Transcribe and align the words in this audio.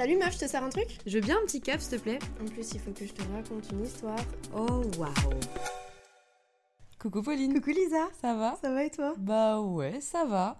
Salut 0.00 0.16
meuf, 0.16 0.32
je 0.32 0.38
te 0.38 0.46
sers 0.46 0.64
un 0.64 0.70
truc? 0.70 0.86
Je 1.04 1.18
veux 1.18 1.20
bien 1.22 1.36
un 1.36 1.44
petit 1.44 1.60
cap, 1.60 1.78
s'il 1.78 1.98
te 1.98 2.02
plaît 2.02 2.18
En 2.40 2.46
plus, 2.46 2.72
il 2.72 2.80
faut 2.80 2.90
que 2.90 3.04
je 3.06 3.12
te 3.12 3.20
raconte 3.34 3.70
une 3.70 3.84
histoire. 3.84 4.16
Oh, 4.56 4.80
waouh 4.96 5.12
Coucou 6.98 7.20
Pauline 7.20 7.52
Coucou 7.52 7.68
Lisa 7.68 8.08
Ça 8.18 8.32
va? 8.32 8.56
Ça 8.62 8.72
va 8.72 8.84
et 8.84 8.88
toi? 8.88 9.12
Bah 9.18 9.60
ouais, 9.60 10.00
ça 10.00 10.24
va. 10.24 10.56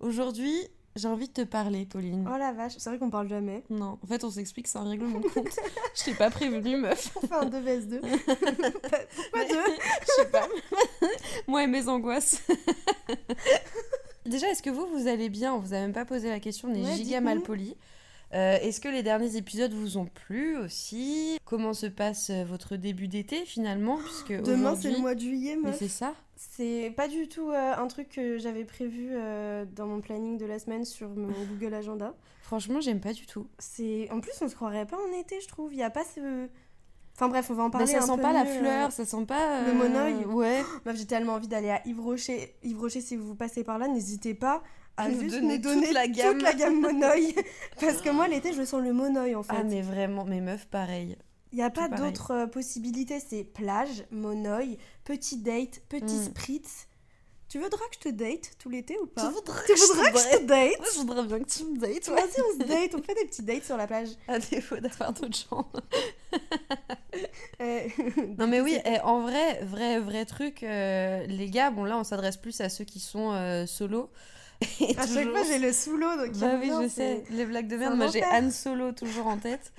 Aujourd'hui, 0.00 0.56
j'ai 0.96 1.06
envie 1.06 1.28
de 1.28 1.32
te 1.32 1.42
parler, 1.42 1.86
Pauline. 1.86 2.28
Oh 2.28 2.36
la 2.36 2.50
vache, 2.50 2.72
c'est 2.78 2.90
vrai 2.90 2.98
qu'on 2.98 3.10
parle 3.10 3.28
jamais. 3.28 3.62
Non, 3.70 3.96
en 4.02 4.06
fait, 4.08 4.24
on 4.24 4.30
s'explique, 4.32 4.66
c'est 4.66 4.78
un 4.78 4.88
règlement 4.88 5.20
de 5.20 5.28
compte. 5.34 5.46
Je 5.94 6.06
t'ai 6.06 6.14
pas 6.14 6.30
prévenu, 6.30 6.76
meuf. 6.76 7.16
On 7.22 7.28
fait 7.28 7.34
un 7.34 7.46
2 7.46 7.60
vs 7.60 7.86
2. 7.86 8.00
Pourquoi 8.00 9.44
deux? 9.48 9.72
Je 10.00 10.12
sais 10.16 10.30
pas. 10.32 10.48
Moi 11.46 11.62
et 11.62 11.68
mes 11.68 11.86
angoisses. 11.86 12.42
Déjà, 14.26 14.48
est-ce 14.48 14.64
que 14.64 14.70
vous, 14.70 14.88
vous 14.88 15.06
allez 15.06 15.28
bien? 15.28 15.54
On 15.54 15.60
vous 15.60 15.74
a 15.74 15.78
même 15.78 15.92
pas 15.92 16.04
posé 16.04 16.28
la 16.28 16.40
question, 16.40 16.70
on 16.72 16.74
est 16.74 16.82
Ouais, 16.84 16.96
giga 16.96 17.20
mal 17.20 17.40
poli. 17.40 17.76
Euh, 18.32 18.58
est-ce 18.62 18.80
que 18.80 18.88
les 18.88 19.02
derniers 19.02 19.36
épisodes 19.36 19.72
vous 19.72 19.96
ont 19.98 20.06
plu 20.06 20.56
aussi? 20.56 21.38
Comment 21.44 21.72
se 21.74 21.86
passe 21.86 22.30
euh, 22.30 22.44
votre 22.44 22.76
début 22.76 23.08
d'été 23.08 23.44
finalement? 23.44 23.96
Puisque 23.96 24.40
Demain, 24.42 24.76
c'est 24.76 24.90
le 24.92 24.98
mois 24.98 25.14
de 25.16 25.20
juillet, 25.20 25.56
Mais 25.56 25.70
meuf. 25.70 25.78
c'est 25.78 25.88
ça? 25.88 26.14
C'est 26.36 26.92
pas 26.96 27.08
du 27.08 27.28
tout 27.28 27.50
euh, 27.50 27.74
un 27.76 27.86
truc 27.88 28.08
que 28.08 28.38
j'avais 28.38 28.64
prévu 28.64 29.08
euh, 29.12 29.64
dans 29.74 29.86
mon 29.86 30.00
planning 30.00 30.38
de 30.38 30.46
la 30.46 30.58
semaine 30.58 30.84
sur 30.84 31.08
mon 31.10 31.28
Google 31.50 31.74
Agenda. 31.74 32.14
Franchement, 32.42 32.80
j'aime 32.80 33.00
pas 33.00 33.12
du 33.12 33.26
tout. 33.26 33.46
C'est 33.58 34.08
En 34.10 34.20
plus, 34.20 34.32
on 34.40 34.48
se 34.48 34.54
croirait 34.54 34.86
pas 34.86 34.96
en 34.96 35.18
été, 35.20 35.40
je 35.40 35.48
trouve. 35.48 35.72
Il 35.72 35.78
y 35.78 35.82
a 35.82 35.90
pas 35.90 36.04
ce. 36.04 36.46
Enfin 37.16 37.28
bref, 37.28 37.50
on 37.50 37.54
va 37.54 37.64
en 37.64 37.70
parler 37.70 37.86
Bah, 37.92 37.98
ça 37.98 38.04
un 38.04 38.06
sent 38.06 38.16
peu 38.16 38.22
pas 38.22 38.32
la 38.32 38.42
euh, 38.46 38.58
fleur, 38.58 38.92
ça 38.92 39.04
sent 39.04 39.26
pas. 39.26 39.62
le 39.66 39.74
monoeil. 39.74 40.24
Ouais. 40.26 40.62
Meuf, 40.86 40.96
j'ai 40.96 41.04
tellement 41.06 41.34
envie 41.34 41.48
d'aller 41.48 41.70
à 41.70 41.82
Yves 41.86 42.00
Rocher. 42.00 42.54
Yves 42.62 42.78
Rocher, 42.80 43.00
si 43.00 43.16
vous 43.16 43.34
passez 43.34 43.64
par 43.64 43.78
là, 43.78 43.88
n'hésitez 43.88 44.34
pas 44.34 44.62
à 44.96 45.08
Nous 45.08 45.20
juste 45.20 45.36
donner 45.36 45.58
nous 45.58 45.62
toute 45.62 45.74
donner 45.74 45.92
la 45.92 46.08
gamme. 46.08 46.32
toute 46.34 46.42
la 46.42 46.54
gamme 46.54 46.80
monoeil. 46.80 47.34
Parce 47.80 48.00
que 48.02 48.10
moi, 48.10 48.28
l'été, 48.28 48.52
je 48.52 48.64
sens 48.64 48.82
le 48.82 48.92
monoeil 48.92 49.34
en 49.34 49.42
fait. 49.42 49.54
Ah, 49.56 49.62
mais 49.64 49.82
vraiment, 49.82 50.24
mes 50.24 50.40
meufs, 50.40 50.66
pareil. 50.66 51.16
Il 51.52 51.56
n'y 51.56 51.62
a 51.64 51.70
pas 51.70 51.88
d'autres 51.88 52.30
euh, 52.32 52.46
possibilités. 52.46 53.18
C'est 53.20 53.42
plage, 53.44 54.04
monoeil, 54.10 54.78
petit 55.04 55.36
date, 55.38 55.80
petit 55.88 56.14
Mm. 56.14 56.24
spritz. 56.24 56.86
Tu 57.48 57.58
voudras 57.58 57.80
que 57.88 57.94
je 57.94 58.10
te 58.10 58.14
date 58.14 58.52
tout 58.60 58.70
l'été 58.70 58.96
ou 59.02 59.06
pas 59.08 59.28
voudrais 59.28 59.64
Tu 59.66 59.74
voudrais 59.74 60.12
que 60.12 60.18
je 60.18 60.36
te 60.38 60.44
date 60.44 60.78
Moi, 60.78 60.88
je 60.94 60.98
voudrais 61.00 61.24
bien 61.24 61.40
que 61.40 61.50
tu 61.50 61.64
me 61.64 61.78
dates, 61.78 62.06
ouais. 62.06 62.14
Vas-y, 62.14 62.40
on 62.48 62.52
se 62.52 62.58
date. 62.68 62.94
On 62.94 63.02
fait 63.02 63.14
des 63.14 63.24
petits 63.26 63.42
dates 63.42 63.64
sur 63.64 63.76
la 63.76 63.88
plage. 63.88 64.10
À 64.28 64.38
défaut 64.38 64.76
d'avoir 64.76 65.12
d'autres 65.12 65.36
gens. 65.50 65.68
Euh, 67.60 67.88
Non, 68.38 68.46
mais 68.46 68.60
oui, 68.60 68.78
eh, 68.84 69.00
en 69.00 69.20
vrai, 69.22 69.62
vrai, 69.64 69.98
vrai 69.98 70.24
truc, 70.24 70.62
euh, 70.62 71.26
les 71.26 71.50
gars, 71.50 71.70
bon, 71.70 71.84
là, 71.84 71.98
on 71.98 72.04
s'adresse 72.04 72.36
plus 72.36 72.60
à 72.60 72.68
ceux 72.68 72.84
qui 72.84 73.00
sont 73.00 73.32
euh, 73.32 73.66
solo. 73.66 74.10
Et 74.80 74.94
à 74.98 75.06
chaque 75.06 75.30
fois, 75.30 75.42
j'ai 75.44 75.58
le 75.58 75.72
sous-l'eau. 75.72 76.16
donc 76.16 76.30
il 76.34 76.40
Bah 76.40 76.56
oui, 76.60 76.70
je 76.82 76.88
sais, 76.88 77.24
les 77.30 77.44
blagues 77.46 77.68
de 77.68 77.76
merde. 77.76 77.96
Moi, 77.96 78.08
j'ai. 78.08 78.22
Anne 78.22 78.50
Solo 78.50 78.92
toujours 78.92 79.26
en 79.26 79.38
tête. 79.38 79.72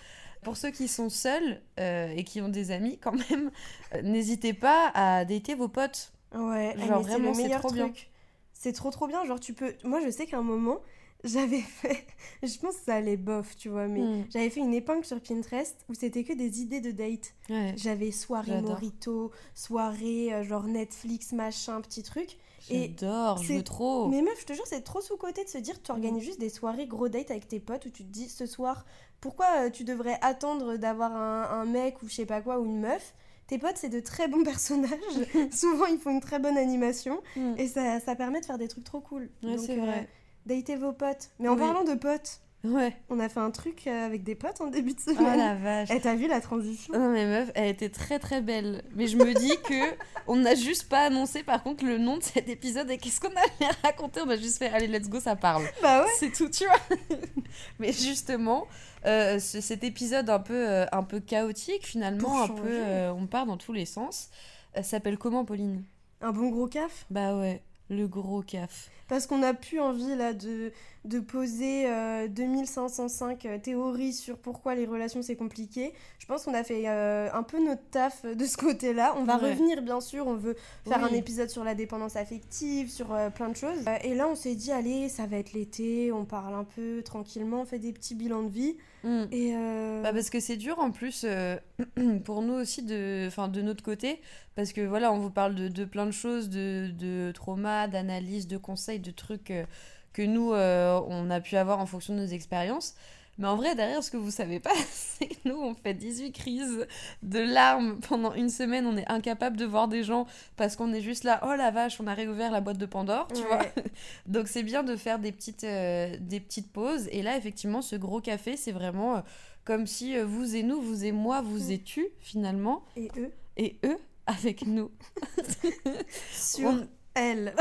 Pour 0.44 0.58
ceux 0.58 0.72
qui 0.72 0.88
sont 0.88 1.09
seuls 1.09 1.62
euh, 1.80 2.09
et 2.16 2.24
qui 2.24 2.42
ont 2.42 2.50
des 2.50 2.72
amis, 2.72 2.97
quand 2.97 3.14
même, 3.30 3.52
euh, 3.94 4.02
n'hésitez 4.02 4.53
pas 4.53 4.91
à 4.96 5.24
dater 5.24 5.53
vos 5.53 5.68
potes. 5.68 6.12
Ouais, 6.34 6.75
ah, 6.81 6.86
Genre, 6.88 7.02
vraiment, 7.03 7.30
le 7.30 7.36
c'est 7.36 7.44
meilleur 7.44 7.59
trop 7.62 7.72
bien. 7.72 7.86
truc. 7.90 8.09
C'est 8.53 8.74
trop 8.74 8.90
trop 8.90 9.08
bien. 9.08 9.24
Genre, 9.25 9.40
tu 9.40 9.53
peux. 9.53 9.74
Moi, 9.84 10.00
je 10.03 10.09
sais 10.09 10.25
qu'à 10.25 10.40
un 10.40 10.44
moment, 10.44 10.80
j'avais 11.24 11.59
fait. 11.62 12.08
Je 12.41 12.58
pense 12.58 12.78
que 12.78 12.86
ça 12.86 12.96
allait 12.96 13.18
bof, 13.18 13.56
tu 13.56 13.70
vois, 13.70 13.88
mais 13.88 14.02
Hmm. 14.02 14.24
j'avais 14.34 14.50
fait 14.50 14.62
une 14.62 14.74
épingle 14.74 15.06
sur 15.06 15.22
Pinterest 15.22 15.86
où 15.90 15.94
c'était 15.94 16.24
que 16.24 16.34
des 16.34 16.62
idées 16.62 16.81
de 16.81 16.90
date. 16.90 17.34
Ouais, 17.50 17.75
J'avais 17.78 18.09
soirée 18.12 18.59
morito, 18.62 19.31
soirée 19.53 20.34
euh, 20.34 20.44
genre 20.44 20.64
Netflix, 20.64 21.34
machin, 21.34 21.81
petit 21.81 22.02
truc. 22.02 22.38
J'adore, 22.70 23.38
je 23.42 23.48
c'est- 23.48 23.58
veux 23.58 23.64
trop. 23.64 24.08
Mais 24.08 24.22
meuf, 24.22 24.40
je 24.40 24.46
te 24.46 24.54
jure, 24.54 24.66
c'est 24.68 24.82
trop 24.82 25.02
sous-côté 25.02 25.44
de 25.44 25.50
se 25.50 25.58
dire 25.58 25.82
tu 25.82 25.92
organises 25.92 26.24
juste 26.24 26.40
des 26.40 26.50
soirées 26.50 26.88
gros 26.88 27.10
date 27.10 27.32
avec 27.32 27.48
tes 27.48 27.60
potes 27.60 27.86
où 27.86 27.90
tu 27.90 28.04
te 28.04 28.12
dis 28.12 28.30
ce 28.30 28.46
soir, 28.46 28.86
pourquoi 29.20 29.48
euh, 29.66 29.70
tu 29.70 29.84
devrais 29.84 30.18
attendre 30.22 30.78
d'avoir 30.78 31.16
un, 31.16 31.44
un 31.62 31.66
mec 31.66 32.02
ou 32.04 32.08
je 32.10 32.14
sais 32.16 32.26
pas 32.26 32.42
quoi 32.42 32.60
ou 32.60 32.66
une 32.66 32.80
meuf? 32.80 33.14
Tes 33.48 33.58
potes, 33.58 33.78
c'est 33.78 33.90
de 33.90 34.00
très 34.00 34.28
bons 34.28 34.44
personnages. 34.46 34.92
Souvent, 35.52 35.86
ils 35.86 36.00
font 36.00 36.12
une 36.12 36.22
très 36.22 36.40
bonne 36.40 36.58
animation 36.58 37.22
Mm. 37.36 37.54
et 37.58 37.68
ça, 37.68 38.00
ça 38.00 38.16
permet 38.16 38.40
de 38.42 38.46
faire 38.46 38.58
des 38.58 38.68
trucs 38.68 38.84
trop 38.86 39.02
cool. 39.02 39.30
Ouais, 39.44 39.58
c'est 39.58 39.78
euh, 39.80 39.82
vrai. 39.82 40.08
Datez 40.46 40.76
vos 40.76 40.94
potes. 40.94 41.30
Mais 41.40 41.48
en 41.50 41.54
Oui. 41.54 41.60
parlant 41.60 41.84
de 41.84 41.94
potes, 41.96 42.40
Ouais. 42.64 42.96
on 43.10 43.20
a 43.20 43.28
fait 43.28 43.40
un 43.40 43.50
truc 43.50 43.88
euh, 43.88 44.06
avec 44.06 44.24
des 44.24 44.36
potes 44.36 44.62
en 44.62 44.68
début 44.68 44.94
de 44.94 45.00
Oh 45.08 45.12
semaine. 45.16 45.38
la 45.40 45.56
vache. 45.56 45.90
Eh, 45.92 46.00
t'as 46.00 46.14
vu 46.16 46.28
la 46.28 46.42
transition? 46.42 46.94
Non 46.94 47.12
mais 47.12 47.26
meuf, 47.26 47.50
elle 47.56 47.70
était 47.70 47.90
très 47.90 48.20
très 48.20 48.42
belle. 48.42 48.84
Mais 48.96 49.08
je 49.08 49.18
me 49.18 49.34
dis 49.34 49.54
que 49.64 49.96
on 50.28 50.36
n'a 50.36 50.54
juste 50.54 50.88
pas 50.88 51.06
annoncé 51.06 51.42
par 51.42 51.64
contre 51.64 51.84
le 51.86 51.98
nom 51.98 52.18
de 52.18 52.24
cet 52.24 52.50
épisode 52.50 52.90
et 52.92 52.98
qu'est-ce 53.00 53.20
qu'on 53.20 53.30
allait 53.30 53.72
raconter. 53.84 54.22
On 54.24 54.30
a 54.30 54.38
juste 54.38 54.60
fait 54.60 54.70
allez 54.70 54.86
let's 54.88 55.10
go 55.10 55.20
ça 55.20 55.36
parle. 55.36 55.64
Bah 55.82 56.04
ouais. 56.04 56.10
C'est 56.20 56.32
tout 56.32 56.50
tu 56.50 56.66
vois. 56.66 56.98
mais 57.80 57.92
justement, 57.92 58.68
euh, 59.06 59.40
ce- 59.40 59.60
cet 59.62 59.84
épisode 59.84 60.30
un 60.30 60.40
peu 60.40 60.70
euh, 60.70 60.86
un 60.92 61.04
peu 61.04 61.20
chaotique 61.20 61.88
finalement, 61.88 62.44
un 62.44 62.48
peu 62.48 62.62
euh, 62.70 63.12
on 63.12 63.26
part 63.26 63.46
dans 63.48 63.58
tous 63.58 63.74
les 63.74 63.86
sens. 63.86 64.30
euh, 64.78 64.84
s'appelle 64.84 65.18
comment 65.18 65.46
Pauline? 65.46 65.84
Un 66.22 66.32
bon 66.32 66.50
gros 66.50 66.68
caf? 66.68 67.06
Bah 67.10 67.36
ouais, 67.36 67.64
le 67.90 68.08
gros 68.08 68.44
caf. 68.44 68.90
Parce 69.12 69.28
qu'on 69.28 69.40
n'a 69.40 69.54
plus 69.54 69.82
envie 69.82 70.16
là 70.16 70.32
de, 70.32 70.72
de 71.03 71.20
poser 71.20 71.84
euh, 71.85 72.30
2505 72.30 73.46
euh, 73.46 73.58
théories 73.58 74.14
sur 74.14 74.38
pourquoi 74.38 74.74
les 74.74 74.85
relations 74.85 75.22
c'est 75.22 75.35
compliqué. 75.35 75.91
Je 76.18 76.26
pense 76.26 76.46
qu'on 76.46 76.53
a 76.53 76.64
fait 76.64 76.84
euh, 76.88 77.28
un 77.34 77.44
peu 77.44 77.62
notre 77.62 77.84
taf 77.91 78.26
de 78.26 78.46
ce 78.46 78.56
côté-là. 78.56 79.14
On 79.18 79.26
va 79.26 79.35
Ouais. 79.38 79.52
revenir 79.52 79.82
bien 79.82 80.00
sûr, 80.00 80.28
on 80.28 80.35
veut 80.35 80.56
faire 80.88 81.00
Oui. 81.03 81.09
un 81.12 81.14
épisode 81.14 81.50
sur 81.50 81.66
la 81.66 81.76
dépendance 81.76 82.16
affective, 82.16 82.90
sur 82.90 83.14
euh, 83.14 83.30
plein 83.30 83.50
de 83.50 83.56
choses. 83.58 83.84
Euh, 83.85 83.97
et 84.06 84.16
là 84.16 84.30
on 84.30 84.35
s'est 84.35 84.56
dit 84.56 84.72
allez, 84.72 85.09
ça 85.09 85.26
va 85.28 85.35
être 85.40 85.52
l'été, 85.52 86.14
on 86.14 86.24
parle 86.24 86.53
un 86.53 86.64
peu 86.64 87.02
tranquillement, 87.03 87.64
on 87.64 87.66
fait 87.66 87.80
des 87.80 87.91
petits 87.91 88.16
bilans 88.16 88.44
de 88.44 88.50
vie. 88.50 88.78
Mm. 89.03 89.24
Et 89.34 89.53
euh, 89.58 90.02
Bah 90.03 90.14
parce 90.14 90.30
que 90.30 90.40
c'est 90.40 90.56
dur 90.56 90.80
en 90.80 90.91
plus 90.91 91.26
euh, 91.28 91.58
pour 92.24 92.41
nous 92.44 92.53
aussi 92.53 92.82
de, 92.84 93.26
enfin 93.28 93.50
de 93.50 93.62
notre 93.62 93.84
côté 93.84 94.22
parce 94.56 94.74
que 94.74 94.82
voilà 94.82 95.12
on 95.12 95.18
vous 95.18 95.32
parle 95.32 95.56
de, 95.56 95.68
de 95.70 95.85
plein 95.85 96.06
de 96.06 96.12
choses 96.12 96.50
de, 96.50 96.90
de 96.97 97.32
trauma, 97.34 97.88
d'analyse, 97.88 98.47
de 98.47 98.58
conseils, 98.58 99.00
de 99.02 99.12
trucs 99.12 99.52
euh, 99.52 99.66
que 100.14 100.22
nous 100.22 100.53
euh, 100.53 101.00
on 101.08 101.30
a 101.30 101.40
pu 101.42 101.56
avoir 101.58 101.80
en 101.80 101.86
fonction 101.86 102.14
de 102.16 102.20
nos 102.20 102.28
expériences 102.28 102.96
Mais 103.38 103.48
en 103.48 103.56
vrai, 103.56 103.76
derrière, 103.76 104.03
ce 104.03 104.12
que 104.12 104.18
vous 104.18 104.30
savez 104.30 104.59
pas, 104.59 104.74
c'est 104.92 105.26
que 105.28 105.36
nous, 105.50 105.56
on 105.59 105.74
fait 105.74 105.94
18 105.94 106.32
crises 106.34 106.86
de 107.24 107.40
larmes 107.40 108.00
pendant 108.08 108.34
une 108.34 108.50
semaine. 108.50 108.86
On 108.86 108.98
est 108.98 109.09
incapable 109.09 109.56
de 109.58 109.66
voir 109.66 109.88
des 109.88 110.03
gens 110.03 110.28
parce 110.58 110.76
qu'on 110.76 110.92
est 110.94 111.02
juste 111.02 111.24
là, 111.24 111.40
oh 111.44 111.56
la 111.56 111.72
vache, 111.72 112.00
on 112.02 112.08
a 112.08 112.14
réouvert 112.14 112.52
la 112.52 112.59
boîte 112.62 112.78
de 112.78 112.86
Pandore, 112.86 113.28
tu 113.34 113.42
Ouais. 113.42 113.48
vois. 113.48 113.66
Donc 114.28 114.48
c'est 114.50 114.64
bien 114.64 114.84
de 114.84 114.96
faire 114.98 115.18
des 115.18 115.32
petites, 115.32 115.64
euh, 115.64 116.16
des 116.20 116.40
petites 116.42 116.72
pauses. 116.72 117.08
Et 117.12 117.22
là, 117.24 117.38
effectivement, 117.38 117.82
ce 117.82 117.96
gros 117.96 118.20
café, 118.22 118.58
c'est 118.58 118.74
vraiment 118.74 119.16
euh, 119.16 119.22
comme 119.64 119.88
si 119.88 120.18
euh, 120.18 120.26
vous 120.26 120.56
et 120.56 120.62
nous, 120.64 120.82
vous 120.82 121.06
et 121.06 121.14
moi, 121.14 121.42
vous 121.42 121.70
Mm. 121.70 121.72
et 121.72 121.80
tu, 121.82 122.08
finalement, 122.20 122.84
Et 122.97 123.09
eux, 123.18 123.32
et 123.58 123.78
eux 123.86 123.97
avec 124.28 124.68
nous. 124.68 124.92
sur 126.34 126.70
On- 126.70 126.88
elle. 127.16 127.54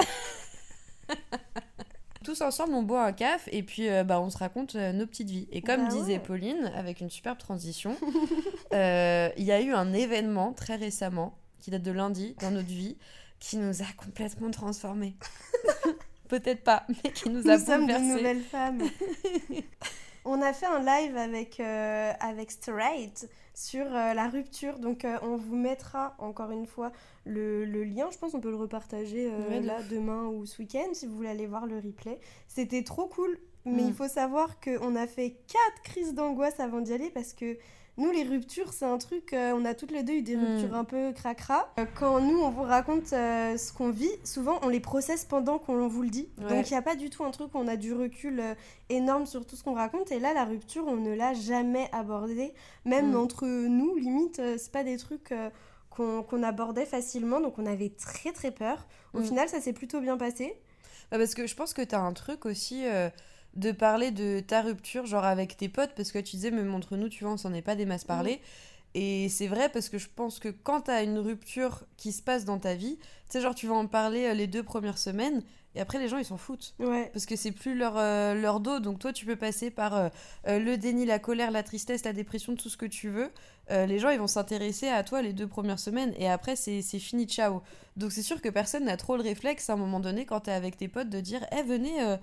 Tous 2.24 2.42
ensemble, 2.42 2.74
on 2.74 2.82
boit 2.82 3.04
un 3.04 3.12
caf 3.12 3.48
et 3.50 3.62
puis 3.62 3.88
euh, 3.88 4.04
bah, 4.04 4.20
on 4.20 4.28
se 4.28 4.36
raconte 4.36 4.76
euh, 4.76 4.92
nos 4.92 5.06
petites 5.06 5.30
vies. 5.30 5.48
Et 5.52 5.62
comme 5.62 5.84
Bah 5.84 5.88
disait 5.88 6.14
ouais. 6.14 6.18
Pauline, 6.18 6.70
avec 6.74 7.00
une 7.00 7.08
superbe 7.08 7.38
transition, 7.38 7.96
euh, 8.74 9.30
il 9.38 9.44
y 9.44 9.52
a 9.52 9.60
eu 9.60 9.72
un 9.72 9.94
événement 9.94 10.52
très 10.52 10.76
récemment, 10.76 11.38
qui 11.60 11.70
date 11.70 11.82
de 11.82 11.92
lundi, 11.92 12.36
dans 12.40 12.50
notre 12.50 12.68
vie, 12.68 12.98
qui 13.38 13.56
nous 13.56 13.80
a 13.80 13.86
complètement 13.96 14.50
transformés. 14.50 15.16
Peut-être 16.28 16.62
pas, 16.62 16.84
mais 16.88 17.10
qui 17.10 17.30
nous 17.30 17.48
a 17.48 17.56
Nous 17.56 17.64
sommes 17.64 17.86
de 17.86 17.98
nouvelles 17.98 18.42
femmes. 18.42 18.82
on 20.26 20.42
a 20.42 20.52
fait 20.52 20.66
un 20.66 20.78
live 20.78 21.16
avec, 21.16 21.58
avec 21.58 22.50
Straight 22.50 23.28
sur 23.60 23.84
euh, 23.86 24.14
la 24.14 24.28
rupture. 24.28 24.78
Donc, 24.78 25.04
euh, 25.04 25.18
on 25.22 25.36
vous 25.36 25.56
mettra 25.56 26.14
encore 26.18 26.50
une 26.50 26.66
fois 26.66 26.92
le, 27.26 27.64
le 27.64 27.84
lien. 27.84 28.08
Je 28.10 28.18
pense 28.18 28.32
qu'on 28.32 28.40
peut 28.40 28.50
le 28.50 28.56
repartager 28.56 29.30
euh, 29.30 29.48
Ouais, 29.48 29.60
là 29.60 29.78
demain 29.90 30.26
ou 30.26 30.46
ce 30.46 30.62
week-end 30.62 30.88
si 30.94 31.06
vous 31.06 31.14
voulez 31.14 31.28
aller 31.28 31.46
voir 31.46 31.66
le 31.66 31.76
replay. 31.76 32.18
C'était 32.48 32.82
trop 32.82 33.06
cool. 33.06 33.38
Mais 33.66 33.82
Mm. 33.82 33.88
il 33.88 33.92
faut 33.92 34.08
savoir 34.08 34.58
qu'on 34.60 34.96
a 34.96 35.06
fait 35.06 35.36
quatre 35.46 35.82
crises 35.84 36.14
d'angoisse 36.14 36.58
avant 36.60 36.80
d'y 36.80 36.94
aller 36.94 37.10
parce 37.10 37.34
que 37.34 37.58
nous, 38.00 38.10
les 38.10 38.24
ruptures, 38.24 38.72
c'est 38.72 38.84
un 38.84 38.98
truc, 38.98 39.32
euh, 39.32 39.52
on 39.54 39.64
a 39.64 39.74
toutes 39.74 39.92
les 39.92 40.02
deux 40.02 40.14
eu 40.14 40.22
des 40.22 40.36
Mm. 40.36 40.44
ruptures 40.44 40.74
un 40.76 40.84
peu 40.84 41.12
cracra. 41.12 41.72
Euh, 41.78 41.84
Quand 41.94 42.20
nous, 42.20 42.38
on 42.40 42.50
vous 42.50 42.62
raconte 42.62 43.12
euh, 43.12 43.56
ce 43.56 43.72
qu'on 43.72 43.90
vit, 43.90 44.10
souvent, 44.24 44.58
on 44.62 44.68
les 44.68 44.80
processe 44.80 45.24
pendant 45.24 45.58
qu'on 45.58 45.86
vous 45.86 46.02
le 46.02 46.08
dit. 46.10 46.28
Ouais. 46.38 46.48
Donc, 46.56 46.70
il 46.70 46.72
n'y 46.72 46.78
a 46.78 46.82
pas 46.82 46.96
du 46.96 47.10
tout 47.10 47.22
un 47.24 47.30
truc 47.30 47.54
où 47.54 47.58
on 47.58 47.68
a 47.68 47.76
du 47.76 47.92
recul 47.94 48.42
énorme 48.88 49.26
sur 49.26 49.46
tout 49.46 49.54
ce 49.54 49.62
qu'on 49.62 49.74
raconte. 49.74 50.10
Et 50.10 50.18
là, 50.18 50.32
la 50.34 50.44
rupture, 50.44 50.84
on 50.86 50.96
ne 50.96 51.14
l'a 51.14 51.34
jamais 51.34 51.88
abordée. 51.92 52.52
Même 52.84 53.12
Mm. 53.12 53.16
entre 53.16 53.46
nous, 53.46 53.94
limite, 53.96 54.40
c'est 54.58 54.72
pas 54.72 54.82
des 54.84 54.96
trucs 54.96 55.32
qu'on 55.90 56.42
abordait 56.42 56.86
facilement. 56.86 57.40
Donc, 57.40 57.58
on 57.58 57.66
avait 57.66 57.90
très, 57.90 58.32
très 58.32 58.50
peur. 58.50 58.86
Au 59.14 59.20
Mm. 59.20 59.24
final, 59.24 59.48
ça 59.48 59.60
s'est 59.60 59.72
plutôt 59.72 60.00
bien 60.00 60.16
passé. 60.16 60.56
Bah, 61.10 61.18
parce 61.18 61.34
que 61.34 61.46
je 61.46 61.54
pense 61.56 61.74
que 61.74 61.82
t'as 61.82 62.00
un 62.00 62.12
truc 62.12 62.46
aussi 62.46 62.84
de 63.54 63.72
parler 63.72 64.10
de 64.10 64.40
ta 64.40 64.62
rupture, 64.62 65.06
genre 65.06 65.24
avec 65.24 65.56
tes 65.56 65.68
potes, 65.68 65.92
parce 65.96 66.12
que 66.12 66.18
tu 66.18 66.36
disais, 66.36 66.50
même 66.50 66.74
entre 66.74 66.96
nous, 66.96 67.08
tu 67.08 67.24
vois, 67.24 67.32
on 67.32 67.36
s'en 67.36 67.52
est 67.52 67.62
pas 67.62 67.76
des 67.76 67.86
masses 67.86 68.04
parlé. 68.04 68.40
Et 68.94 69.28
c'est 69.28 69.46
vrai 69.46 69.68
parce 69.68 69.88
que 69.88 69.98
je 69.98 70.08
pense 70.14 70.40
que 70.40 70.48
quand 70.48 70.82
t'as 70.82 71.04
une 71.04 71.18
rupture 71.18 71.84
qui 71.96 72.10
se 72.10 72.22
passe 72.22 72.44
dans 72.44 72.58
ta 72.58 72.74
vie, 72.74 72.98
tu 72.98 73.06
sais, 73.28 73.40
genre 73.40 73.54
tu 73.54 73.68
vas 73.68 73.74
en 73.74 73.86
parler 73.86 74.26
euh, 74.26 74.34
les 74.34 74.48
deux 74.48 74.64
premières 74.64 74.98
semaines, 74.98 75.42
et 75.74 75.80
après 75.80 75.98
les 75.98 76.08
gens 76.08 76.18
ils 76.18 76.24
s'en 76.24 76.36
foutent. 76.36 76.74
Ouais. 76.80 77.10
Parce 77.12 77.26
que 77.26 77.36
c'est 77.36 77.52
plus 77.52 77.76
leur, 77.76 77.96
euh, 77.96 78.34
leur 78.34 78.58
dos, 78.60 78.80
donc 78.80 78.98
toi 78.98 79.12
tu 79.12 79.24
peux 79.24 79.36
passer 79.36 79.70
par 79.70 79.94
euh, 79.94 80.08
le 80.46 80.76
déni, 80.76 81.06
la 81.06 81.18
colère, 81.18 81.50
la 81.50 81.62
tristesse, 81.62 82.04
la 82.04 82.12
dépression, 82.12 82.56
tout 82.56 82.68
ce 82.68 82.76
que 82.76 82.86
tu 82.86 83.08
veux. 83.08 83.30
Euh, 83.70 83.86
les 83.86 84.00
gens 84.00 84.10
ils 84.10 84.18
vont 84.18 84.26
s'intéresser 84.26 84.88
à 84.88 85.04
toi 85.04 85.22
les 85.22 85.32
deux 85.32 85.46
premières 85.46 85.78
semaines 85.78 86.12
et 86.18 86.28
après 86.28 86.56
c'est 86.56 86.82
c'est 86.82 86.98
fini, 86.98 87.26
ciao. 87.26 87.62
Donc 87.96 88.10
c'est 88.10 88.22
sûr 88.22 88.40
que 88.40 88.48
personne 88.48 88.84
n'a 88.84 88.96
trop 88.96 89.16
le 89.16 89.22
réflexe 89.22 89.70
à 89.70 89.74
un 89.74 89.76
moment 89.76 90.00
donné 90.00 90.26
quand 90.26 90.40
t'es 90.40 90.52
avec 90.52 90.76
tes 90.76 90.88
potes 90.88 91.08
de 91.08 91.20
dire 91.20 91.46
Eh 91.56 91.62
venez, 91.62 92.02
euh, 92.02 92.16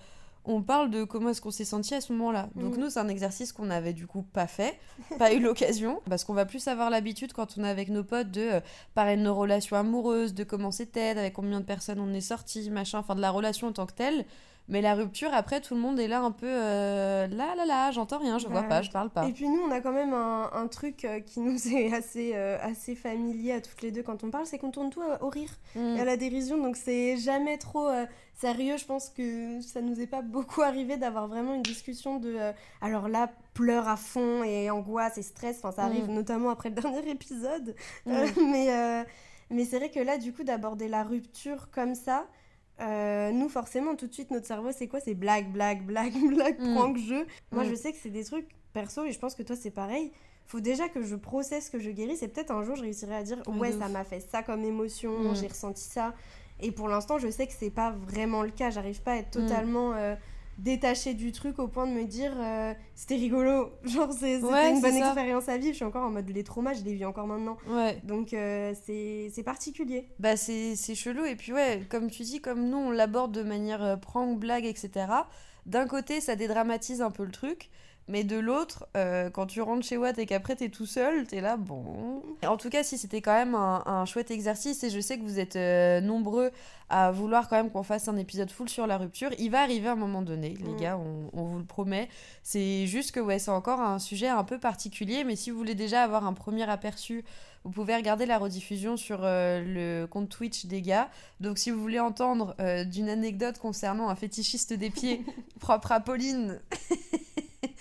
on 0.47 0.61
parle 0.61 0.89
de 0.89 1.03
comment 1.03 1.29
est-ce 1.29 1.41
qu'on 1.41 1.51
s'est 1.51 1.65
senti 1.65 1.93
à 1.93 2.01
ce 2.01 2.11
moment-là. 2.13 2.49
Donc 2.55 2.77
Mm. 2.77 2.79
nous 2.79 2.89
c'est 2.89 2.99
un 2.99 3.09
exercice 3.09 3.51
qu'on 3.51 3.69
avait 3.69 3.93
du 3.93 4.07
coup 4.07 4.21
pas 4.23 4.47
fait, 4.47 4.79
pas 5.19 5.33
eu 5.33 5.39
l'occasion, 5.39 6.01
parce 6.09 6.23
qu'on 6.23 6.33
va 6.33 6.45
plus 6.45 6.67
avoir 6.67 6.89
l'habitude 6.89 7.33
quand 7.33 7.57
on 7.57 7.63
est 7.63 7.69
avec 7.69 7.89
nos 7.89 8.03
potes 8.03 8.31
de 8.31 8.41
euh, 8.41 8.59
parler 8.95 9.17
de 9.17 9.21
nos 9.21 9.35
relations 9.35 9.75
amoureuses, 9.75 10.33
de 10.33 10.43
comment 10.43 10.71
c'était, 10.71 11.09
avec 11.09 11.33
combien 11.33 11.59
de 11.59 11.65
personnes 11.65 11.99
on 11.99 12.13
est 12.13 12.21
sorti, 12.21 12.69
machin, 12.71 12.99
enfin 12.99 13.15
de 13.15 13.21
la 13.21 13.29
relation 13.31 13.67
en 13.67 13.73
tant 13.73 13.85
que 13.85 13.93
telle. 13.93 14.25
Mais 14.69 14.81
la 14.81 14.95
rupture, 14.95 15.29
après, 15.33 15.61
tout 15.61 15.75
le 15.75 15.79
monde 15.79 15.97
est 15.97 16.09
là 16.09 16.19
un 16.19 16.31
peu 16.31 16.45
euh, 16.49 17.25
là, 17.27 17.55
là, 17.55 17.65
là, 17.65 17.91
j'entends 17.91 18.17
rien, 18.19 18.37
je 18.37 18.47
vois 18.47 18.61
Ouais. 18.61 18.67
pas, 18.67 18.81
je 18.81 18.91
parle 18.91 19.09
pas. 19.09 19.25
Et 19.25 19.31
puis 19.31 19.47
nous, 19.47 19.61
on 19.61 19.71
a 19.71 19.79
quand 19.79 19.93
même 19.93 20.13
un, 20.13 20.49
un 20.53 20.67
truc 20.67 21.05
euh, 21.05 21.21
qui 21.21 21.39
nous 21.39 21.67
est 21.73 21.93
assez, 21.93 22.33
euh, 22.35 22.57
assez 22.61 22.93
familier 22.95 23.53
à 23.53 23.61
toutes 23.61 23.81
les 23.81 23.91
deux 23.91 24.03
quand 24.03 24.25
on 24.25 24.29
parle, 24.29 24.45
c'est 24.45 24.57
qu'on 24.57 24.71
tourne 24.71 24.89
tout 24.89 25.01
euh, 25.01 25.17
au 25.21 25.29
rire 25.29 25.51
Mm. 25.75 25.95
et 25.97 26.01
à 26.01 26.05
la 26.05 26.17
dérision. 26.17 26.57
Donc 26.57 26.75
c'est 26.75 27.15
jamais 27.17 27.57
trop 27.57 27.87
euh, 27.87 28.05
sérieux. 28.35 28.75
Je 28.77 28.85
pense 28.85 29.09
que 29.09 29.61
ça 29.61 29.81
nous 29.81 30.01
est 30.01 30.07
pas 30.07 30.21
beaucoup 30.23 30.61
arrivé 30.61 30.97
d'avoir 30.97 31.27
vraiment 31.29 31.53
une 31.53 31.61
discussion 31.63 32.17
de... 32.19 32.35
alors 32.81 33.07
là, 33.07 33.29
pleure 33.53 33.87
à 33.87 33.95
fond 33.95 34.43
et 34.43 34.69
angoisse 34.69 35.17
et 35.17 35.21
stress. 35.23 35.59
Enfin, 35.63 35.71
ça 35.71 35.83
arrive 35.83 36.09
Mm. 36.09 36.13
notamment 36.13 36.49
après 36.49 36.69
le 36.69 36.75
dernier 36.81 37.09
épisode. 37.09 37.73
Mm. 38.05 38.11
Euh, 38.11 38.27
mais 38.45 39.05
mais 39.49 39.63
c'est 39.63 39.77
vrai 39.77 39.89
que 39.89 40.01
là, 40.01 40.17
du 40.17 40.33
coup, 40.33 40.43
d'aborder 40.43 40.89
la 40.89 41.03
rupture 41.03 41.69
comme 41.71 41.95
ça... 41.95 42.25
euh, 42.79 43.31
nous 43.31 43.49
forcément 43.49 43.95
tout 43.95 44.07
de 44.07 44.13
suite 44.13 44.31
notre 44.31 44.45
cerveau 44.45 44.71
c'est 44.71 44.87
quoi? 44.87 44.99
C'est 44.99 45.15
blague 45.15 45.51
blague 45.51 45.83
blague 45.85 46.13
blague 46.35 46.59
Mm. 46.59 46.73
prank 46.75 46.97
jeu 46.97 47.25
moi 47.51 47.63
Mm. 47.63 47.69
je 47.69 47.75
sais 47.75 47.91
que 47.91 47.97
c'est 48.01 48.09
des 48.09 48.23
trucs 48.23 48.47
perso 48.73 49.03
et 49.05 49.11
je 49.11 49.19
pense 49.19 49.33
que 49.35 49.43
toi 49.43 49.55
c'est 49.55 49.71
pareil 49.71 50.11
faut 50.45 50.59
déjà 50.59 50.87
que 50.87 51.01
je 51.01 51.15
processe 51.15 51.69
que 51.69 51.79
je 51.79 51.89
guérisse 51.89 52.21
et 52.23 52.27
peut-être 52.27 52.51
un 52.51 52.63
jour 52.63 52.75
je 52.75 52.81
réussirai 52.83 53.15
à 53.15 53.23
dire 53.23 53.41
Ouais, 53.47 53.57
ouais 53.57 53.71
ça 53.71 53.89
m'a 53.89 54.03
fait 54.03 54.19
ça 54.19 54.43
comme 54.43 54.63
émotion 54.63 55.31
Mm. 55.31 55.35
j'ai 55.35 55.47
ressenti 55.47 55.83
ça 55.83 56.13
et 56.59 56.71
pour 56.71 56.87
l'instant 56.87 57.17
je 57.17 57.29
sais 57.29 57.47
que 57.47 57.53
c'est 57.53 57.69
pas 57.71 57.91
vraiment 57.91 58.43
le 58.43 58.51
cas 58.51 58.69
j'arrive 58.69 59.01
pas 59.01 59.13
à 59.13 59.15
être 59.17 59.37
Mm. 59.37 59.41
totalement 59.47 59.93
euh, 59.93 60.15
détachée 60.57 61.13
du 61.13 61.31
truc 61.31 61.59
au 61.59 61.67
point 61.67 61.85
de 61.87 61.91
me 61.91 62.03
dire 62.05 62.31
euh, 62.39 62.73
c'était 62.95 63.15
rigolo 63.15 63.71
genre 63.83 64.11
c'est- 64.11 64.41
c'était 64.41 64.45
Ouais, 64.51 64.71
une 64.73 64.81
bonne 64.81 64.91
ça. 64.93 65.05
expérience 65.05 65.49
à 65.49 65.57
vivre 65.57 65.71
je 65.73 65.75
suis 65.77 65.85
encore 65.85 66.03
en 66.05 66.09
mode 66.09 66.29
les 66.29 66.43
traumas 66.43 66.73
je 66.73 66.83
les 66.83 66.93
vis 66.95 67.05
encore 67.05 67.27
maintenant 67.27 67.57
Ouais, 67.69 67.99
donc 68.03 68.33
euh, 68.33 68.73
c'est 68.85 69.29
c'est 69.33 69.43
particulier 69.43 70.07
bah 70.19 70.35
c'est 70.35 70.75
c'est 70.75 70.95
chelou. 70.95 71.25
Et 71.25 71.35
puis, 71.35 71.53
ouais, 71.53 71.83
comme 71.89 72.09
tu 72.09 72.23
dis, 72.23 72.41
comme 72.41 72.69
nous, 72.69 72.77
on 72.77 72.91
l'aborde 72.91 73.31
de 73.31 73.43
manière 73.43 73.83
euh, 73.83 73.95
prank, 73.97 74.39
blague, 74.39 74.65
etc. 74.65 75.05
D'un 75.65 75.85
côté, 75.87 76.21
ça 76.21 76.35
dédramatise 76.35 77.01
un 77.01 77.11
peu 77.11 77.23
le 77.23 77.31
truc. 77.31 77.69
Mais 78.09 78.23
de 78.23 78.37
l'autre, 78.37 78.87
euh, 78.95 79.29
quand 79.29 79.47
tu 79.47 79.61
rentres 79.61 79.85
chez 79.85 79.97
Watt 79.97 80.17
et 80.17 80.25
qu'après 80.25 80.55
t'es 80.55 80.69
tout 80.69 80.85
seul, 80.85 81.27
t'es 81.27 81.41
là, 81.41 81.57
bon. 81.57 82.23
En 82.45 82.55
tout 82.55 82.69
cas, 82.69 82.81
si 82.83 82.97
c'était 82.97 83.21
quand 83.21 83.33
même 83.33 83.53
un, 83.53 83.83
un 83.85 84.05
chouette 84.05 84.31
exercice, 84.31 84.81
et 84.83 84.89
je 84.89 84.99
sais 85.01 85.17
que 85.17 85.23
vous 85.23 85.39
êtes 85.39 85.57
euh, 85.57 85.99
nombreux 85.99 86.51
à 86.89 87.11
vouloir 87.11 87.49
quand 87.49 87.57
même 87.57 87.69
qu'on 87.69 87.83
fasse 87.83 88.07
un 88.07 88.15
épisode 88.15 88.49
full 88.49 88.69
sur 88.69 88.87
la 88.87 88.97
rupture, 88.97 89.31
il 89.39 89.51
va 89.51 89.59
arriver 89.61 89.89
à 89.89 89.91
un 89.91 89.95
moment 89.95 90.21
donné, 90.21 90.55
les 90.57 90.71
Mm. 90.73 90.77
gars, 90.77 90.97
on, 90.97 91.29
on 91.37 91.43
vous 91.43 91.57
le 91.57 91.65
promet. 91.65 92.07
C'est 92.43 92.87
juste 92.87 93.11
que 93.11 93.19
ouais, 93.19 93.39
c'est 93.39 93.51
encore 93.51 93.81
un 93.81 93.99
sujet 93.99 94.29
un 94.29 94.45
peu 94.45 94.57
particulier, 94.57 95.25
mais 95.25 95.35
si 95.35 95.51
vous 95.51 95.57
voulez 95.57 95.75
déjà 95.75 96.01
avoir 96.03 96.25
un 96.25 96.33
premier 96.33 96.63
aperçu, 96.69 97.25
vous 97.65 97.71
pouvez 97.71 97.93
regarder 97.93 98.25
la 98.25 98.37
rediffusion 98.37 98.95
sur 98.95 99.19
euh, 99.23 99.61
le 99.65 100.05
compte 100.07 100.29
Twitch 100.29 100.67
des 100.67 100.81
gars. 100.81 101.09
Donc 101.41 101.57
si 101.57 101.71
vous 101.71 101.81
voulez 101.81 101.99
entendre 101.99 102.55
d'une 102.85 103.09
anecdote 103.09 103.57
concernant 103.57 104.07
un 104.07 104.15
fétichiste 104.15 104.71
des 104.71 104.89
pieds 104.89 105.25
propre 105.59 105.91
à 105.91 105.99
Pauline, 105.99 106.61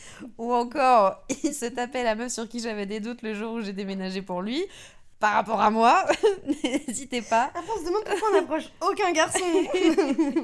ou 0.39 0.53
encore 0.53 1.25
il 1.45 1.53
se 1.55 1.67
tapait 1.67 2.05
la 2.05 2.15
meuf 2.15 2.33
sur 2.33 2.49
qui 2.49 2.61
j'avais 2.61 2.87
des 2.87 3.01
doutes 3.01 3.23
le 3.23 3.35
jour 3.35 3.55
où 3.55 3.61
j'ai 3.61 3.73
déménagé 3.73 4.23
pour 4.23 4.43
lui, 4.43 4.65
par 5.19 5.33
rapport 5.35 5.61
à 5.61 5.71
moi, 5.71 6.05
n'hésitez 6.65 7.23
pas. 7.23 7.45
après 7.55 7.63
on 7.75 7.81
se 7.81 7.87
demande 7.87 8.05
pourquoi 8.05 8.29
on 8.31 8.35
n'approche 8.41 8.69
aucun 8.83 9.13
garçon 9.13 9.39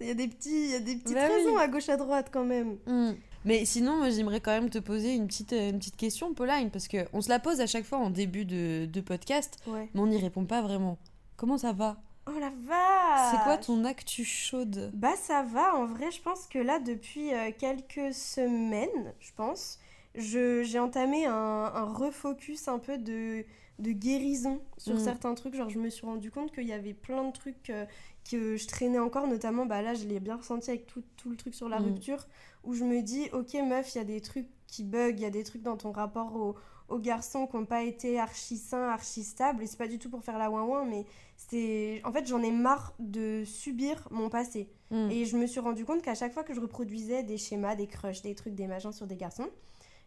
il 0.00 0.06
y 0.06 0.10
a 0.10 0.14
des 0.14 0.28
petits 0.28 0.64
il 0.64 0.70
y 0.70 0.74
a 0.74 0.80
des 0.80 0.96
petites 0.96 1.14
Bah 1.14 1.26
oui. 1.28 1.34
raisons 1.44 1.56
à 1.56 1.68
gauche 1.68 1.88
à 1.88 1.96
droite 1.96 2.28
quand 2.32 2.44
même 2.44 2.76
Hmm. 2.86 3.12
Mais 3.46 3.66
sinon, 3.66 3.98
moi, 3.98 4.08
j'aimerais 4.08 4.40
quand 4.40 4.52
même 4.52 4.70
te 4.70 4.78
poser 4.78 5.12
une 5.14 5.26
petite, 5.26 5.52
euh, 5.52 5.68
une 5.68 5.78
petite 5.78 5.96
question, 5.98 6.32
Pauline, 6.32 6.70
parce 6.70 6.88
que 6.88 6.96
on 7.12 7.20
se 7.20 7.28
la 7.28 7.38
pose 7.38 7.60
à 7.60 7.66
chaque 7.66 7.84
fois 7.84 7.98
en 7.98 8.08
début 8.08 8.46
de, 8.46 8.86
de 8.86 9.00
podcast, 9.02 9.58
ouais 9.66 9.90
mais 9.92 10.00
on 10.00 10.06
n'y 10.06 10.16
répond 10.16 10.46
pas 10.46 10.62
vraiment. 10.62 10.96
Comment 11.36 11.58
ça 11.58 11.72
va? 11.72 11.98
Oh 12.26 12.38
la 12.38 12.50
vache 12.50 12.70
C'est 13.14 13.38
quoi 13.40 13.58
ton 13.58 13.84
actu 13.84 14.24
chaude 14.24 14.92
Bah 14.92 15.16
ça 15.16 15.42
va, 15.42 15.74
en 15.74 15.86
vrai 15.86 16.10
je 16.12 16.22
pense 16.22 16.46
que 16.46 16.58
là 16.58 16.78
depuis 16.78 17.34
euh, 17.34 17.50
quelques 17.58 18.14
semaines, 18.14 19.12
je 19.18 19.32
pense, 19.34 19.80
je- 20.14 20.62
j'ai 20.62 20.78
entamé 20.78 21.26
un, 21.26 21.32
un 21.32 21.84
refocus 21.92 22.68
un 22.68 22.78
peu 22.78 22.96
de, 22.96 23.44
de 23.80 23.90
guérison 23.92 24.60
sur 24.78 24.98
Mm. 24.98 25.00
certains 25.00 25.34
trucs. 25.34 25.54
Genre 25.56 25.68
je 25.68 25.80
me 25.80 25.90
suis 25.90 26.06
rendu 26.06 26.30
compte 26.30 26.52
qu'il 26.52 26.66
y 26.68 26.72
avait 26.72 26.94
plein 26.94 27.24
de 27.24 27.32
trucs 27.32 27.70
euh, 27.70 27.86
que 28.30 28.56
je 28.56 28.66
traînais 28.68 29.00
encore, 29.00 29.26
notamment 29.26 29.66
bah 29.66 29.82
là 29.82 29.94
je 29.94 30.04
l'ai 30.06 30.20
bien 30.20 30.36
ressenti 30.36 30.70
avec 30.70 30.86
tout, 30.86 31.02
tout 31.16 31.28
le 31.30 31.36
truc 31.36 31.54
sur 31.54 31.68
la 31.68 31.80
Mm. 31.80 31.80
rupture, 31.80 32.24
où 32.62 32.74
je 32.74 32.84
me 32.84 33.02
dis 33.02 33.28
ok 33.32 33.54
meuf, 33.54 33.94
il 33.94 33.98
y 33.98 34.00
a 34.00 34.04
des 34.04 34.20
trucs 34.20 34.48
qui 34.68 34.84
bug, 34.84 35.18
il 35.18 35.22
y 35.22 35.26
a 35.26 35.30
des 35.30 35.42
trucs 35.44 35.62
dans 35.62 35.76
ton 35.76 35.90
rapport 35.92 36.34
au, 36.36 36.54
aux 36.88 36.98
garçons 36.98 37.46
qui 37.48 37.56
n'ont 37.56 37.66
pas 37.66 37.82
été 37.82 38.18
archi 38.20 38.56
sains, 38.58 38.88
archi 38.90 39.24
stables, 39.24 39.62
et 39.62 39.66
c'est 39.66 39.76
pas 39.78 39.88
du 39.88 39.98
tout 39.98 40.08
pour 40.10 40.22
faire 40.22 40.38
la 40.38 40.50
ouin 40.50 40.62
ouin, 40.62 40.84
mais 40.84 41.04
c'est... 41.48 42.00
En 42.04 42.12
fait, 42.12 42.26
j'en 42.26 42.42
ai 42.42 42.50
marre 42.50 42.94
de 42.98 43.42
subir 43.44 44.08
mon 44.10 44.28
passé. 44.28 44.68
Hmm. 44.90 45.10
Et 45.10 45.24
je 45.24 45.36
me 45.36 45.46
suis 45.46 45.60
rendu 45.60 45.84
compte 45.84 46.02
qu'à 46.02 46.14
chaque 46.14 46.32
fois 46.32 46.44
que 46.44 46.54
je 46.54 46.60
reproduisais 46.60 47.22
des 47.22 47.38
schémas, 47.38 47.74
des 47.74 47.86
crushs, 47.86 48.22
des 48.22 48.34
trucs, 48.34 48.54
des 48.54 48.66
machins 48.66 48.92
sur 48.92 49.06
des 49.06 49.16
garçons, 49.16 49.48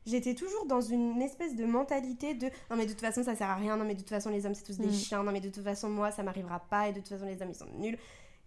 j'étais 0.06 0.34
toujours 0.36 0.66
dans 0.68 0.82
une 0.82 1.22
espèce 1.22 1.56
de 1.56 1.66
mentalité 1.66 2.34
de 2.34 2.48
non 2.70 2.78
mais 2.78 2.86
de 2.86 2.92
toute 2.92 3.02
façon 3.02 3.24
ça 3.24 3.36
sert 3.36 3.50
à 3.50 3.56
rien, 3.56 3.76
non 3.76 3.84
mais 3.84 3.94
de 3.94 4.00
toute 4.00 4.10
façon 4.10 4.30
les 4.30 4.46
hommes 4.46 4.56
c'est 4.56 4.64
tous 4.64 4.78
des 4.78 4.88
Mm. 4.88 4.94
chiens, 4.94 5.24
non 5.24 5.32
mais 5.34 5.42
de 5.42 5.50
toute 5.50 5.64
façon 5.64 5.90
moi 5.90 6.12
ça 6.12 6.24
m'arrivera 6.24 6.60
pas 6.60 6.88
et 6.88 6.94
de 6.94 7.00
toute 7.00 7.10
façon 7.10 7.26
les 7.26 7.42
hommes 7.42 7.50
ils 7.50 7.56
sont 7.56 7.68
nuls. 7.78 7.98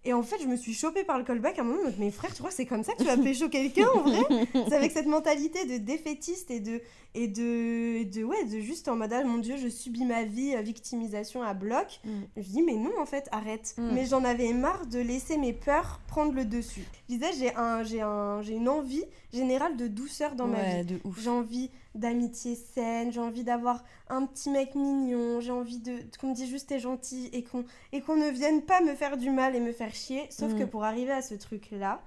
Et 0.05 0.15
en 0.15 0.23
fait, 0.23 0.37
je 0.41 0.47
me 0.47 0.57
suis 0.57 0.73
chopée 0.73 1.05
par 1.05 1.19
le 1.19 1.25
callback 1.25 1.59
à 1.59 1.63
un 1.63 1.65
moment, 1.65 1.91
mais 1.99 2.11
frère, 2.11 2.33
tu 2.33 2.39
crois 2.39 2.51
c'est 2.51 2.65
comme 2.65 2.83
ça 2.83 2.95
que 2.95 2.99
tu 2.99 3.05
vas 3.05 3.19
pécho 3.19 3.49
quelqu'un 3.49 3.87
en 3.95 4.01
vrai 4.01 4.47
C'est 4.69 4.75
avec 4.75 4.93
cette 4.93 5.07
mentalité 5.07 5.67
de 5.67 5.77
défaitiste 5.77 6.51
et 6.51 6.61
de, 6.61 6.81
et 7.15 7.29
de, 7.29 8.05
de, 8.05 8.25
ouais, 8.25 8.45
de 8.45 8.61
juste 8.61 8.89
en 8.89 8.97
mode, 8.97 9.13
ah, 9.13 9.23
mon 9.25 9.39
dieu, 9.39 9.57
je 9.59 9.69
subis 9.69 10.07
ma 10.07 10.25
vie, 10.25 10.55
euh, 10.55 10.63
victimisation 10.63 11.43
à 11.43 11.53
bloc. 11.53 12.01
Mm. 12.05 12.11
Je 12.37 12.43
dis, 12.49 12.63
mais 12.63 12.77
non, 12.77 12.93
en 12.99 13.05
fait, 13.05 13.29
arrête. 13.31 13.75
Mm. 13.77 13.91
Mais 13.93 14.07
j'en 14.07 14.25
avais 14.25 14.53
marre 14.55 14.87
de 14.87 15.01
laisser 15.01 15.37
mes 15.37 15.53
peurs 15.53 16.01
prendre 16.07 16.33
le 16.33 16.47
dessus. 16.47 16.85
Je 17.09 17.17
disais, 17.17 17.33
j'ai 17.39 17.55
un, 17.57 17.83
j'ai 17.83 18.01
un, 18.01 18.41
j'ai 18.41 18.55
une 18.55 18.69
envie 18.69 19.05
générale 19.35 19.77
de 19.77 19.87
douceur 19.87 20.35
dans 20.35 20.47
ma 20.47 20.63
vie. 20.63 20.77
Ouais, 20.77 20.85
de 20.85 21.01
ouf. 21.05 21.21
J'ai 21.21 21.31
envie 21.31 21.71
d'amitié 21.95 22.55
saine, 22.55 23.13
j'ai 23.13 23.21
envie 23.21 23.43
d'avoir 23.43 23.83
un 24.09 24.25
petit 24.25 24.51
mec 24.51 24.75
mignon, 24.75 25.41
j'ai 25.41 25.51
envie 25.51 25.79
de 25.79 25.99
qu'on 26.21 26.29
me 26.29 26.35
dise 26.35 26.49
juste 26.49 26.69
t'es 26.69 26.79
gentil 26.79 27.29
et 27.33 27.43
qu'on 27.43 27.65
et 27.93 28.01
qu'on 28.01 28.17
ne 28.17 28.29
vienne 28.29 28.63
pas 28.63 28.81
me 28.81 28.95
faire 28.95 29.17
du 29.17 29.31
mal 29.31 29.57
et 29.57 29.61
me 29.61 29.73
faire 29.73 29.90
chier. 29.95 30.27
Sauf 30.31 30.53
Mm. 30.53 30.59
que 30.59 30.65
pour 30.65 30.85
arriver 30.85 31.13
à 31.13 31.23
ce 31.23 31.35
truc-là, 31.35 32.03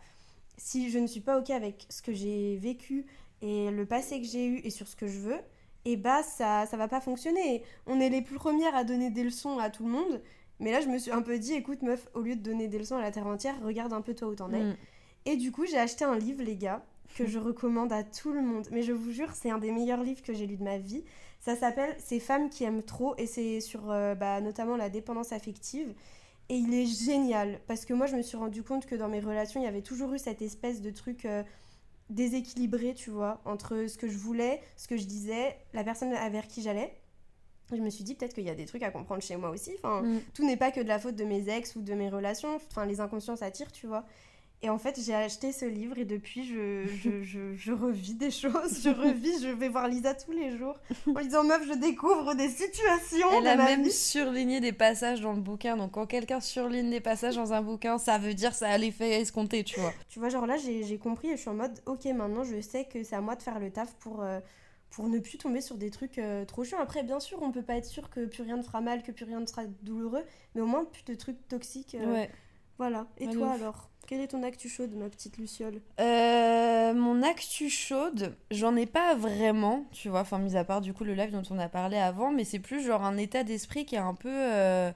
si 0.57 0.89
je 0.89 0.99
ne 0.99 1.07
suis 1.07 1.19
pas 1.21 1.39
ok 1.39 1.49
avec 1.49 1.85
ce 1.89 2.01
que 2.01 2.13
j'ai 2.13 2.57
vécu 2.57 3.05
et 3.41 3.71
le 3.71 3.85
passé 3.85 4.19
que 4.21 4.27
j'ai 4.27 4.45
eu 4.45 4.57
et 4.63 4.69
sur 4.69 4.87
ce 4.87 4.95
que 4.95 5.07
je 5.07 5.19
veux, 5.19 5.39
et 5.85 5.97
bah 5.97 6.23
ça 6.23 6.65
ça 6.65 6.77
va 6.77 6.87
pas 6.87 7.01
fonctionner. 7.01 7.63
On 7.87 7.99
est 7.99 8.09
les 8.09 8.21
premières 8.21 8.75
à 8.75 8.83
donner 8.83 9.09
des 9.09 9.23
leçons 9.23 9.57
à 9.59 9.69
tout 9.69 9.83
le 9.85 9.91
monde. 9.91 10.21
Mais 10.59 10.71
là, 10.71 10.79
je 10.81 10.87
me 10.87 10.97
suis 10.97 11.11
un 11.11 11.21
peu 11.21 11.37
dit, 11.39 11.53
écoute, 11.53 11.81
meuf, 11.81 12.07
au 12.13 12.21
lieu 12.21 12.35
de 12.35 12.41
donner 12.41 12.67
des 12.67 12.77
leçons 12.77 12.95
à 12.95 13.01
la 13.01 13.11
terre 13.11 13.27
entière, 13.27 13.55
regarde 13.63 13.91
un 13.91 14.01
peu 14.01 14.13
toi 14.13 14.29
où 14.29 14.35
t'en 14.35 14.53
es. 14.53 14.63
Mm. 14.63 14.75
Et 15.25 15.35
du 15.35 15.51
coup, 15.51 15.65
j'ai 15.65 15.77
acheté 15.79 16.05
un 16.05 16.17
livre, 16.17 16.43
les 16.43 16.55
gars, 16.55 16.85
que 17.17 17.25
je 17.25 17.39
recommande 17.49 17.91
à 17.91 18.03
tout 18.03 18.31
le 18.31 18.41
monde. 18.41 18.67
Mais 18.71 18.83
je 18.83 18.93
vous 18.93 19.11
jure, 19.11 19.31
c'est 19.33 19.49
un 19.49 19.57
des 19.57 19.71
meilleurs 19.71 20.03
livres 20.03 20.21
que 20.21 20.33
j'ai 20.33 20.45
lu 20.47 20.55
de 20.55 20.63
ma 20.63 20.77
vie. 20.77 21.03
Ça 21.41 21.57
s'appelle 21.57 21.93
Ces 21.99 22.19
femmes 22.21 22.49
qui 22.49 22.63
aiment 22.63 22.83
trop 22.83 23.15
et 23.17 23.25
c'est 23.25 23.59
sur 23.59 23.91
euh, 23.91 24.15
bah, 24.15 24.39
notamment 24.39 24.77
la 24.77 24.89
dépendance 24.89 25.33
affective. 25.33 25.93
Et 26.49 26.55
il 26.55 26.73
est 26.73 26.85
génial 26.85 27.59
parce 27.67 27.85
que 27.85 27.93
moi, 27.93 28.05
je 28.05 28.15
me 28.15 28.21
suis 28.21 28.37
rendu 28.37 28.63
compte 28.63 28.85
que 28.85 28.95
dans 28.95 29.07
mes 29.09 29.19
relations, 29.21 29.61
il 29.61 29.63
y 29.63 29.67
avait 29.67 29.81
toujours 29.81 30.13
eu 30.13 30.19
cette 30.19 30.41
espèce 30.41 30.81
de 30.81 30.91
truc 30.91 31.25
euh, 31.25 31.43
déséquilibré, 32.09 32.93
tu 32.93 33.09
vois, 33.09 33.41
entre 33.45 33.87
ce 33.87 33.97
que 33.97 34.07
je 34.07 34.17
voulais, 34.17 34.61
ce 34.77 34.87
que 34.87 34.97
je 34.97 35.05
disais, 35.05 35.57
la 35.73 35.83
personne 35.83 36.11
vers 36.11 36.47
qui 36.47 36.61
j'allais. 36.61 36.93
Je 37.71 37.77
me 37.81 37.89
suis 37.89 38.03
dit 38.03 38.13
peut-être 38.13 38.33
qu'il 38.33 38.43
y 38.43 38.49
a 38.49 38.55
des 38.55 38.65
trucs 38.65 38.83
à 38.83 38.91
comprendre 38.91 39.21
chez 39.23 39.35
moi 39.37 39.49
aussi. 39.49 39.71
Enfin, 39.79 40.01
Mm. 40.03 40.19
tout 40.33 40.45
n'est 40.45 40.57
pas 40.57 40.71
que 40.71 40.81
de 40.81 40.87
la 40.87 40.99
faute 40.99 41.15
de 41.15 41.23
mes 41.23 41.49
ex 41.49 41.75
ou 41.75 41.81
de 41.81 41.93
mes 41.93 42.09
relations. 42.09 42.55
Enfin, 42.55 42.85
les 42.85 42.99
inconscients 42.99 43.35
s'attirent, 43.37 43.71
tu 43.71 43.87
vois. 43.87 44.05
Et 44.63 44.69
en 44.69 44.79
fait, 44.79 44.99
j'ai 44.99 45.13
acheté 45.13 45.51
ce 45.51 45.65
livre 45.65 45.97
et 45.97 46.05
depuis, 46.05 46.43
je, 46.45 46.85
je, 46.87 47.21
je, 47.23 47.53
je 47.55 47.71
revis 47.73 48.13
des 48.15 48.31
choses. 48.31 48.79
Je 48.83 48.89
revis, 48.89 49.41
je 49.43 49.49
vais 49.49 49.69
voir 49.69 49.87
Lisa 49.87 50.13
tous 50.15 50.31
les 50.31 50.57
jours 50.57 50.79
en 51.13 51.19
lui 51.19 51.27
disant 51.27 51.43
Meuf, 51.43 51.61
je 51.67 51.73
découvre 51.73 52.33
des 52.33 52.49
situations 52.49 53.27
Elle 53.37 53.43
de 53.43 53.49
a 53.49 53.55
ma 53.57 53.65
même 53.65 53.83
vie. 53.83 53.91
surligné 53.91 54.59
des 54.61 54.71
passages 54.71 55.21
dans 55.21 55.33
le 55.33 55.41
bouquin. 55.41 55.75
Donc 55.77 55.91
quand 55.91 56.05
quelqu'un 56.07 56.39
surligne 56.39 56.89
des 56.89 57.01
passages 57.01 57.35
dans 57.35 57.51
un 57.53 57.61
bouquin, 57.61 57.97
ça 57.97 58.17
veut 58.17 58.33
dire 58.33 58.53
ça 58.55 58.69
a 58.69 58.77
l'effet 58.77 59.19
escompté, 59.21 59.63
tu 59.63 59.79
vois. 59.79 59.93
Tu 60.09 60.19
vois, 60.19 60.29
genre 60.29 60.45
là, 60.47 60.57
j'ai 60.57 60.83
j'ai 60.83 60.97
compris 60.97 61.29
et 61.29 61.35
je 61.35 61.41
suis 61.41 61.49
en 61.49 61.55
mode 61.55 61.79
Ok, 61.85 62.05
maintenant, 62.05 62.43
je 62.43 62.59
sais 62.61 62.85
que 62.85 63.03
c'est 63.03 63.15
à 63.15 63.21
moi 63.21 63.35
de 63.35 63.41
faire 63.43 63.59
le 63.59 63.71
taf 63.71 63.93
pour. 63.95 64.21
euh, 64.23 64.39
pour 64.91 65.09
ne 65.09 65.17
plus 65.17 65.39
tomber 65.39 65.59
sur 65.59 65.75
des 65.75 65.89
trucs 65.89 66.19
euh, 66.19 66.45
trop 66.45 66.63
chiants. 66.63 66.77
Après, 66.79 67.01
bien 67.01 67.19
sûr, 67.19 67.41
on 67.41 67.51
peut 67.51 67.63
pas 67.63 67.77
être 67.77 67.85
sûr 67.87 68.11
que 68.11 68.25
plus 68.25 68.43
rien 68.43 68.57
ne 68.57 68.61
fera 68.61 68.79
mal, 68.79 69.01
que 69.01 69.11
plus 69.11 69.25
rien 69.25 69.39
ne 69.39 69.47
sera 69.47 69.63
douloureux, 69.81 70.23
mais 70.53 70.61
au 70.61 70.67
moins 70.67 70.85
plus 70.85 71.03
de 71.03 71.15
trucs 71.15 71.47
toxiques. 71.47 71.95
euh, 71.99 72.13
Ouais. 72.13 72.29
Voilà. 72.83 73.07
Et 73.17 73.27
toi 73.29 73.51
alors? 73.53 73.89
Quel 74.07 74.19
est 74.19 74.27
ton 74.27 74.43
actu 74.43 74.67
chaude, 74.67 74.93
ma 74.93 75.07
petite 75.07 75.37
Luciole? 75.37 75.79
Euh, 76.01 76.93
mon 76.93 77.23
actu 77.23 77.69
chaude, 77.69 78.35
j'en 78.51 78.75
ai 78.75 78.85
pas 78.85 79.15
vraiment, 79.15 79.85
tu 79.93 80.09
vois, 80.09 80.19
enfin, 80.19 80.37
mis 80.37 80.57
à 80.57 80.65
part 80.65 80.81
du 80.81 80.93
coup 80.93 81.05
le 81.05 81.13
live 81.13 81.31
dont 81.31 81.43
on 81.49 81.59
a 81.59 81.69
parlé 81.69 81.95
avant, 81.95 82.29
mais 82.29 82.43
c'est 82.43 82.59
plus 82.59 82.85
genre 82.85 83.05
un 83.05 83.15
état 83.15 83.45
d'esprit 83.45 83.85
qui 83.85 83.95
est 83.95 83.99
un 83.99 84.15
peu 84.15 84.29
euh, 84.29 84.91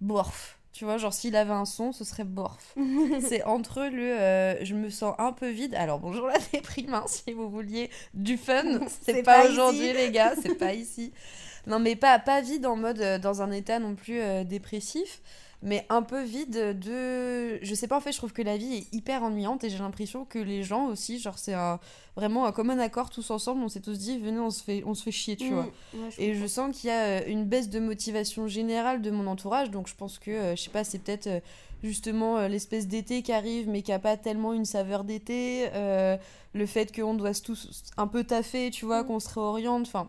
borf. 0.00 0.60
Tu 0.72 0.84
vois, 0.84 0.98
genre 0.98 1.12
s'il 1.12 1.34
avait 1.34 1.52
un 1.52 1.64
son, 1.64 1.90
ce 1.90 2.04
serait 2.04 2.22
borf. 2.22 2.76
c'est 3.20 3.42
entre 3.42 3.82
le 3.82 4.20
euh, 4.20 4.64
je 4.64 4.76
me 4.76 4.88
sens 4.88 5.16
un 5.18 5.32
peu 5.32 5.48
vide. 5.48 5.74
Alors 5.74 5.98
bonjour 5.98 6.28
la 6.28 6.38
déprime, 6.52 6.94
hein, 6.94 7.04
si 7.08 7.32
vous 7.32 7.50
vouliez 7.50 7.90
du 8.14 8.36
fun, 8.36 8.78
c'est 9.02 9.24
pas, 9.24 9.42
pas 9.42 9.48
aujourd'hui 9.48 9.92
les 9.92 10.12
gars, 10.12 10.34
c'est 10.40 10.54
pas 10.58 10.74
ici. 10.74 11.12
Non 11.66 11.80
mais 11.80 11.96
pas, 11.96 12.18
pas 12.18 12.40
vide 12.40 12.64
en 12.66 12.76
mode 12.76 13.00
euh, 13.00 13.18
dans 13.18 13.42
un 13.42 13.50
état 13.50 13.78
non 13.80 13.96
plus 13.96 14.20
euh, 14.20 14.44
dépressif, 14.44 15.20
mais 15.62 15.86
un 15.88 16.02
peu 16.02 16.22
vide 16.22 16.78
de... 16.78 17.58
Je 17.64 17.74
sais 17.74 17.88
pas, 17.88 17.96
en 17.96 18.00
fait 18.00 18.12
je 18.12 18.18
trouve 18.18 18.32
que 18.32 18.42
la 18.42 18.56
vie 18.56 18.74
est 18.76 18.94
hyper 18.94 19.22
ennuyante 19.22 19.64
et 19.64 19.70
j'ai 19.70 19.78
l'impression 19.78 20.24
que 20.24 20.38
les 20.38 20.62
gens 20.62 20.86
aussi, 20.86 21.18
genre 21.18 21.38
c'est 21.38 21.54
un, 21.54 21.80
vraiment 22.14 22.46
un 22.46 22.52
commun 22.52 22.78
accord 22.78 23.10
tous 23.10 23.30
ensemble, 23.30 23.62
on 23.62 23.68
s'est 23.68 23.80
tous 23.80 23.98
dit 23.98 24.18
venez 24.18 24.38
on 24.38 24.50
se 24.50 24.62
fait, 24.62 24.82
on 24.86 24.94
se 24.94 25.02
fait 25.02 25.10
chier, 25.12 25.36
tu 25.36 25.50
Mm, 25.50 25.54
vois. 25.54 25.64
ouais, 25.64 26.10
je 26.16 26.20
Et 26.22 26.34
je 26.34 26.46
sens 26.46 26.76
qu'il 26.76 26.88
y 26.88 26.92
a 26.92 27.02
euh, 27.04 27.20
une 27.26 27.44
baisse 27.44 27.70
de 27.70 27.80
motivation 27.80 28.46
générale 28.48 29.02
de 29.02 29.10
mon 29.10 29.26
entourage, 29.26 29.70
donc 29.70 29.88
je 29.88 29.94
pense 29.94 30.18
que, 30.18 30.30
euh, 30.30 30.56
je 30.56 30.62
sais 30.62 30.70
pas, 30.70 30.84
c'est 30.84 30.98
peut-être 30.98 31.26
euh, 31.26 31.40
justement 31.82 32.46
l'espèce 32.48 32.86
d'été 32.86 33.22
qui 33.22 33.32
arrive, 33.32 33.68
mais 33.68 33.82
qui 33.82 33.92
a 33.92 33.98
pas 33.98 34.16
tellement 34.16 34.52
une 34.52 34.64
saveur 34.64 35.04
d'été, 35.04 35.66
euh, 35.74 36.16
le 36.54 36.66
fait 36.66 36.94
qu'on 36.94 37.14
doit 37.14 37.34
tous 37.34 37.82
un 37.96 38.06
peu 38.06 38.24
taffer, 38.24 38.70
tu 38.70 38.84
vois, 38.86 39.02
Mm. 39.02 39.06
qu'on 39.06 39.20
se 39.20 39.28
réoriente, 39.28 39.86
enfin, 39.86 40.08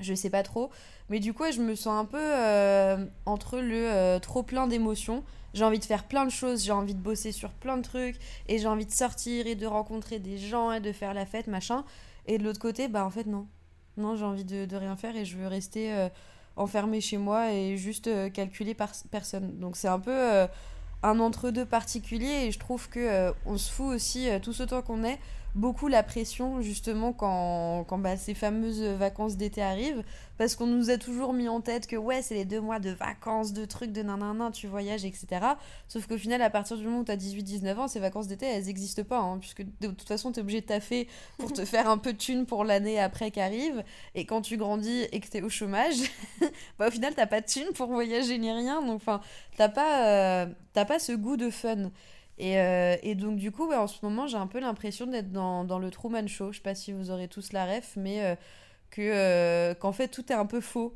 je 0.00 0.14
sais 0.14 0.30
pas 0.30 0.42
trop. 0.42 0.70
Mais 1.08 1.20
du 1.20 1.32
coup, 1.32 1.44
je 1.52 1.60
me 1.60 1.74
sens 1.74 1.98
un 1.98 2.04
peu 2.04 2.18
euh, 2.20 3.04
entre 3.26 3.58
le 3.58 3.90
euh, 3.90 4.18
trop 4.18 4.42
plein 4.42 4.66
d'émotions. 4.66 5.24
J'ai 5.54 5.64
envie 5.64 5.78
de 5.78 5.84
faire 5.84 6.04
plein 6.04 6.24
de 6.24 6.30
choses, 6.30 6.64
j'ai 6.64 6.72
envie 6.72 6.94
de 6.94 7.00
bosser 7.00 7.32
sur 7.32 7.50
plein 7.50 7.78
de 7.78 7.82
trucs, 7.82 8.16
et 8.48 8.58
j'ai 8.58 8.68
envie 8.68 8.84
de 8.84 8.92
sortir 8.92 9.46
et 9.46 9.54
de 9.54 9.66
rencontrer 9.66 10.18
des 10.18 10.36
gens 10.36 10.70
et 10.72 10.80
de 10.80 10.92
faire 10.92 11.14
la 11.14 11.24
fête, 11.24 11.46
machin. 11.46 11.84
Et 12.26 12.38
de 12.38 12.44
l'autre 12.44 12.60
côté, 12.60 12.88
bah 12.88 13.04
en 13.06 13.10
fait, 13.10 13.26
non. 13.26 13.46
Non, 13.96 14.14
j'ai 14.16 14.24
envie 14.24 14.44
de, 14.44 14.76
rien 14.76 14.96
faire 14.96 15.16
et 15.16 15.24
je 15.24 15.36
veux 15.38 15.46
rester 15.46 15.92
euh, 15.92 16.08
enfermée 16.56 17.00
chez 17.00 17.16
moi 17.16 17.52
et 17.52 17.76
juste 17.78 18.08
euh, 18.08 18.28
calculer 18.28 18.74
par 18.74 18.90
personne. 19.10 19.58
Donc 19.58 19.76
c'est 19.76 19.88
un 19.88 19.98
peu 19.98 20.46
un 21.02 21.20
entre-deux 21.20 21.64
particulier 21.64 22.46
et 22.46 22.52
je 22.52 22.58
trouve 22.58 22.88
que 22.88 23.32
on 23.46 23.56
se 23.56 23.70
fout 23.70 23.94
aussi, 23.94 24.28
euh, 24.28 24.38
tous 24.38 24.60
autant 24.60 24.82
qu'on 24.82 25.04
est, 25.04 25.18
beaucoup 25.56 25.88
la 25.88 26.02
pression 26.02 26.60
justement 26.60 27.12
quand, 27.14 27.84
quand 27.88 27.98
bah, 27.98 28.16
ces 28.16 28.34
fameuses 28.34 28.82
vacances 28.82 29.36
d'été 29.36 29.62
arrivent 29.62 30.04
parce 30.36 30.54
qu'on 30.54 30.66
nous 30.66 30.90
a 30.90 30.98
toujours 30.98 31.32
mis 31.32 31.48
en 31.48 31.62
tête 31.62 31.86
que 31.86 31.96
ouais 31.96 32.20
c'est 32.20 32.34
les 32.34 32.44
deux 32.44 32.60
mois 32.60 32.78
de 32.78 32.90
vacances, 32.90 33.54
de 33.54 33.64
trucs, 33.64 33.90
de 33.90 34.02
nanana, 34.02 34.50
tu 34.52 34.66
voyages, 34.66 35.06
etc. 35.06 35.26
Sauf 35.88 36.06
qu'au 36.06 36.18
final 36.18 36.42
à 36.42 36.50
partir 36.50 36.76
du 36.76 36.84
moment 36.84 37.00
où 37.00 37.04
tu 37.04 37.10
as 37.10 37.16
18-19 37.16 37.76
ans, 37.76 37.88
ces 37.88 38.00
vacances 38.00 38.28
d'été 38.28 38.44
elles 38.44 38.66
n'existent 38.66 39.02
pas 39.02 39.18
hein, 39.18 39.38
puisque 39.38 39.62
de 39.80 39.88
toute 39.88 40.06
façon 40.06 40.30
tu 40.30 40.40
es 40.40 40.42
obligé 40.42 40.60
de 40.60 40.66
taffer 40.66 41.08
pour 41.38 41.52
te 41.52 41.64
faire 41.64 41.88
un 41.88 41.96
peu 41.96 42.12
de 42.12 42.18
thunes 42.18 42.44
pour 42.44 42.62
l'année 42.62 43.00
après 43.00 43.30
qui 43.30 43.40
arrive 43.40 43.82
et 44.14 44.26
quand 44.26 44.42
tu 44.42 44.58
grandis 44.58 45.06
et 45.10 45.20
que 45.20 45.28
tu 45.28 45.38
es 45.38 45.42
au 45.42 45.48
chômage, 45.48 45.96
bah, 46.78 46.88
au 46.88 46.90
final 46.90 47.14
t'as 47.14 47.26
pas 47.26 47.40
de 47.40 47.46
thunes 47.46 47.72
pour 47.74 47.88
voyager 47.88 48.36
ni 48.36 48.52
rien 48.52 48.82
donc 48.82 48.96
enfin 48.96 49.22
t'as 49.56 49.70
pas, 49.70 50.06
euh, 50.06 50.46
t'as 50.74 50.84
pas 50.84 50.98
ce 50.98 51.12
goût 51.12 51.38
de 51.38 51.48
fun. 51.48 51.90
Et, 52.38 52.58
euh, 52.58 52.96
et 53.02 53.14
donc, 53.14 53.36
du 53.36 53.50
coup, 53.50 53.66
ouais, 53.68 53.76
en 53.76 53.86
ce 53.86 54.04
moment, 54.04 54.26
j'ai 54.26 54.36
un 54.36 54.46
peu 54.46 54.60
l'impression 54.60 55.06
d'être 55.06 55.32
dans, 55.32 55.64
dans 55.64 55.78
le 55.78 55.90
Truman 55.90 56.26
Show. 56.26 56.52
Je 56.52 56.58
sais 56.58 56.62
pas 56.62 56.74
si 56.74 56.92
vous 56.92 57.10
aurez 57.10 57.28
tous 57.28 57.52
la 57.52 57.64
ref, 57.66 57.94
mais 57.96 58.22
euh, 58.24 58.34
que, 58.90 59.00
euh, 59.02 59.74
qu'en 59.74 59.92
fait, 59.92 60.08
tout 60.08 60.30
est 60.30 60.34
un 60.36 60.46
peu 60.46 60.60
faux. 60.60 60.94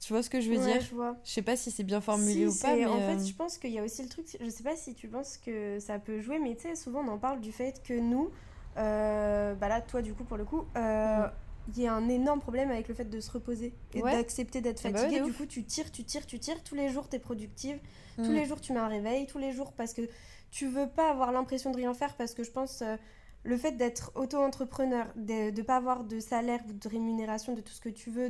Tu 0.00 0.14
vois 0.14 0.22
ce 0.22 0.30
que 0.30 0.40
je 0.40 0.48
veux 0.48 0.56
Ouais, 0.56 0.64
dire 0.72 0.80
je 0.80 0.94
vois. 0.94 1.16
Je 1.24 1.30
sais 1.30 1.42
pas 1.42 1.56
si 1.56 1.70
c'est 1.70 1.82
bien 1.84 2.00
formulé 2.00 2.32
Si, 2.32 2.46
ou 2.46 2.54
pas, 2.54 2.74
mais. 2.74 2.86
En 2.86 3.00
fait, 3.00 3.28
je 3.28 3.34
pense 3.34 3.58
qu'il 3.58 3.70
y 3.70 3.78
a 3.78 3.84
aussi 3.84 4.02
le 4.02 4.08
truc, 4.08 4.26
je 4.40 4.48
sais 4.48 4.62
pas 4.62 4.74
si 4.74 4.94
tu 4.94 5.08
penses 5.08 5.36
que 5.36 5.78
ça 5.78 5.98
peut 5.98 6.20
jouer, 6.22 6.38
mais 6.38 6.54
tu 6.56 6.62
sais, 6.62 6.74
souvent 6.74 7.00
on 7.06 7.08
en 7.08 7.18
parle 7.18 7.40
du 7.42 7.52
fait 7.52 7.82
que 7.82 7.92
nous, 8.00 8.30
bah 8.76 9.68
là, 9.68 9.82
toi 9.82 10.00
du 10.00 10.14
coup, 10.14 10.24
pour 10.24 10.38
le 10.38 10.46
coup, 10.46 10.64
euh, 10.76 11.26
il 11.68 11.82
y 11.82 11.86
a 11.86 11.92
un 11.92 12.08
énorme 12.08 12.40
problème 12.40 12.70
avec 12.70 12.88
le 12.88 12.94
fait 12.94 13.04
de 13.04 13.20
se 13.20 13.30
reposer 13.30 13.74
et 13.94 14.00
Ouais. 14.00 14.12
d'accepter 14.12 14.60
d'être 14.62 14.80
Ah 14.84 14.90
bah 14.90 14.98
ouais, 15.00 15.04
fatigué. 15.04 15.20
du 15.22 15.30
ouf. 15.30 15.36
coup, 15.36 15.46
tu 15.46 15.64
tires, 15.64 15.92
tu 15.92 16.04
tires, 16.04 16.26
tu 16.26 16.38
tires. 16.38 16.62
Tous 16.64 16.74
les 16.74 16.88
jours, 16.88 17.08
tu 17.08 17.16
es 17.16 17.18
productive. 17.18 17.78
Mm. 18.16 18.24
Tous 18.24 18.32
les 18.32 18.46
jours, 18.46 18.60
tu 18.60 18.72
mets 18.72 18.80
un 18.80 18.88
réveil. 18.88 19.26
Tous 19.26 19.38
les 19.38 19.52
jours, 19.52 19.72
parce 19.72 19.92
que 19.92 20.02
tu 20.50 20.66
veux 20.66 20.88
pas 20.88 21.10
avoir 21.10 21.32
l'impression 21.32 21.70
de 21.70 21.76
rien 21.76 21.94
faire, 21.94 22.16
parce 22.16 22.34
que 22.34 22.42
je 22.44 22.50
pense. 22.50 22.82
euh, 22.82 22.96
le 23.42 23.56
fait 23.56 23.72
d'être 23.72 24.12
auto-entrepreneur, 24.16 25.06
de 25.16 25.50
ne 25.50 25.62
pas 25.62 25.76
avoir 25.76 26.04
de 26.04 26.20
salaire 26.20 26.60
ou 26.68 26.74
de 26.74 26.88
rémunération 26.90 27.54
de 27.54 27.62
tout 27.62 27.72
ce 27.72 27.80
que 27.80 27.88
tu 27.88 28.10
veux, 28.10 28.28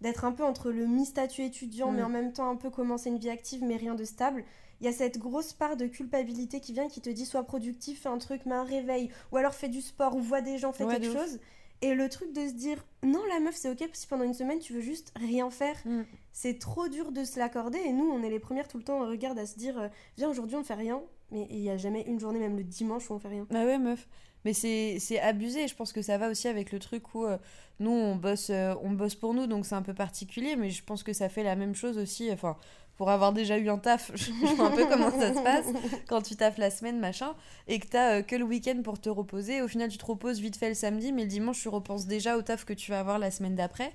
d'être 0.00 0.24
un 0.24 0.32
peu 0.32 0.44
entre 0.44 0.70
le 0.70 0.86
mi-statut 0.86 1.42
étudiant, 1.42 1.92
Mm. 1.92 1.96
mais 1.96 2.02
en 2.02 2.08
même 2.08 2.32
temps 2.32 2.48
un 2.48 2.56
peu 2.56 2.70
commencer 2.70 3.10
une 3.10 3.18
vie 3.18 3.28
active, 3.28 3.62
mais 3.62 3.76
rien 3.76 3.94
de 3.94 4.04
stable, 4.04 4.44
il 4.80 4.86
y 4.86 4.88
a 4.88 4.92
cette 4.92 5.18
grosse 5.18 5.52
part 5.52 5.76
de 5.76 5.86
culpabilité 5.86 6.60
qui 6.60 6.72
vient, 6.72 6.88
qui 6.88 7.02
te 7.02 7.10
dit 7.10 7.26
sois 7.26 7.42
productif, 7.44 8.00
fais 8.02 8.08
un 8.08 8.16
truc, 8.16 8.46
mets 8.46 8.54
un 8.54 8.64
réveil, 8.64 9.10
ou 9.30 9.36
alors 9.36 9.52
fais 9.54 9.68
du 9.68 9.82
sport, 9.82 10.16
ou 10.16 10.20
vois 10.20 10.40
des 10.40 10.56
gens, 10.56 10.72
fais 10.72 10.84
Ouais, 10.84 10.98
quelque 10.98 11.12
chose. 11.12 11.38
Et 11.82 11.92
le 11.94 12.08
truc 12.08 12.32
de 12.32 12.46
se 12.48 12.54
dire 12.54 12.82
non, 13.02 13.20
la 13.34 13.40
meuf, 13.40 13.56
c'est 13.56 13.68
ok 13.70 13.86
si 13.92 14.06
pendant 14.06 14.24
une 14.24 14.32
semaine 14.32 14.58
tu 14.60 14.72
veux 14.72 14.80
juste 14.80 15.12
rien 15.16 15.50
faire, 15.50 15.76
Mm. 15.84 16.04
c'est 16.32 16.58
trop 16.58 16.88
dur 16.88 17.12
de 17.12 17.24
se 17.24 17.38
l'accorder. 17.38 17.78
Et 17.84 17.92
nous, 17.92 18.08
on 18.10 18.22
est 18.22 18.30
les 18.30 18.40
premières 18.40 18.68
tout 18.68 18.78
le 18.78 18.84
temps, 18.84 19.00
on 19.02 19.06
regarde 19.06 19.38
à 19.38 19.44
se 19.44 19.56
dire 19.58 19.78
euh, 19.78 19.88
viens, 20.16 20.30
aujourd'hui 20.30 20.56
on 20.56 20.64
fait 20.64 20.72
rien. 20.72 21.02
Mais 21.30 21.46
il 21.50 21.60
n'y 21.60 21.70
a 21.70 21.76
jamais 21.76 22.02
une 22.02 22.20
journée, 22.20 22.38
même 22.38 22.56
le 22.56 22.64
dimanche, 22.64 23.10
où 23.10 23.14
on 23.14 23.18
fait 23.18 23.28
rien. 23.28 23.46
Ah 23.52 23.64
ouais, 23.64 23.78
meuf. 23.78 24.06
Mais 24.44 24.52
c'est 24.52 24.98
c'est 25.00 25.18
abusé. 25.18 25.66
Je 25.66 25.74
pense 25.74 25.92
que 25.92 26.02
ça 26.02 26.18
va 26.18 26.28
aussi 26.30 26.46
avec 26.46 26.70
le 26.70 26.78
truc 26.78 27.14
où 27.14 27.24
euh, 27.24 27.36
nous, 27.80 27.90
on 27.90 28.14
bosse, 28.14 28.50
euh, 28.50 28.74
on 28.82 28.90
bosse 28.90 29.16
pour 29.16 29.34
nous, 29.34 29.48
donc 29.48 29.66
c'est 29.66 29.74
un 29.74 29.82
peu 29.82 29.92
particulier. 29.92 30.54
Mais 30.54 30.70
je 30.70 30.84
pense 30.84 31.02
que 31.02 31.12
ça 31.12 31.28
fait 31.28 31.42
la 31.42 31.56
même 31.56 31.74
chose 31.74 31.98
aussi. 31.98 32.30
Enfin, 32.30 32.56
pour 32.96 33.10
avoir 33.10 33.32
déjà 33.32 33.58
eu 33.58 33.68
un 33.68 33.78
taf, 33.78 34.12
je 34.14 34.30
vois 34.54 34.66
un 34.66 34.70
peu 34.70 34.86
comment 34.86 35.10
ça 35.10 35.34
se 35.34 35.42
passe 35.42 35.66
quand 36.08 36.22
tu 36.22 36.36
taffes 36.36 36.58
la 36.58 36.70
semaine, 36.70 37.00
machin, 37.00 37.34
et 37.66 37.80
que 37.80 37.88
t'as 37.88 38.18
euh, 38.18 38.22
que 38.22 38.36
le 38.36 38.44
week-end 38.44 38.80
pour 38.84 39.00
te 39.00 39.08
reposer. 39.08 39.62
Au 39.62 39.68
final, 39.68 39.88
tu 39.88 39.98
te 39.98 40.06
reposes 40.06 40.38
vite 40.38 40.56
fait 40.56 40.68
le 40.68 40.74
samedi, 40.74 41.12
mais 41.12 41.22
le 41.22 41.28
dimanche, 41.28 41.60
tu 41.60 41.68
repenses 41.68 42.06
déjà 42.06 42.36
au 42.36 42.42
taf 42.42 42.64
que 42.64 42.72
tu 42.72 42.92
vas 42.92 43.00
avoir 43.00 43.18
la 43.18 43.32
semaine 43.32 43.56
d'après. 43.56 43.92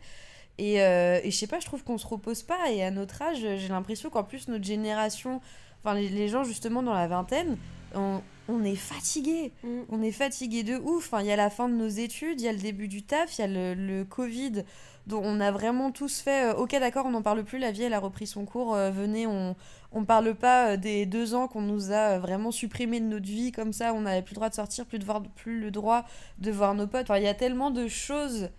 Et, 0.57 0.75
et 0.75 1.21
je 1.31 1.35
sais 1.35 1.47
pas, 1.47 1.59
je 1.59 1.65
trouve 1.65 1.83
qu'on 1.83 1.97
se 1.97 2.05
repose 2.05 2.43
pas. 2.43 2.69
Et 2.69 2.83
à 2.83 2.91
notre 2.91 3.19
âge, 3.21 3.39
j'ai 3.39 3.69
l'impression 3.69 4.11
qu'en 4.11 4.23
plus, 4.23 4.47
notre 4.47 4.65
génération 4.65 5.41
enfin 5.83 5.95
les, 5.95 6.09
les 6.09 6.27
gens 6.27 6.43
justement 6.43 6.83
dans 6.83 6.93
la 6.93 7.07
vingtaine, 7.07 7.57
on, 7.95 8.21
on 8.47 8.63
est 8.63 8.75
fatigué. 8.75 9.51
Mm. 9.63 9.81
On 9.89 10.01
est 10.01 10.11
fatigué 10.11 10.63
de 10.63 10.77
ouf. 10.77 11.07
Enfin, 11.07 11.21
il 11.21 11.27
y 11.27 11.31
a 11.31 11.35
la 11.35 11.49
fin 11.49 11.69
de 11.69 11.75
nos 11.75 11.87
études, 11.87 12.41
il 12.41 12.45
y 12.45 12.47
a 12.47 12.53
le 12.53 12.59
début 12.59 12.87
du 12.87 13.03
taf, 13.03 13.37
il 13.37 13.41
y 13.41 13.43
a 13.43 13.47
le, 13.47 13.73
le 13.73 14.03
Covid 14.05 14.63
dont 15.07 15.21
on 15.23 15.39
a 15.39 15.51
vraiment 15.51 15.91
tous 15.91 16.19
fait. 16.21 16.51
euh, 16.51 16.55
ok, 16.55 16.71
d'accord, 16.79 17.05
on 17.07 17.11
n'en 17.11 17.23
parle 17.23 17.43
plus. 17.43 17.57
La 17.57 17.71
vie, 17.71 17.83
elle 17.83 17.93
a 17.93 17.99
repris 17.99 18.27
son 18.27 18.45
cours. 18.45 18.75
euh, 18.75 18.91
venez, 18.91 19.25
on 19.27 19.55
on 19.93 20.05
parle 20.05 20.35
pas 20.35 20.71
euh, 20.73 20.77
des 20.77 21.05
deux 21.05 21.33
ans 21.33 21.47
qu'on 21.47 21.61
nous 21.61 21.91
a 21.91 22.17
vraiment 22.19 22.51
supprimé 22.51 22.99
de 22.99 23.05
notre 23.05 23.25
vie 23.25 23.51
comme 23.51 23.73
ça. 23.73 23.93
On 23.93 24.01
n'avait 24.01 24.21
plus 24.21 24.33
le 24.33 24.35
droit 24.35 24.49
de 24.49 24.55
sortir, 24.55 24.85
plus 24.85 24.99
de 24.99 25.05
voir, 25.05 25.23
plus 25.23 25.59
le 25.59 25.71
droit 25.71 26.05
de 26.37 26.51
voir 26.51 26.75
nos 26.75 26.87
potes. 26.87 27.09
Enfin, 27.09 27.17
il 27.17 27.23
y 27.23 27.27
a 27.27 27.33
tellement 27.33 27.71
de 27.71 27.87
choses 27.87 28.49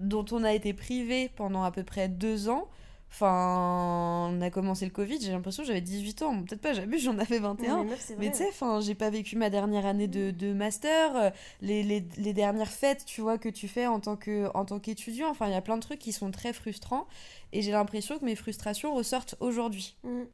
dont 0.00 0.26
on 0.32 0.44
a 0.44 0.52
été 0.52 0.74
privé 0.74 1.30
pendant 1.36 1.62
à 1.62 1.70
peu 1.70 1.84
près 1.84 2.08
deux 2.08 2.48
ans. 2.48 2.68
Enfin, 3.10 4.30
on 4.30 4.40
a 4.42 4.50
commencé 4.50 4.84
le 4.84 4.90
Covid, 4.90 5.20
j'ai 5.20 5.32
l'impression 5.32 5.62
que 5.62 5.68
j'avais 5.68 5.80
18 5.80 6.22
ans. 6.22 6.42
Peut-être 6.42 6.60
pas, 6.60 6.74
j'abuse, 6.74 7.02
j'en 7.02 7.18
avais 7.18 7.38
21. 7.38 7.84
Non, 7.84 7.86
mais 8.18 8.30
tu 8.30 8.38
sais, 8.38 8.48
enfin, 8.48 8.80
j'ai 8.80 8.94
pas 8.94 9.10
vécu 9.10 9.36
ma 9.36 9.48
dernière 9.48 9.86
année 9.86 10.08
de, 10.08 10.30
de 10.32 10.52
master, 10.52 11.16
euh, 11.16 11.30
les, 11.62 11.82
les, 11.82 12.04
les 12.18 12.32
dernières 12.32 12.70
fêtes, 12.70 13.04
tu 13.06 13.20
vois, 13.22 13.38
que 13.38 13.48
tu 13.48 13.68
fais 13.68 13.86
en 13.86 14.00
tant 14.00 14.16
que 14.16 14.50
en 14.54 14.64
tant 14.64 14.80
qu'étudiant. 14.80 15.30
Enfin, 15.30 15.46
il 15.46 15.52
y 15.52 15.56
a 15.56 15.62
plein 15.62 15.76
de 15.76 15.82
trucs 15.82 16.00
qui 16.00 16.12
sont 16.12 16.30
très 16.30 16.52
frustrants 16.52 17.06
et 17.52 17.62
j'ai 17.62 17.72
l'impression 17.72 18.18
que 18.18 18.24
mes 18.24 18.36
frustrations 18.36 18.94
ressortent 18.94 19.36
aujourd'hui. 19.40 19.96
Mm. 20.02 20.24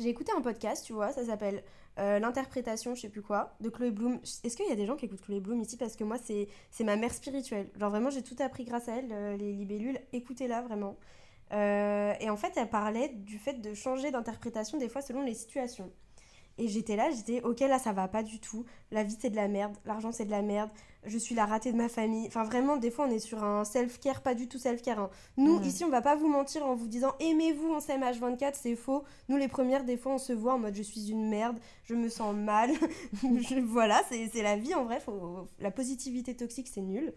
J'ai 0.00 0.08
écouté 0.08 0.32
un 0.36 0.40
podcast, 0.40 0.84
tu 0.86 0.94
vois, 0.94 1.12
ça 1.12 1.24
s'appelle 1.24 1.62
euh, 1.98 2.18
L'interprétation, 2.18 2.94
je 2.94 3.02
sais 3.02 3.08
plus 3.10 3.20
quoi, 3.20 3.54
de 3.60 3.68
Chloé 3.68 3.90
Bloom. 3.90 4.18
Est-ce 4.42 4.56
qu'il 4.56 4.66
y 4.66 4.72
a 4.72 4.76
des 4.76 4.86
gens 4.86 4.96
qui 4.96 5.04
écoutent 5.04 5.20
Chloé 5.20 5.40
Bloom 5.40 5.60
ici? 5.60 5.76
Parce 5.76 5.96
que 5.96 6.04
moi, 6.04 6.16
c'est 6.22 6.48
c'est 6.70 6.84
ma 6.84 6.96
mère 6.96 7.12
spirituelle. 7.12 7.68
Genre 7.78 7.90
vraiment, 7.90 8.10
j'ai 8.10 8.22
tout 8.22 8.36
appris 8.40 8.64
grâce 8.64 8.88
à 8.88 8.96
elle, 8.96 9.12
euh, 9.12 9.36
les 9.36 9.52
libellules. 9.52 10.00
Écoutez-la, 10.12 10.62
vraiment. 10.62 10.96
Euh, 11.52 12.14
et 12.20 12.30
en 12.30 12.36
fait, 12.36 12.52
elle 12.56 12.70
parlait 12.70 13.08
du 13.08 13.38
fait 13.38 13.54
de 13.60 13.74
changer 13.74 14.10
d'interprétation 14.10 14.78
des 14.78 14.88
fois 14.88 15.02
selon 15.02 15.22
les 15.22 15.34
situations. 15.34 15.90
Et 16.58 16.68
j'étais 16.68 16.96
là, 16.96 17.08
j'étais 17.10 17.40
ok, 17.42 17.60
là 17.60 17.78
ça 17.78 17.92
va 17.92 18.08
pas 18.08 18.22
du 18.22 18.38
tout. 18.38 18.66
La 18.90 19.04
vie 19.04 19.16
c'est 19.18 19.30
de 19.30 19.36
la 19.36 19.48
merde, 19.48 19.74
l'argent 19.86 20.12
c'est 20.12 20.26
de 20.26 20.30
la 20.30 20.42
merde. 20.42 20.68
Je 21.04 21.16
suis 21.16 21.34
la 21.34 21.46
ratée 21.46 21.72
de 21.72 21.78
ma 21.78 21.88
famille. 21.88 22.26
Enfin 22.26 22.44
vraiment, 22.44 22.76
des 22.76 22.90
fois 22.90 23.06
on 23.08 23.10
est 23.10 23.18
sur 23.20 23.42
un 23.42 23.64
self-care, 23.64 24.20
pas 24.20 24.34
du 24.34 24.48
tout 24.48 24.58
self-care. 24.58 24.98
hein. 25.00 25.10
Nous 25.38 25.58
ici 25.64 25.82
on 25.82 25.88
va 25.88 26.02
pas 26.02 26.14
vous 26.14 26.28
mentir 26.28 26.64
en 26.66 26.74
vous 26.74 26.88
disant 26.88 27.12
aimez-vous, 27.20 27.68
on 27.72 27.80
s'aime 27.80 28.02
H24, 28.02 28.52
c'est 28.52 28.76
faux. 28.76 29.02
Nous 29.30 29.38
les 29.38 29.48
premières, 29.48 29.84
des 29.84 29.96
fois 29.96 30.12
on 30.12 30.18
se 30.18 30.34
voit 30.34 30.52
en 30.52 30.58
mode 30.58 30.74
je 30.76 30.82
suis 30.82 31.10
une 31.10 31.26
merde, 31.30 31.58
je 31.84 31.94
me 31.94 32.10
sens 32.10 32.34
mal. 32.34 32.70
Je- 33.22 33.60
voilà, 33.60 34.02
c'est 34.10 34.28
c'est 34.28 34.42
la 34.42 34.56
vie 34.56 34.74
en 34.74 34.84
vrai. 34.84 35.00
faut- 35.00 35.48
La 35.58 35.70
positivité 35.70 36.36
toxique 36.36 36.68
c'est 36.68 36.82
nul. 36.82 37.14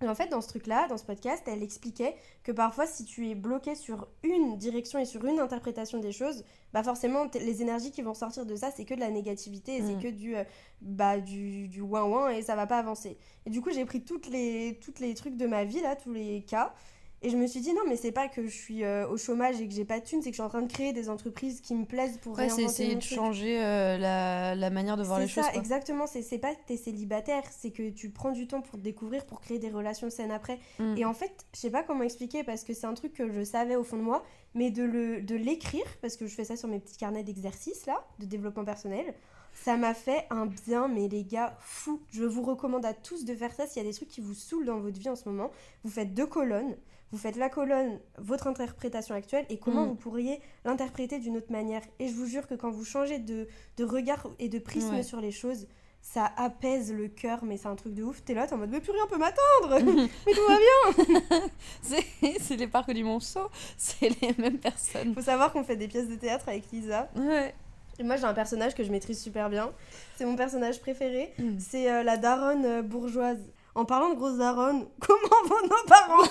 Et 0.00 0.08
en 0.08 0.14
fait, 0.14 0.28
dans 0.28 0.40
ce 0.40 0.48
truc-là, 0.48 0.86
dans 0.86 0.96
ce 0.96 1.04
podcast, 1.04 1.42
elle 1.46 1.62
expliquait 1.62 2.14
que 2.44 2.52
parfois, 2.52 2.86
si 2.86 3.04
tu 3.04 3.28
es 3.28 3.34
bloqué 3.34 3.74
sur 3.74 4.06
une 4.22 4.56
direction 4.56 5.00
et 5.00 5.04
sur 5.04 5.24
une 5.24 5.40
interprétation 5.40 5.98
des 5.98 6.12
choses, 6.12 6.44
bah 6.72 6.84
forcément, 6.84 7.26
les 7.34 7.62
énergies 7.62 7.90
qui 7.90 8.02
vont 8.02 8.14
sortir 8.14 8.46
de 8.46 8.54
ça, 8.54 8.70
c'est 8.70 8.84
que 8.84 8.94
de 8.94 9.00
la 9.00 9.10
négativité 9.10 9.76
et 9.76 9.82
Mm. 9.82 9.86
c'est 9.86 10.02
que 10.02 10.12
du, 10.14 10.36
euh, 10.36 10.44
bah, 10.82 11.18
du, 11.18 11.66
du 11.66 11.80
ouin-ouin 11.80 12.30
et 12.30 12.42
ça 12.42 12.54
va 12.54 12.66
pas 12.66 12.78
avancer. 12.78 13.18
Et 13.44 13.50
du 13.50 13.60
coup, 13.60 13.70
j'ai 13.72 13.84
pris 13.84 14.04
toutes 14.04 14.28
les, 14.28 14.78
toutes 14.80 15.00
les 15.00 15.14
trucs 15.14 15.36
de 15.36 15.46
ma 15.48 15.64
vie, 15.64 15.80
là, 15.80 15.96
tous 15.96 16.12
les 16.12 16.42
cas, 16.42 16.74
et 17.22 17.30
je 17.30 17.36
me 17.36 17.46
suis 17.46 17.60
dit, 17.60 17.72
non, 17.72 17.82
mais 17.88 17.96
c'est 17.96 18.12
pas 18.12 18.28
que 18.28 18.46
je 18.46 18.54
suis 18.54 18.84
euh, 18.84 19.08
au 19.08 19.16
chômage 19.16 19.60
et 19.60 19.66
que 19.66 19.74
j'ai 19.74 19.84
pas 19.84 19.98
de 19.98 20.04
thunes, 20.04 20.22
c'est 20.22 20.30
que 20.30 20.36
je 20.36 20.40
suis 20.40 20.46
en 20.46 20.48
train 20.48 20.62
de 20.62 20.72
créer 20.72 20.92
des 20.92 21.08
entreprises 21.10 21.60
qui 21.60 21.74
me 21.74 21.84
plaisent 21.84 22.18
pour 22.18 22.36
Ouais, 22.36 22.48
c'est 22.48 22.56
réinventer 22.56 22.64
essayer 22.64 22.92
mon 22.92 22.98
de 22.98 23.02
changer 23.02 23.60
euh, 23.62 23.98
la, 23.98 24.54
la 24.54 24.70
manière 24.70 24.96
de 24.96 25.02
voir 25.02 25.18
C'est 25.18 25.24
les 25.24 25.28
choses. 25.30 25.44
ça, 25.44 25.50
quoi. 25.50 25.60
exactement. 25.60 26.06
C'est 26.06 26.22
c'est 26.22 26.38
pas 26.38 26.54
que 26.54 26.60
t'es 26.66 26.76
célibataire, 26.76 27.42
c'est 27.50 27.70
que 27.70 27.90
tu 27.90 28.10
prends 28.10 28.30
du 28.30 28.46
temps 28.46 28.60
pour 28.60 28.78
te 28.78 28.84
découvrir, 28.84 29.26
pour 29.26 29.40
créer 29.40 29.58
des 29.58 29.70
relations 29.70 30.10
saines 30.10 30.30
après. 30.30 30.60
Mm. 30.78 30.96
Et 30.96 31.04
en 31.04 31.14
fait, 31.14 31.46
je 31.54 31.60
sais 31.60 31.70
pas 31.70 31.82
comment 31.82 32.04
expliquer 32.04 32.44
parce 32.44 32.62
que 32.62 32.72
c'est 32.72 32.86
un 32.86 32.94
truc 32.94 33.14
que 33.14 33.32
je 33.32 33.42
savais 33.42 33.74
au 33.74 33.82
fond 33.82 33.96
de 33.96 34.02
moi, 34.02 34.22
mais 34.54 34.70
de 34.70 34.84
le 34.84 35.20
de 35.20 35.34
l'écrire, 35.34 35.86
parce 36.00 36.16
que 36.16 36.26
je 36.26 36.34
fais 36.34 36.44
ça 36.44 36.56
sur 36.56 36.68
mes 36.68 36.78
petits 36.78 36.96
carnets 36.96 37.24
d'exercices 37.24 37.86
là, 37.86 38.06
de 38.20 38.26
développement 38.26 38.64
personnel, 38.64 39.12
ça 39.54 39.76
m'a 39.76 39.94
fait 39.94 40.24
un 40.30 40.46
bien, 40.46 40.86
mais 40.86 41.08
les 41.08 41.24
gars, 41.24 41.56
fou. 41.60 42.00
Je 42.10 42.22
vous 42.24 42.42
recommande 42.42 42.84
à 42.84 42.94
tous 42.94 43.24
de 43.24 43.34
faire 43.34 43.52
ça 43.52 43.66
s'il 43.66 43.82
y 43.82 43.86
a 43.86 43.88
des 43.88 43.94
trucs 43.94 44.08
qui 44.08 44.20
vous 44.20 44.34
saoulent 44.34 44.66
dans 44.66 44.78
votre 44.78 44.98
vie 45.00 45.08
en 45.08 45.16
ce 45.16 45.28
moment. 45.28 45.50
Vous 45.82 45.90
faites 45.90 46.14
deux 46.14 46.26
colonnes. 46.26 46.76
Vous 47.12 47.18
faites 47.18 47.36
la 47.36 47.48
colonne, 47.48 47.98
votre 48.18 48.46
interprétation 48.48 49.14
actuelle, 49.14 49.46
et 49.48 49.58
comment 49.58 49.84
Mm. 49.84 49.88
vous 49.88 49.94
pourriez 49.94 50.40
l'interpréter 50.64 51.18
d'une 51.18 51.36
autre 51.38 51.50
manière. 51.50 51.82
Et 51.98 52.08
je 52.08 52.14
vous 52.14 52.26
jure 52.26 52.46
que 52.46 52.54
quand 52.54 52.70
vous 52.70 52.84
changez 52.84 53.18
de, 53.18 53.48
de 53.78 53.84
regard 53.84 54.26
et 54.38 54.48
de 54.48 54.58
prisme 54.58 54.94
Ouais. 54.96 55.02
sur 55.02 55.20
les 55.20 55.30
choses, 55.30 55.66
ça 56.02 56.30
apaise 56.36 56.92
le 56.92 57.08
cœur, 57.08 57.44
mais 57.44 57.56
c'est 57.56 57.66
un 57.66 57.74
truc 57.76 57.94
de 57.94 58.02
ouf. 58.04 58.22
T'es 58.24 58.34
là, 58.34 58.46
t'es 58.46 58.52
en 58.54 58.58
mode, 58.58 58.70
mais 58.70 58.80
plus 58.80 58.92
rien 58.92 59.06
peut 59.08 59.16
m'atteindre 59.18 59.78
Mais 60.26 60.32
tout 60.32 60.46
va 60.46 60.56
bien 60.58 61.40
C'est 61.82 62.04
c'est 62.40 62.56
les 62.56 62.68
parcs 62.68 62.92
du 62.92 63.04
Monceau, 63.04 63.48
c'est 63.76 64.10
les 64.20 64.34
mêmes 64.38 64.58
personnes. 64.58 65.14
Faut 65.14 65.22
savoir 65.22 65.52
qu'on 65.52 65.64
fait 65.64 65.76
des 65.76 65.88
pièces 65.88 66.08
de 66.08 66.14
théâtre 66.16 66.48
avec 66.48 66.70
Lisa. 66.72 67.08
Ouais. 67.16 67.54
Et 67.98 68.04
moi, 68.04 68.14
j'ai 68.16 68.24
un 68.26 68.34
personnage 68.34 68.74
que 68.76 68.84
je 68.84 68.92
maîtrise 68.92 69.20
super 69.20 69.50
bien. 69.50 69.72
C'est 70.16 70.24
mon 70.24 70.36
personnage 70.36 70.80
préféré. 70.80 71.32
Mm. 71.38 71.58
C'est 71.58 71.90
euh, 71.90 72.02
la 72.04 72.16
daronne 72.16 72.64
euh, 72.64 72.82
bourgeoise. 72.82 73.40
En 73.74 73.84
parlant 73.84 74.10
de 74.10 74.14
grosse 74.14 74.38
daronne, 74.38 74.86
comment 75.00 75.42
vont 75.48 75.66
nos 75.68 75.88
parents? 75.88 76.28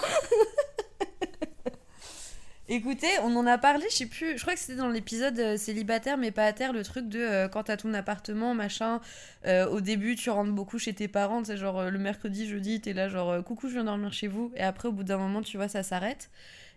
Écoutez, 2.70 3.08
on 3.24 3.34
en 3.38 3.46
a 3.48 3.58
parlé, 3.58 3.86
je 3.90 3.96
sais 3.96 4.06
plus, 4.08 4.38
je 4.38 4.42
crois 4.42 4.54
que 4.54 4.60
c'était 4.60 4.76
dans 4.76 4.90
l'épisode 4.90 5.40
euh, 5.40 5.56
célibataire 5.56 6.18
mais 6.18 6.32
pas 6.32 6.44
à 6.44 6.52
terre, 6.52 6.74
le 6.74 6.84
truc 6.84 7.08
de 7.08 7.20
euh, 7.20 7.48
quand 7.48 7.64
t'as 7.64 7.78
ton 7.78 7.94
appartement, 7.94 8.54
machin, 8.54 9.00
euh, 9.46 9.70
au 9.70 9.80
début 9.80 10.16
tu 10.16 10.30
rentres 10.30 10.52
beaucoup 10.52 10.78
chez 10.78 10.94
tes 10.94 11.08
parents, 11.08 11.46
c'est 11.46 11.56
genre 11.56 11.90
le 11.90 11.98
mercredi, 11.98 12.46
jeudi, 12.46 12.82
t'es 12.82 12.92
là 12.92 13.08
genre 13.08 13.42
coucou 13.46 13.70
je 13.70 13.76
viens 13.76 13.86
dormir 13.86 14.12
chez 14.12 14.28
vous, 14.28 14.52
et 14.58 14.64
après 14.64 14.90
au 14.90 14.92
bout 14.92 15.06
d'un 15.06 15.18
moment 15.18 15.42
tu 15.42 15.56
vois 15.56 15.70
ça 15.70 15.82
s'arrête. 15.82 16.30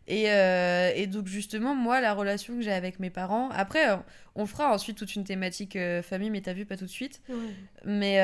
Et, 0.06 0.24
et 0.24 1.06
donc 1.06 1.26
justement 1.26 1.74
moi 1.74 2.00
la 2.00 2.14
relation 2.14 2.56
que 2.56 2.62
j'ai 2.62 2.72
avec 2.72 2.98
mes 2.98 3.10
parents, 3.10 3.48
après 3.50 3.86
on 4.34 4.46
fera 4.46 4.72
ensuite 4.72 4.96
toute 4.96 5.14
une 5.14 5.24
thématique 5.24 5.78
famille 6.02 6.30
mais 6.30 6.40
t'as 6.40 6.52
vu 6.52 6.66
pas 6.66 6.76
tout 6.76 6.86
de 6.86 6.90
suite, 6.90 7.20
mais, 7.84 8.16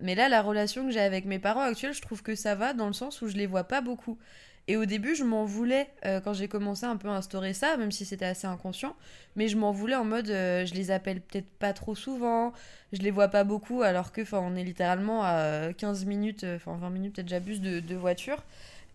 mais 0.00 0.14
là, 0.14 0.28
la 0.28 0.42
relation 0.42 0.84
que 0.86 0.90
j'ai 0.90 1.00
avec 1.00 1.24
mes 1.24 1.38
parents 1.38 1.62
actuels, 1.62 1.94
je 1.94 2.02
trouve 2.02 2.22
que 2.22 2.34
ça 2.34 2.54
va 2.54 2.74
dans 2.74 2.86
le 2.88 2.92
sens 2.92 3.22
où 3.22 3.28
je 3.28 3.36
les 3.36 3.46
vois 3.46 3.64
pas 3.64 3.80
beaucoup. 3.80 4.18
Et 4.68 4.76
au 4.76 4.84
début, 4.84 5.16
je 5.16 5.24
m'en 5.24 5.44
voulais 5.44 5.88
euh, 6.06 6.20
quand 6.20 6.34
j'ai 6.34 6.46
commencé 6.46 6.86
un 6.86 6.96
peu 6.96 7.08
à 7.08 7.12
instaurer 7.12 7.52
ça, 7.52 7.76
même 7.76 7.90
si 7.90 8.04
c'était 8.04 8.24
assez 8.24 8.46
inconscient. 8.46 8.94
Mais 9.34 9.48
je 9.48 9.56
m'en 9.56 9.72
voulais 9.72 9.96
en 9.96 10.04
mode, 10.04 10.30
euh, 10.30 10.64
je 10.64 10.74
les 10.74 10.90
appelle 10.92 11.20
peut-être 11.20 11.48
pas 11.58 11.72
trop 11.72 11.96
souvent, 11.96 12.52
je 12.92 13.00
les 13.00 13.10
vois 13.10 13.28
pas 13.28 13.42
beaucoup, 13.42 13.82
alors 13.82 14.12
que, 14.12 14.22
on 14.34 14.54
est 14.54 14.62
littéralement 14.62 15.24
à 15.24 15.72
15 15.76 16.04
minutes, 16.04 16.44
euh, 16.44 16.56
enfin 16.56 16.76
20 16.76 16.90
minutes, 16.90 17.16
peut-être 17.16 17.28
j'abuse 17.28 17.60
de, 17.60 17.94
voiture. 17.96 18.44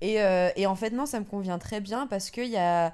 Et, 0.02 0.22
en 0.68 0.76
fait, 0.76 0.92
non, 0.92 1.06
ça 1.06 1.20
me 1.20 1.26
convient 1.26 1.60
très 1.60 1.82
bien 1.82 2.08
parce 2.08 2.32
qu'il 2.32 2.48
y 2.48 2.58
a, 2.58 2.94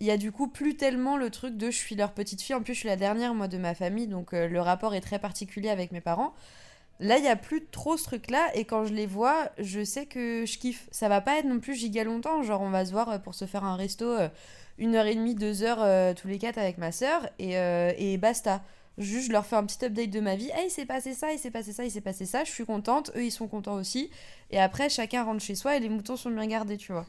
y 0.00 0.10
a 0.10 0.16
du 0.16 0.32
coup 0.32 0.48
plus 0.48 0.76
tellement 0.76 1.16
le 1.16 1.30
truc 1.30 1.56
de 1.56 1.70
je 1.70 1.76
suis 1.76 1.94
leur 1.94 2.12
petite 2.12 2.42
fille. 2.42 2.54
En 2.54 2.62
plus, 2.62 2.74
je 2.74 2.80
suis 2.80 2.88
la 2.88 2.96
dernière, 2.96 3.34
moi, 3.34 3.48
de 3.48 3.56
ma 3.56 3.74
famille, 3.74 4.08
donc 4.08 4.32
le 4.32 4.60
rapport 4.60 4.94
est 4.94 5.00
très 5.00 5.18
particulier 5.18 5.70
avec 5.70 5.90
mes 5.92 6.00
parents. 6.00 6.34
Là, 7.00 7.16
il 7.16 7.24
y 7.24 7.28
a 7.28 7.36
plus 7.36 7.64
trop 7.64 7.96
ce 7.96 8.04
truc-là, 8.04 8.54
et 8.54 8.66
quand 8.66 8.84
je 8.84 8.92
les 8.92 9.06
vois, 9.06 9.50
je 9.58 9.82
sais 9.82 10.04
que 10.04 10.44
je 10.46 10.58
kiffe. 10.58 10.86
Ça 10.90 11.08
va 11.08 11.22
pas 11.22 11.38
être 11.38 11.46
non 11.46 11.58
plus 11.58 11.74
giga 11.74 12.04
longtemps, 12.04 12.42
genre 12.42 12.60
on 12.60 12.70
va 12.70 12.84
se 12.84 12.92
voir 12.92 13.08
euh, 13.08 13.18
pour 13.18 13.34
se 13.34 13.46
faire 13.46 13.64
un 13.64 13.74
resto 13.74 14.04
euh, 14.04 14.28
une 14.76 14.94
heure 14.94 15.06
et 15.06 15.14
demie, 15.14 15.34
deux 15.34 15.62
heures 15.62 15.80
euh, 15.80 16.12
tous 16.12 16.28
les 16.28 16.38
quatre 16.38 16.58
avec 16.58 16.76
ma 16.76 16.92
sœur, 16.92 17.26
et, 17.38 17.54
et 17.54 18.18
basta. 18.18 18.62
Juste, 18.98 19.28
je 19.28 19.32
leur 19.32 19.46
fais 19.46 19.56
un 19.56 19.64
petit 19.64 19.82
update 19.82 20.10
de 20.10 20.20
ma 20.20 20.36
vie. 20.36 20.50
Ah, 20.54 20.62
il 20.62 20.70
s'est 20.70 20.84
passé 20.84 21.14
ça, 21.14 21.32
il 21.32 21.38
s'est 21.38 21.50
passé 21.50 21.72
ça, 21.72 21.84
il 21.84 21.90
s'est 21.90 22.02
passé 22.02 22.26
ça. 22.26 22.44
Je 22.44 22.50
suis 22.50 22.66
contente, 22.66 23.10
eux 23.16 23.24
ils 23.24 23.30
sont 23.30 23.48
contents 23.48 23.76
aussi. 23.76 24.10
Et 24.50 24.60
après, 24.60 24.90
chacun 24.90 25.24
rentre 25.24 25.42
chez 25.42 25.54
soi 25.54 25.76
et 25.76 25.80
les 25.80 25.88
moutons 25.88 26.16
sont 26.16 26.30
bien 26.30 26.46
gardés, 26.46 26.76
tu 26.76 26.92
vois. 26.92 27.06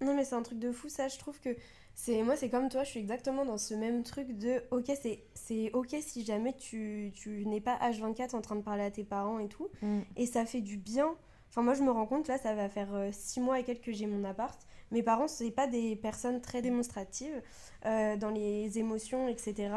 Non, 0.00 0.14
mais 0.14 0.24
c'est 0.24 0.36
un 0.36 0.42
truc 0.42 0.58
de 0.58 0.72
fou, 0.72 0.88
ça. 0.88 1.08
Je 1.08 1.18
trouve 1.18 1.38
que 1.40 1.50
c'est 1.94 2.22
moi, 2.22 2.36
c'est 2.36 2.48
comme 2.48 2.68
toi, 2.68 2.82
je 2.82 2.90
suis 2.90 3.00
exactement 3.00 3.44
dans 3.44 3.58
ce 3.58 3.74
même 3.74 4.02
truc 4.02 4.36
de 4.36 4.62
ok, 4.70 4.90
c'est 5.00 5.24
c'est 5.34 5.70
ok 5.72 5.96
si 6.00 6.24
jamais 6.24 6.52
tu, 6.52 7.12
tu 7.14 7.46
n'es 7.46 7.60
pas 7.60 7.76
H24 7.76 8.34
en 8.34 8.40
train 8.40 8.56
de 8.56 8.62
parler 8.62 8.82
à 8.84 8.90
tes 8.90 9.04
parents 9.04 9.38
et 9.38 9.48
tout. 9.48 9.68
Mm. 9.82 10.00
Et 10.16 10.26
ça 10.26 10.44
fait 10.44 10.60
du 10.60 10.76
bien. 10.76 11.14
Enfin, 11.48 11.62
moi, 11.62 11.74
je 11.74 11.82
me 11.82 11.90
rends 11.90 12.06
compte, 12.06 12.26
là, 12.26 12.36
ça 12.36 12.54
va 12.54 12.68
faire 12.68 13.10
6 13.12 13.40
mois 13.40 13.60
et 13.60 13.64
quelques 13.64 13.84
que 13.84 13.92
j'ai 13.92 14.06
mon 14.06 14.24
appart. 14.24 14.60
Mes 14.94 15.02
parents, 15.02 15.26
c'est 15.28 15.50
pas 15.50 15.66
des 15.66 15.96
personnes 15.96 16.40
très 16.40 16.62
démonstratives 16.62 17.42
euh, 17.84 18.16
dans 18.16 18.30
les 18.30 18.78
émotions, 18.78 19.26
etc. 19.28 19.74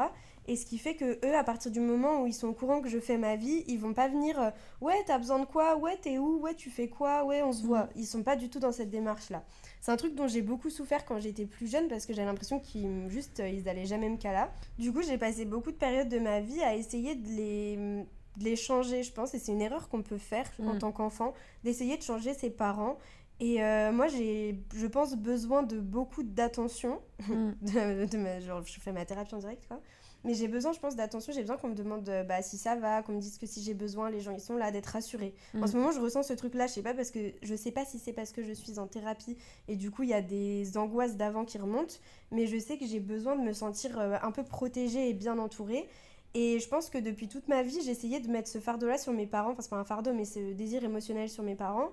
Et 0.47 0.55
ce 0.55 0.65
qui 0.65 0.77
fait 0.77 0.95
que 0.95 1.19
eux, 1.25 1.35
à 1.35 1.43
partir 1.43 1.71
du 1.71 1.79
moment 1.81 2.21
où 2.21 2.27
ils 2.27 2.33
sont 2.33 2.47
au 2.47 2.53
courant 2.53 2.79
que 2.81 2.87
je 2.87 2.99
fais 2.99 3.17
ma 3.17 3.35
vie, 3.35 3.65
ils 3.67 3.79
vont 3.79 3.93
pas 3.93 4.07
venir 4.07 4.39
euh, 4.39 4.49
ouais, 4.79 4.93
t'as 5.07 5.17
besoin 5.17 5.39
de 5.39 5.45
quoi 5.45 5.75
Ouais, 5.75 5.97
t'es 5.97 6.19
où 6.19 6.39
Ouais, 6.39 6.53
tu 6.53 6.69
fais 6.69 6.87
quoi 6.87 7.25
Ouais, 7.25 7.41
on 7.41 7.51
se 7.51 7.63
voit. 7.65 7.89
Ils 7.95 8.05
sont 8.05 8.21
pas 8.23 8.35
du 8.35 8.47
tout 8.47 8.59
dans 8.59 8.71
cette 8.71 8.91
démarche-là. 8.91 9.43
C'est 9.81 9.91
un 9.91 9.97
truc 9.97 10.13
dont 10.15 10.27
j'ai 10.27 10.41
beaucoup 10.43 10.69
souffert 10.69 11.03
quand 11.03 11.19
j'étais 11.19 11.45
plus 11.47 11.67
jeune 11.69 11.87
parce 11.89 12.05
que 12.05 12.13
j'avais 12.13 12.27
l'impression 12.27 12.59
qu'ils 12.59 13.09
juste 13.09 13.39
euh, 13.39 13.49
ils 13.49 13.67
allaient 13.67 13.85
jamais 13.87 14.07
me 14.09 14.17
caler. 14.17 14.45
Du 14.77 14.93
coup, 14.93 15.01
j'ai 15.01 15.17
passé 15.17 15.43
beaucoup 15.45 15.71
de 15.71 15.77
périodes 15.77 16.09
de 16.09 16.19
ma 16.19 16.39
vie 16.41 16.61
à 16.61 16.75
essayer 16.75 17.15
de 17.15 17.27
les 17.29 18.05
de 18.37 18.43
les 18.43 18.55
changer, 18.55 19.01
je 19.01 19.11
pense, 19.11 19.33
et 19.33 19.39
c'est 19.39 19.51
une 19.51 19.63
erreur 19.63 19.89
qu'on 19.89 20.03
peut 20.03 20.19
faire 20.19 20.47
en 20.59 20.75
Mm. 20.75 20.77
tant 20.77 20.91
qu'enfant, 20.91 21.33
d'essayer 21.63 21.97
de 21.97 22.03
changer 22.03 22.35
ses 22.35 22.51
parents. 22.51 22.99
Et 23.39 23.61
euh, 23.63 23.91
moi, 23.91 24.07
j'ai, 24.07 24.59
je 24.75 24.87
pense, 24.87 25.15
besoin 25.15 25.63
de 25.63 25.79
beaucoup 25.79 26.23
d'attention. 26.23 26.99
Mm. 27.27 27.51
de, 27.61 28.05
de 28.05 28.17
ma- 28.17 28.39
genre, 28.39 28.63
je 28.65 28.79
fais 28.79 28.91
ma 28.91 29.05
thérapie 29.05 29.35
en 29.35 29.39
direct, 29.39 29.67
quoi. 29.67 29.79
Mais 30.23 30.33
j'ai 30.33 30.47
besoin, 30.47 30.73
je 30.73 30.79
pense, 30.79 30.95
d'attention. 30.95 31.31
J'ai 31.31 31.41
besoin 31.41 31.57
qu'on 31.57 31.67
me 31.69 31.75
demande 31.75 32.09
euh, 32.09 32.23
bah, 32.23 32.41
si 32.41 32.57
ça 32.57 32.75
va, 32.75 33.03
qu'on 33.03 33.13
me 33.13 33.19
dise 33.21 33.37
que 33.37 33.45
si 33.45 33.61
j'ai 33.61 33.75
besoin, 33.75 34.09
les 34.09 34.19
gens 34.19 34.31
ils 34.31 34.39
sont 34.41 34.55
là, 34.57 34.71
d'être 34.71 34.87
rassurés. 34.87 35.35
En 35.53 35.59
Mm. 35.59 35.67
ce 35.67 35.77
moment, 35.77 35.91
je 35.91 35.99
ressens 36.01 36.23
ce 36.23 36.33
truc-là. 36.33 36.65
Je 36.65 36.73
sais 36.73 36.81
pas 36.81 36.95
parce 36.95 37.11
que 37.11 37.19
je 37.43 37.55
sais 37.55 37.71
pas 37.71 37.85
si 37.85 37.99
c'est 37.99 38.13
parce 38.13 38.31
que 38.31 38.41
je 38.43 38.51
suis 38.51 38.79
en 38.79 38.87
thérapie 38.87 39.37
et 39.67 39.75
du 39.75 39.91
coup 39.91 40.01
il 40.03 40.09
y 40.09 40.13
a 40.15 40.21
des 40.23 40.75
angoisses 40.75 41.15
d'avant 41.15 41.45
qui 41.45 41.59
remontent. 41.59 41.93
Mais 42.31 42.47
je 42.47 42.57
sais 42.57 42.77
que 42.79 42.85
j'ai 42.87 42.99
besoin 42.99 43.35
de 43.35 43.41
me 43.43 43.53
sentir 43.53 43.97
euh, 43.99 44.15
un 44.23 44.31
peu 44.31 44.43
protégée 44.43 45.07
et 45.09 45.13
bien 45.13 45.37
entourée. 45.37 45.87
Et 46.33 46.59
je 46.59 46.67
pense 46.67 46.89
que 46.89 46.97
depuis 46.97 47.27
toute 47.29 47.47
ma 47.47 47.61
vie, 47.61 47.79
j'ai 47.85 47.91
essayé 47.91 48.19
de 48.19 48.27
mettre 48.27 48.49
ce 48.49 48.57
fardeau-là 48.59 48.97
sur 48.97 49.13
mes 49.13 49.27
parents. 49.27 49.51
Enfin, 49.51 49.61
c'est 49.61 49.69
pas 49.69 49.77
un 49.77 49.85
fardeau, 49.85 50.13
mais 50.13 50.25
c'est 50.25 50.41
le 50.41 50.55
désir 50.55 50.83
émotionnel 50.83 51.29
sur 51.29 51.43
mes 51.43 51.55
parents. 51.55 51.89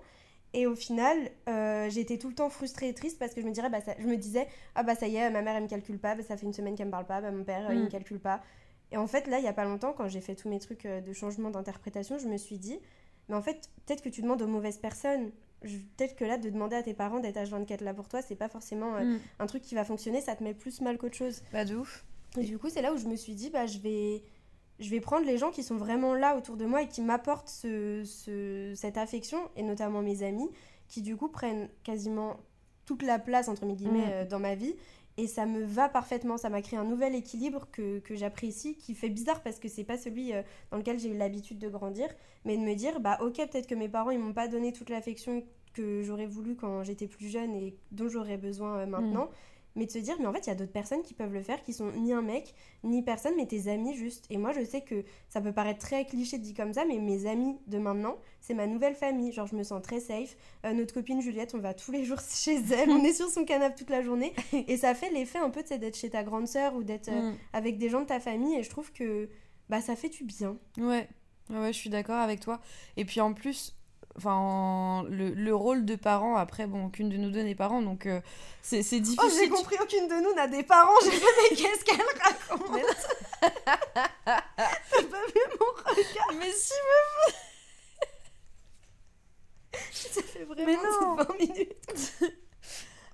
Et 0.57 0.67
au 0.67 0.75
final, 0.77 1.19
euh, 1.49 1.91
j'étais 1.91 2.17
tout 2.17 2.29
le 2.29 2.35
temps 2.35 2.49
frustrée 2.49 2.89
et 2.89 2.95
triste 2.95 3.19
parce 3.19 3.35
que 3.35 3.41
je 3.43 3.47
me, 3.47 3.51
dirais, 3.53 3.69
bah, 3.69 3.81
ça- 3.81 3.97
je 3.99 4.07
me 4.07 4.17
disais 4.17 4.47
Ah 4.77 4.83
bah 4.85 4.95
ça 4.95 5.07
y 5.09 5.17
est, 5.17 5.29
ma 5.31 5.43
mère 5.43 5.57
elle 5.57 5.65
me 5.65 5.69
calcule 5.69 5.99
pas, 5.99 6.15
bah, 6.15 6.23
ça 6.23 6.37
fait 6.37 6.47
une 6.47 6.53
semaine 6.53 6.77
qu'elle 6.77 6.87
me 6.87 6.93
parle 6.93 7.07
pas, 7.07 7.21
bah, 7.21 7.31
mon 7.33 7.43
père 7.45 7.69
euh, 7.69 7.75
il 7.75 7.81
Mm. 7.81 7.85
me 7.85 7.91
calcule 7.91 8.21
pas. 8.21 8.41
Et 8.93 8.97
en 8.97 9.07
fait, 9.09 9.27
là, 9.27 9.39
il 9.41 9.45
y 9.45 9.49
a 9.49 9.53
pas 9.53 9.65
longtemps, 9.65 9.93
quand 9.93 10.07
j'ai 10.09 10.21
fait 10.21 10.37
tous 10.37 10.49
mes 10.49 10.61
trucs 10.61 10.87
euh, 10.87 11.01
de 11.01 11.13
changement 11.13 11.51
d'interprétation, 11.51 12.19
je 12.19 12.29
me 12.29 12.37
suis 12.37 12.59
dit 12.59 12.79
Mais 13.29 13.35
en 13.35 13.43
fait, 13.43 13.69
peut-être 13.87 14.03
que 14.03 14.09
tu 14.09 14.23
demandes 14.23 14.43
aux 14.43 14.47
mauvaises 14.47 14.79
personnes. 14.79 15.33
Peut-être 15.63 16.15
que 16.15 16.25
là, 16.27 16.37
de 16.39 16.51
demander 16.51 16.77
à 16.77 16.83
tes 16.83 16.93
parents 16.95 17.19
d'être 17.21 17.39
H24 17.39 17.83
là 17.83 17.95
pour 17.95 18.07
toi, 18.09 18.21
c'est 18.23 18.37
pas 18.37 18.49
forcément 18.51 18.95
euh, 18.97 19.05
Mm. 19.05 19.19
un 19.41 19.47
truc 19.47 19.63
qui 19.63 19.75
va 19.75 19.85
fonctionner, 19.85 20.21
ça 20.21 20.37
te 20.37 20.45
met 20.45 20.55
plus 20.55 20.81
mal 20.83 20.99
qu'autre 20.99 21.17
chose. 21.17 21.43
Bah, 21.53 21.65
de 21.65 21.75
ouf. 21.75 22.05
Et 22.39 22.45
du 22.45 22.59
coup, 22.59 22.69
c'est 22.69 22.83
là 22.83 22.93
où 22.93 22.97
je 22.99 23.07
me 23.07 23.17
suis 23.17 23.35
dit, 23.35 23.49
bah, 23.51 23.67
je 23.67 23.79
vais, 23.79 24.23
je 24.81 24.91
vais 24.91 25.01
prendre 25.01 25.25
les 25.27 25.39
gens 25.39 25.51
qui 25.51 25.63
sont 25.63 25.77
vraiment 25.77 26.15
là 26.15 26.37
autour 26.37 26.57
de 26.57 26.65
moi 26.65 26.83
et 26.83 26.89
qui 26.89 27.01
m'apportent 27.01 27.49
ce, 27.49 28.03
ce- 28.05 28.73
cette 28.75 28.97
affection, 28.97 29.39
et 29.57 29.63
notamment 29.63 30.03
mes 30.03 30.23
amis, 30.23 30.51
qui 30.89 31.01
du 31.03 31.17
coup 31.17 31.29
prennent 31.29 31.69
quasiment 31.83 32.37
toute 32.87 33.03
la 33.03 33.19
place, 33.19 33.49
entre 33.49 33.65
mes 33.67 33.75
guillemets, 33.75 34.07
Mm. 34.07 34.11
euh, 34.13 34.25
dans 34.27 34.39
ma 34.41 34.55
vie. 34.55 34.75
Et 35.17 35.29
ça 35.29 35.47
me 35.47 35.63
va 35.63 35.89
parfaitement, 35.89 36.37
ça 36.37 36.51
m'a 36.51 36.61
créé 36.61 36.77
un 36.77 36.85
nouvel 36.85 37.15
équilibre 37.15 37.69
que, 37.71 38.01
que 38.01 38.17
j'apprécie, 38.17 38.75
qui 38.77 38.95
fait 38.95 39.09
bizarre 39.11 39.43
parce 39.45 39.61
que 39.61 39.69
c'est 39.69 39.85
pas 39.85 39.97
celui 39.97 40.33
euh, 40.33 40.43
dans 40.73 40.77
lequel 40.77 40.99
j'ai 40.99 41.09
eu 41.11 41.17
l'habitude 41.17 41.59
de 41.61 41.69
grandir, 41.69 42.09
mais 42.45 42.57
de 42.57 42.63
me 42.63 42.75
dire, 42.75 42.99
bah 42.99 43.19
ok, 43.21 43.37
peut-être 43.37 43.69
que 43.69 43.77
mes 43.77 43.89
parents, 43.89 44.11
ils 44.11 44.19
m'ont 44.19 44.33
pas 44.33 44.49
donné 44.49 44.73
toute 44.73 44.91
l'affection 44.91 45.45
que 45.73 46.03
j'aurais 46.03 46.27
voulu 46.27 46.57
quand 46.57 46.83
j'étais 46.83 47.07
plus 47.07 47.29
jeune 47.29 47.55
et 47.55 47.77
dont 47.93 48.09
j'aurais 48.09 48.37
besoin 48.39 48.79
euh, 48.79 48.87
maintenant, 48.87 49.29
mais 49.77 49.87
de 49.87 49.91
se 49.91 49.99
dire, 49.99 50.17
mais 50.21 50.27
en 50.27 50.33
fait, 50.33 50.47
il 50.47 50.49
y 50.49 50.53
a 50.53 50.55
d'autres 50.55 50.73
personnes 50.73 51.03
qui 51.03 51.15
peuvent 51.15 51.33
le 51.33 51.43
faire, 51.43 51.63
qui 51.63 51.73
sont 51.73 51.91
ni 51.93 52.13
un 52.13 52.23
mec, 52.23 52.55
ni 52.85 53.03
personne, 53.03 53.35
mais 53.37 53.47
tes 53.47 53.69
amis 53.69 53.95
juste. 53.97 54.27
Et 54.31 54.37
moi, 54.37 54.53
je 54.53 54.65
sais 54.65 54.83
que 54.83 55.05
ça 55.29 55.41
peut 55.41 55.53
paraître 55.53 55.81
très 55.81 56.05
cliché 56.07 56.39
dit 56.39 56.55
comme 56.55 56.73
ça, 56.73 56.85
mais 56.85 56.99
mes 56.99 57.27
amis 57.27 57.57
de 57.67 57.79
maintenant, 57.79 58.17
c'est 58.41 58.55
ma 58.55 58.67
nouvelle 58.67 58.95
famille. 58.95 59.33
Genre, 59.33 59.47
je 59.47 59.57
me 59.57 59.63
sens 59.65 59.83
très 59.83 60.01
safe. 60.01 60.37
Euh, 60.65 60.73
notre 60.73 60.95
copine 60.95 61.21
Juliette, 61.21 61.55
on 61.55 61.59
va 61.59 61.75
tous 61.75 61.91
les 61.91 62.05
jours 62.05 62.21
chez 62.33 62.57
elle, 62.73 62.91
on 62.91 63.03
est 63.05 63.15
sur 63.15 63.29
son 63.29 63.45
canapé 63.45 63.75
toute 63.75 63.91
la 63.91 64.03
journée. 64.03 64.33
Et 64.69 64.77
ça 64.77 64.95
fait 64.95 65.11
l'effet 65.11 65.39
un 65.39 65.51
peu, 65.51 65.63
d'être 65.65 65.97
chez 65.97 66.11
ta 66.11 66.23
grande 66.23 66.47
sœur 66.47 66.75
ou 66.77 66.85
d'être 66.85 67.09
euh, 67.09 67.33
Mm. 67.33 67.37
avec 67.53 67.79
des 67.79 67.89
gens 67.89 68.01
de 68.03 68.07
ta 68.07 68.21
famille. 68.21 68.57
Et 68.57 68.63
je 68.63 68.71
trouve 68.71 68.93
que 68.93 69.29
bah, 69.69 69.81
ça 69.81 69.97
fait 69.97 70.09
du 70.09 70.25
bien. 70.25 70.57
Ouais, 70.79 71.09
ouais, 71.51 71.73
je 71.73 71.79
suis 71.79 71.91
d'accord 71.91 72.17
avec 72.21 72.41
toi. 72.41 72.61
Et 72.97 73.05
puis 73.05 73.21
en 73.21 73.33
plus, 73.33 73.75
enfin, 74.17 74.33
en- 74.35 75.03
le, 75.05 75.31
le 75.31 75.55
rôle 75.55 75.85
de 75.85 75.97
parent, 75.97 76.37
après, 76.37 76.67
bon, 76.67 76.87
aucune 76.87 77.09
de 77.09 77.17
nous 77.17 77.31
deux 77.31 77.43
n'est 77.43 77.55
parent, 77.55 77.83
donc 77.83 78.07
euh, 78.07 78.21
c'est 78.63 78.83
c'est 78.83 79.01
difficile. 79.01 79.31
Oh, 79.33 79.39
j'ai 79.43 79.49
compris, 79.49 79.77
aucune 79.83 80.09
de 80.09 80.15
nous 80.23 80.35
n'a 80.35 80.47
des 80.49 80.63
parents. 80.63 80.95
J'ai 81.05 81.11
fait, 81.11 81.27
mais 81.51 81.57
qu'est-ce 81.57 81.85
qu'elle 81.85 82.07
raconte? 82.23 82.81
T'as 84.25 85.03
pas 85.03 85.27
vu 85.27 85.43
mon 85.61 85.93
regard? 85.95 86.33
Mais 86.39 86.53
si, 86.53 86.73
Ça 90.13 90.23
fait 90.23 90.45
vraiment 90.45 90.67
Mais 90.67 90.77
non. 90.77 91.17
20 91.17 91.39
minutes. 91.39 92.13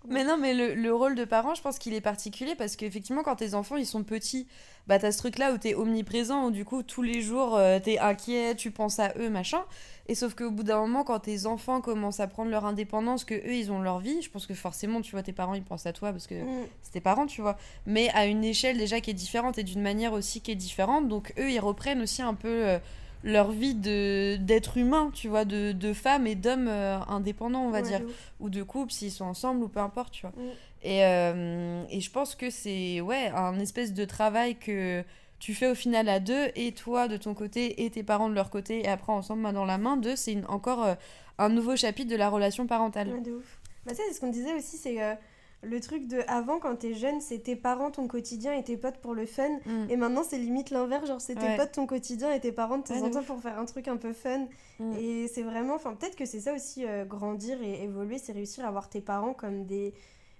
Mais 0.09 0.25
non, 0.25 0.37
mais 0.39 0.55
le, 0.55 0.75
le 0.75 0.95
rôle 0.95 1.15
de 1.15 1.25
parent, 1.25 1.55
je 1.55 1.61
pense 1.61 1.79
qu'il 1.79 1.93
est 1.93 2.01
particulier 2.01 2.55
parce 2.55 2.75
qu'effectivement, 2.77 3.23
quand 3.23 3.37
tes 3.37 3.55
enfants 3.55 3.77
ils 3.77 3.87
sont 3.87 4.03
petits, 4.03 4.47
bah 4.87 4.99
t'as 4.99 5.13
ce 5.13 5.19
truc-là 5.19 5.53
où 5.53 5.59
t'es 5.59 5.75
omniprésent, 5.75 6.47
où 6.47 6.51
du 6.51 6.65
coup, 6.65 6.83
tous 6.83 7.03
les 7.03 7.21
jours, 7.21 7.55
euh, 7.57 7.79
t'es 7.79 7.99
inquiet, 7.99 8.55
tu 8.55 8.71
penses 8.71 8.99
à 8.99 9.13
eux, 9.19 9.29
machin. 9.29 9.63
Et 10.09 10.15
sauf 10.15 10.35
qu'au 10.35 10.51
bout 10.51 10.63
d'un 10.63 10.81
moment, 10.81 11.05
quand 11.05 11.21
tes 11.21 11.45
enfants 11.47 11.81
commencent 11.83 12.19
à 12.19 12.27
prendre 12.27 12.51
leur 12.51 12.65
indépendance, 12.65 13.25
que 13.25 13.35
eux 13.35 13.55
ils 13.55 13.71
ont 13.71 13.81
leur 13.83 13.99
vie, 14.01 14.23
je 14.23 14.31
pense 14.31 14.47
que 14.47 14.55
forcément, 14.55 15.03
tu 15.03 15.13
vois, 15.13 15.23
tes 15.23 15.33
parents 15.33 15.55
ils 15.55 15.63
pensent 15.63 15.87
à 15.87 15.93
toi 15.93 16.11
parce 16.13 16.27
que 16.27 16.35
Mm. 16.35 16.67
c'est 16.83 16.93
tes 16.93 17.01
parents, 17.01 17.27
tu 17.27 17.43
vois. 17.43 17.57
Mais 17.87 18.09
à 18.15 18.25
une 18.27 18.43
échelle 18.43 18.79
déjà 18.79 19.01
qui 19.01 19.11
est 19.11 19.15
différente 19.15 19.59
et 19.59 19.63
d'une 19.65 19.83
manière 19.83 20.15
aussi 20.15 20.41
qui 20.41 20.51
est 20.51 20.57
différente. 20.57 21.09
Donc 21.09 21.35
eux, 21.39 21.51
ils 21.51 21.61
reprennent 21.61 22.01
aussi 22.01 22.23
un 22.23 22.35
peu 22.35 22.49
euh, 22.49 22.79
leur 23.23 23.51
vie 23.51 23.75
de 23.75 24.37
d'être 24.37 24.77
humain, 24.79 25.11
tu 25.13 25.29
vois, 25.29 25.45
de, 25.45 25.73
de 25.73 25.93
femmes 25.93 26.27
et 26.27 26.35
d'hommes 26.35 26.69
euh, 26.69 26.99
indépendants, 27.09 27.63
on 27.65 27.71
va 27.71 27.81
Ouais, 27.83 27.89
dire. 27.89 28.01
ou 28.41 28.49
de 28.51 28.63
couple 28.63 28.93
s'ils 28.93 29.11
sont 29.13 29.25
ensemble 29.27 29.63
ou 29.65 29.69
peu 29.69 29.81
importe 29.81 30.13
tu 30.15 30.23
vois. 30.27 30.33
Mm. 30.37 30.49
et, 30.85 31.05
euh, 31.05 31.83
et 31.91 32.01
je 32.01 32.11
pense 32.11 32.35
que 32.35 32.49
c'est 32.51 33.01
ouais 33.01 33.29
un 33.35 33.59
espèce 33.61 33.93
de 33.93 34.05
travail 34.05 34.57
que 34.57 35.05
tu 35.39 35.55
fais 35.55 35.69
au 35.69 35.75
final 35.75 36.09
à 36.09 36.21
deux 36.21 36.49
et 36.55 36.73
toi 36.73 37.09
de 37.09 37.17
ton 37.17 37.35
côté 37.35 37.85
et 37.85 37.91
tes 37.91 38.03
parents 38.03 38.29
de 38.29 38.35
leur 38.35 38.51
côté 38.51 38.85
et 38.85 38.89
après 38.89 39.13
ensemble 39.13 39.43
main 39.43 39.53
dans 39.53 39.65
la 39.65 39.79
main. 39.79 39.97
Deux 39.97 40.17
c'est 40.17 40.37
encore 40.49 40.85
euh, 40.85 40.95
un 41.39 41.49
nouveau 41.49 41.77
chapitre 41.77 42.11
de 42.11 42.17
la 42.17 42.29
relation 42.29 42.67
parentale. 42.67 43.09
Ouais, 43.09 43.21
de 43.21 43.33
ouf. 43.33 43.59
Bah, 43.87 43.95
ça, 43.95 44.03
c'est 44.07 44.15
ce 44.15 44.21
qu'on 44.21 44.29
disait 44.31 44.53
aussi, 44.55 44.77
c'est 44.77 45.01
le 45.63 45.81
truc 45.81 46.07
de 46.07 46.21
avant, 46.27 46.59
quand 46.59 46.75
t'es 46.77 46.95
jeune, 46.95 47.21
c'est 47.21 47.39
tes 47.41 47.57
parents, 47.57 47.91
ton 47.91 48.09
quotidien 48.09 48.53
et 48.55 48.63
tes 48.65 48.77
potes 48.77 48.99
pour 48.99 49.15
le 49.15 49.27
fun. 49.27 49.49
Mm. 49.67 49.91
Et 49.91 49.97
maintenant, 49.97 50.23
c'est 50.23 50.39
limite 50.39 50.71
l'inverse, 50.71 51.07
genre 51.07 51.21
c'est 51.21 51.35
tes 51.35 51.47
Ouais. 51.47 51.57
potes, 51.57 51.73
ton 51.73 51.87
quotidien 51.87 52.33
et 52.33 52.41
tes 52.41 52.53
parents 52.53 52.79
de 52.79 52.83
temps 52.85 52.95
Ouais, 52.95 53.03
en 53.03 53.09
de 53.09 53.13
temps 53.15 53.23
pour 53.23 53.41
faire 53.41 53.59
un 53.59 53.67
truc 53.67 53.87
un 53.89 53.97
peu 53.99 54.13
fun. 54.13 54.47
Mm. 54.79 54.93
Et 54.99 55.29
c'est 55.29 55.43
vraiment, 55.43 55.75
enfin, 55.75 55.95
peut-être 55.95 56.17
que 56.17 56.25
c'est 56.25 56.41
ça 56.41 56.55
aussi, 56.55 56.87
euh, 56.87 57.05
grandir 57.05 57.63
et 57.63 57.83
évoluer, 57.85 58.19
c'est 58.19 58.33
réussir 58.33 58.65
à 58.65 58.71
voir 58.71 58.89
tes 58.89 59.01
parents 59.03 59.35
comme 59.35 59.67
des, 59.67 59.93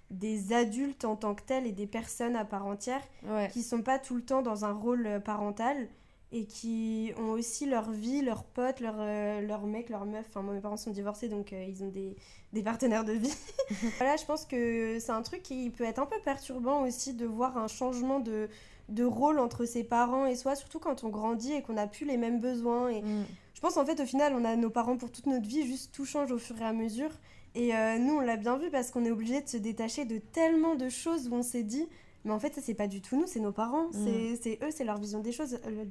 des 0.09 0.53
adultes 0.53 1.05
en 1.05 1.15
tant 1.15 1.35
que 1.35 1.43
tels 1.43 1.65
et 1.67 1.71
des 1.71 1.87
personnes 1.87 2.35
à 2.35 2.43
part 2.43 2.65
entière 2.65 3.01
ouais 3.29 3.47
qui 3.53 3.63
sont 3.63 3.81
pas 3.81 3.97
tout 3.97 4.15
le 4.15 4.21
temps 4.21 4.41
dans 4.41 4.65
un 4.65 4.73
rôle 4.73 5.07
euh, 5.07 5.19
parental 5.21 5.87
et 6.33 6.45
qui 6.45 7.11
ont 7.17 7.31
aussi 7.31 7.65
leur 7.65 7.91
vie, 7.91 8.21
leurs 8.21 8.43
potes, 8.45 8.79
leurs 8.79 8.95
euh, 8.99 9.57
mecs, 9.65 9.89
leurs 9.89 10.05
meufs. 10.05 10.25
Enfin, 10.29 10.41
moi, 10.41 10.53
mes 10.53 10.61
parents 10.61 10.77
sont 10.77 10.91
divorcés, 10.91 11.27
donc 11.27 11.51
euh, 11.51 11.63
ils 11.67 11.83
ont 11.83 11.89
des, 11.89 12.15
des 12.53 12.63
partenaires 12.63 13.03
de 13.03 13.13
vie. 13.13 13.33
voilà, 13.97 14.15
je 14.15 14.25
pense 14.25 14.45
que 14.45 14.97
c'est 14.99 15.11
un 15.11 15.21
truc 15.23 15.43
qui 15.43 15.69
peut 15.69 15.83
être 15.83 15.99
un 15.99 16.05
peu 16.05 16.15
perturbant 16.23 16.83
aussi 16.83 17.13
de 17.13 17.25
voir 17.25 17.57
un 17.57 17.67
changement 17.67 18.19
de, 18.21 18.47
de 18.89 19.03
rôle 19.03 19.39
entre 19.39 19.65
ses 19.65 19.83
parents 19.83 20.25
et 20.25 20.35
soi, 20.35 20.55
surtout 20.55 20.79
quand 20.79 21.03
on 21.03 21.09
grandit 21.09 21.53
et 21.53 21.61
qu'on 21.61 21.73
n'a 21.73 21.87
plus 21.87 22.05
les 22.05 22.17
mêmes 22.17 22.39
besoins. 22.39 22.89
Et 22.89 23.01
Mm. 23.01 23.25
je 23.53 23.59
pense 23.59 23.75
en 23.77 23.85
fait 23.85 23.99
au 23.99 24.05
final, 24.05 24.33
on 24.33 24.45
a 24.45 24.55
nos 24.55 24.69
parents 24.69 24.95
pour 24.97 25.11
toute 25.11 25.25
notre 25.25 25.47
vie, 25.47 25.65
juste 25.67 25.93
tout 25.93 26.05
change 26.05 26.31
au 26.31 26.37
fur 26.39 26.59
et 26.61 26.65
à 26.65 26.71
mesure. 26.73 27.11
Et 27.55 27.75
euh, 27.75 27.97
nous, 27.97 28.13
on 28.13 28.21
l'a 28.21 28.37
bien 28.37 28.57
vu 28.57 28.69
parce 28.71 28.91
qu'on 28.91 29.03
est 29.03 29.11
obligé 29.11 29.41
de 29.41 29.49
se 29.49 29.57
détacher 29.57 30.05
de 30.05 30.17
tellement 30.19 30.75
de 30.75 30.87
choses 30.87 31.27
où 31.27 31.33
on 31.35 31.43
s'est 31.43 31.63
dit, 31.63 31.85
mais 32.23 32.31
en 32.31 32.39
fait, 32.39 32.53
ça, 32.55 32.61
c'est 32.61 32.73
pas 32.75 32.87
du 32.87 33.01
tout 33.01 33.15
nous, 33.19 33.27
c'est 33.27 33.39
nos 33.39 33.51
parents. 33.51 33.87
Mm. 33.93 34.05
C'est 34.05 34.35
C'est 34.41 34.59
eux, 34.63 34.71
c'est 34.71 34.83
leur 34.83 34.97
vision 34.97 35.19
des 35.19 35.31
choses. 35.31 35.59
Le, 35.67 35.87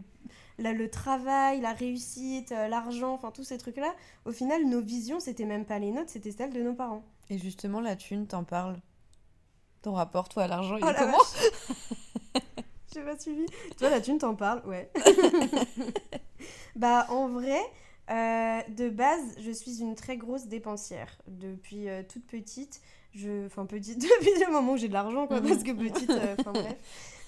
la- 0.58 0.72
le 0.72 0.88
travail, 0.90 1.60
la 1.60 1.72
réussite, 1.72 2.52
euh, 2.52 2.68
l'argent, 2.68 3.12
enfin, 3.14 3.30
tous 3.30 3.44
ces 3.44 3.58
trucs-là. 3.58 3.94
Au 4.24 4.32
final, 4.32 4.64
nos 4.66 4.80
visions, 4.80 5.20
c'était 5.20 5.44
même 5.46 5.64
pas 5.64 5.78
les 5.78 5.90
nôtres, 5.90 6.10
c'était 6.10 6.32
celles 6.32 6.52
de 6.52 6.62
nos 6.62 6.74
parents. 6.74 7.02
et 7.30 7.38
justement 7.38 7.80
la 7.80 7.96
thune 7.96 8.26
t'en 8.26 8.44
parles 8.44 8.76
ton 9.82 9.92
rapport 9.92 10.28
toi 10.28 10.42
à 10.42 10.46
l'argent 10.48 10.76
il 10.76 10.84
Oh 10.84 10.88
est 10.90 10.94
comment. 10.94 11.16
J'ai 12.92 13.02
pas 13.02 13.16
suivi. 13.18 13.46
Toi, 13.78 13.88
la 13.90 14.00
thune, 14.00 14.18
t'en 14.18 14.34
parles 14.34 14.62
Ouais. 14.66 14.90
bah, 16.76 17.06
en 17.10 17.28
vrai, 17.28 17.60
euh, 18.10 18.60
de 18.76 18.88
base, 18.88 19.22
je 19.38 19.50
suis 19.50 19.80
une 19.80 19.94
très 19.94 20.16
grosse 20.16 20.46
dépensière. 20.46 21.18
Depuis 21.28 21.88
euh, 21.88 22.02
toute 22.02 22.26
petite, 22.26 22.80
je... 23.14 23.46
enfin 23.46 23.66
petite, 23.66 23.98
depuis 24.02 24.44
le 24.44 24.52
moment 24.52 24.72
où 24.72 24.76
j'ai 24.76 24.88
de 24.88 24.92
l'argent, 24.92 25.26
quoi, 25.26 25.40
parce 25.40 25.62
que 25.62 25.72
petite, 25.72 26.10
euh, 26.10 26.36
enfin 26.38 26.52
bref. 26.52 26.76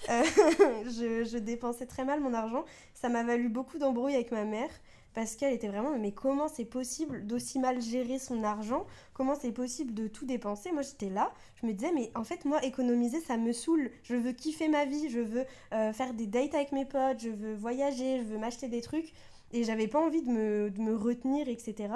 Euh, 0.09 0.21
je, 0.83 1.23
je 1.23 1.37
dépensais 1.37 1.85
très 1.85 2.03
mal 2.03 2.19
mon 2.19 2.33
argent. 2.33 2.65
Ça 2.93 3.07
m'a 3.07 3.23
valu 3.23 3.47
beaucoup 3.47 3.77
d'embrouilles 3.77 4.15
avec 4.15 4.33
ma 4.33 4.43
mère. 4.43 4.69
Parce 5.13 5.35
qu'elle 5.35 5.53
était 5.53 5.67
vraiment, 5.67 5.97
mais 5.97 6.11
comment 6.11 6.47
c'est 6.47 6.65
possible 6.65 7.25
d'aussi 7.27 7.59
mal 7.59 7.81
gérer 7.81 8.17
son 8.17 8.43
argent? 8.43 8.85
Comment 9.13 9.35
c'est 9.35 9.51
possible 9.51 9.93
de 9.93 10.07
tout 10.07 10.25
dépenser? 10.25 10.71
Moi 10.71 10.81
j'étais 10.81 11.09
là, 11.09 11.31
je 11.61 11.67
me 11.67 11.73
disais, 11.73 11.91
mais 11.93 12.11
en 12.15 12.23
fait, 12.23 12.45
moi, 12.45 12.63
économiser, 12.63 13.21
ça 13.21 13.37
me 13.37 13.53
saoule. 13.53 13.91
Je 14.03 14.15
veux 14.15 14.31
kiffer 14.31 14.69
ma 14.69 14.85
vie, 14.85 15.09
je 15.09 15.19
veux 15.19 15.45
euh, 15.73 15.93
faire 15.93 16.13
des 16.13 16.25
dates 16.25 16.55
avec 16.55 16.71
mes 16.71 16.85
potes, 16.85 17.19
je 17.19 17.29
veux 17.29 17.53
voyager, 17.53 18.19
je 18.19 18.23
veux 18.23 18.39
m'acheter 18.39 18.67
des 18.67 18.81
trucs. 18.81 19.13
Et 19.51 19.63
j'avais 19.63 19.87
pas 19.87 19.99
envie 19.99 20.23
de 20.23 20.31
me, 20.31 20.71
de 20.71 20.81
me 20.81 20.95
retenir, 20.95 21.47
etc. 21.47 21.89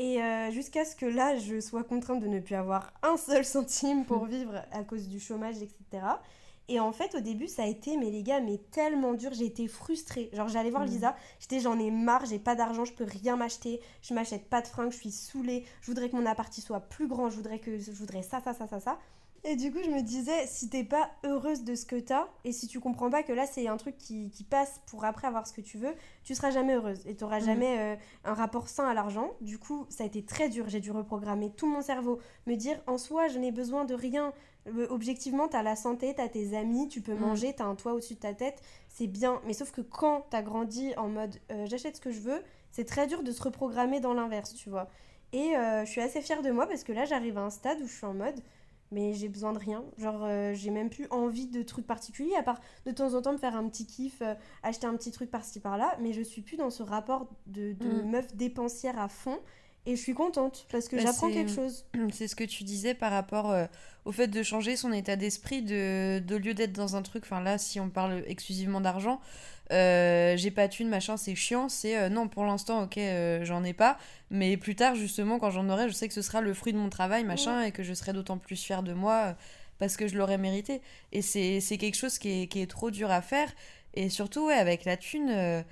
Et 0.00 0.22
euh, 0.22 0.50
jusqu'à 0.50 0.86
ce 0.86 0.96
que 0.96 1.04
là, 1.04 1.36
je 1.36 1.60
sois 1.60 1.84
contrainte 1.84 2.20
de 2.20 2.26
ne 2.26 2.40
plus 2.40 2.54
avoir 2.54 2.90
un 3.02 3.18
seul 3.18 3.44
centime 3.56 4.06
pour 4.06 4.24
vivre 4.24 4.64
à 4.72 4.82
cause 4.82 5.06
du 5.08 5.20
chômage, 5.20 5.56
etc. 5.56 6.06
Et 6.68 6.80
en 6.80 6.90
fait, 6.90 7.14
au 7.14 7.20
début, 7.20 7.48
ça 7.48 7.64
a 7.64 7.66
été, 7.66 7.98
mais 7.98 8.10
les 8.10 8.22
gars, 8.22 8.40
mais 8.40 8.56
tellement 8.70 9.12
dur, 9.12 9.30
j'ai 9.34 9.44
été 9.44 9.68
frustrée. 9.68 10.30
Genre, 10.32 10.48
j'allais 10.48 10.70
voir 10.70 10.84
Mhm. 10.84 10.88
Lisa, 10.88 11.16
j'étais, 11.38 11.60
j'en 11.60 11.78
ai 11.78 11.90
marre, 11.90 12.24
j'ai 12.24 12.38
pas 12.38 12.54
d'argent, 12.54 12.86
je 12.86 12.94
peux 12.94 13.04
rien 13.04 13.36
m'acheter, 13.36 13.82
je 14.00 14.14
m'achète 14.14 14.48
pas 14.48 14.62
de 14.62 14.68
fringues, 14.68 14.90
je 14.90 14.96
suis 14.96 15.10
saoulée, 15.10 15.66
je 15.82 15.88
voudrais 15.88 16.08
que 16.08 16.16
mon 16.16 16.24
appart 16.24 16.50
soit 16.54 16.80
plus 16.80 17.06
grand, 17.06 17.28
je 17.28 17.36
voudrais 17.36 17.58
que 17.58 17.78
je 17.78 17.90
voudrais 17.90 18.22
ça, 18.22 18.40
ça, 18.40 18.54
ça, 18.54 18.66
ça, 18.68 18.80
ça. 18.80 18.98
Et 19.42 19.56
du 19.56 19.72
coup, 19.72 19.78
je 19.82 19.88
me 19.90 20.02
disais, 20.02 20.46
si 20.46 20.68
t'es 20.68 20.84
pas 20.84 21.10
heureuse 21.24 21.64
de 21.64 21.74
ce 21.74 21.86
que 21.86 21.96
t'as, 21.96 22.28
et 22.44 22.52
si 22.52 22.66
tu 22.66 22.78
comprends 22.78 23.08
pas 23.08 23.22
que 23.22 23.32
là, 23.32 23.46
c'est 23.46 23.68
un 23.68 23.78
truc 23.78 23.96
qui, 23.96 24.30
qui 24.30 24.44
passe 24.44 24.82
pour 24.86 25.04
après 25.06 25.26
avoir 25.28 25.46
ce 25.46 25.54
que 25.54 25.62
tu 25.62 25.78
veux, 25.78 25.94
tu 26.24 26.34
seras 26.34 26.50
jamais 26.50 26.74
heureuse 26.74 27.00
et 27.06 27.16
t'auras 27.16 27.40
Mhm. 27.40 27.46
jamais 27.46 27.78
euh, 27.78 27.96
un 28.24 28.34
rapport 28.34 28.68
sain 28.68 28.86
à 28.86 28.92
l'argent. 28.92 29.30
Du 29.40 29.58
coup, 29.58 29.86
ça 29.88 30.04
a 30.04 30.06
été 30.06 30.22
très 30.22 30.50
dur. 30.50 30.68
J'ai 30.68 30.80
dû 30.80 30.90
reprogrammer 30.90 31.50
tout 31.50 31.66
mon 31.66 31.80
cerveau, 31.80 32.18
me 32.46 32.54
dire, 32.54 32.82
en 32.86 32.98
soi, 32.98 33.28
je 33.28 33.38
n'ai 33.38 33.50
besoin 33.50 33.86
de 33.86 33.94
rien. 33.94 34.34
Euh, 34.66 34.86
Objectivement, 34.90 35.48
t'as 35.48 35.62
la 35.62 35.74
santé, 35.74 36.12
t'as 36.14 36.28
tes 36.28 36.54
amis, 36.54 36.88
tu 36.88 37.00
peux 37.00 37.14
Mm. 37.14 37.20
manger, 37.20 37.54
t'as 37.54 37.64
un 37.64 37.76
toit 37.76 37.94
au-dessus 37.94 38.16
de 38.16 38.20
ta 38.20 38.34
tête, 38.34 38.60
c'est 38.90 39.06
bien. 39.06 39.40
Mais 39.46 39.54
sauf 39.54 39.70
que 39.72 39.80
quand 39.80 40.26
t'as 40.28 40.42
grandi 40.42 40.92
en 40.98 41.08
mode 41.08 41.36
euh, 41.50 41.64
j'achète 41.64 41.96
ce 41.96 42.02
que 42.02 42.12
je 42.12 42.20
veux, 42.20 42.42
c'est 42.72 42.84
très 42.84 43.06
dur 43.06 43.22
de 43.22 43.32
se 43.32 43.42
reprogrammer 43.42 44.00
dans 44.00 44.12
l'inverse, 44.12 44.52
tu 44.54 44.68
vois. 44.68 44.90
Et 45.32 45.56
euh, 45.56 45.84
je 45.86 45.90
suis 45.90 46.00
assez 46.02 46.20
fière 46.20 46.42
de 46.42 46.50
moi 46.50 46.66
parce 46.66 46.84
que 46.84 46.92
là, 46.92 47.06
j'arrive 47.06 47.38
à 47.38 47.42
un 47.42 47.50
stade 47.50 47.80
où 47.80 47.86
je 47.86 47.92
suis 47.94 48.04
en 48.04 48.12
mode 48.14 48.38
mais 48.90 49.12
j'ai 49.14 49.28
besoin 49.28 49.52
de 49.52 49.58
rien. 49.58 49.84
Genre, 49.98 50.20
euh, 50.24 50.52
j'ai 50.54 50.70
même 50.70 50.90
plus 50.90 51.06
envie 51.10 51.46
de 51.46 51.62
trucs 51.62 51.86
particuliers, 51.86 52.34
à 52.36 52.42
part 52.42 52.60
de 52.86 52.90
temps 52.90 53.14
en 53.14 53.22
temps 53.22 53.32
me 53.32 53.38
faire 53.38 53.56
un 53.56 53.68
petit 53.68 53.86
kiff, 53.86 54.20
euh, 54.22 54.34
acheter 54.62 54.86
un 54.86 54.96
petit 54.96 55.10
truc 55.10 55.30
par-ci 55.30 55.60
par-là. 55.60 55.96
Mais 56.00 56.12
je 56.12 56.22
suis 56.22 56.42
plus 56.42 56.56
dans 56.56 56.70
ce 56.70 56.82
rapport 56.82 57.28
de, 57.46 57.72
de 57.72 58.02
Mm. 58.02 58.10
meuf 58.10 58.34
dépensière 58.36 58.98
à 58.98 59.08
fond. 59.08 59.38
Et 59.86 59.96
je 59.96 60.00
suis 60.02 60.12
contente 60.12 60.66
parce 60.70 60.88
que 60.88 60.96
Bah, 60.96 61.02
j'apprends 61.02 61.30
quelque 61.30 61.50
chose. 61.50 61.86
C'est 62.12 62.28
ce 62.28 62.36
que 62.36 62.44
tu 62.44 62.64
disais 62.64 62.92
par 62.94 63.10
rapport 63.12 63.50
euh, 63.50 63.64
au 64.04 64.12
fait 64.12 64.26
de 64.28 64.42
changer 64.42 64.76
son 64.76 64.92
état 64.92 65.16
d'esprit, 65.16 65.62
de, 65.62 66.18
de 66.18 66.36
lieu 66.36 66.52
d'être 66.52 66.72
dans 66.72 66.96
un 66.96 67.02
truc, 67.02 67.22
enfin 67.24 67.40
là, 67.40 67.56
si 67.56 67.80
on 67.80 67.88
parle 67.88 68.22
exclusivement 68.26 68.82
d'argent, 68.82 69.20
euh, 69.70 70.36
j'ai 70.36 70.50
pas 70.50 70.68
de 70.68 70.72
thune, 70.72 70.88
machin, 70.88 71.16
c'est 71.16 71.34
chiant, 71.34 71.68
c'est 71.68 71.96
euh, 71.96 72.08
non, 72.08 72.28
pour 72.28 72.44
l'instant, 72.44 72.82
ok, 72.82 72.98
euh, 72.98 73.44
j'en 73.44 73.62
ai 73.64 73.72
pas, 73.72 73.98
mais 74.30 74.56
plus 74.56 74.74
tard, 74.74 74.94
justement, 74.94 75.38
quand 75.38 75.50
j'en 75.50 75.68
aurai, 75.68 75.88
je 75.88 75.94
sais 75.94 76.08
que 76.08 76.14
ce 76.14 76.22
sera 76.22 76.40
le 76.40 76.54
fruit 76.54 76.72
de 76.72 76.78
mon 76.78 76.90
travail, 76.90 77.24
machin, 77.24 77.62
et 77.62 77.72
que 77.72 77.82
je 77.82 77.94
serai 77.94 78.12
d'autant 78.12 78.38
plus 78.38 78.56
fière 78.56 78.82
de 78.82 78.92
moi 78.92 79.36
parce 79.78 79.96
que 79.96 80.06
je 80.08 80.16
l'aurais 80.18 80.36
mérité. 80.38 80.82
Et 81.12 81.22
c'est 81.22 81.60
c'est 81.60 81.78
quelque 81.78 81.96
chose 81.96 82.18
qui 82.18 82.42
est, 82.42 82.46
qui 82.48 82.60
est 82.60 82.70
trop 82.70 82.90
dur 82.90 83.10
à 83.10 83.22
faire, 83.22 83.50
et 83.94 84.10
surtout, 84.10 84.46
ouais, 84.46 84.54
avec 84.54 84.84
la 84.84 84.96
thune. 84.96 85.64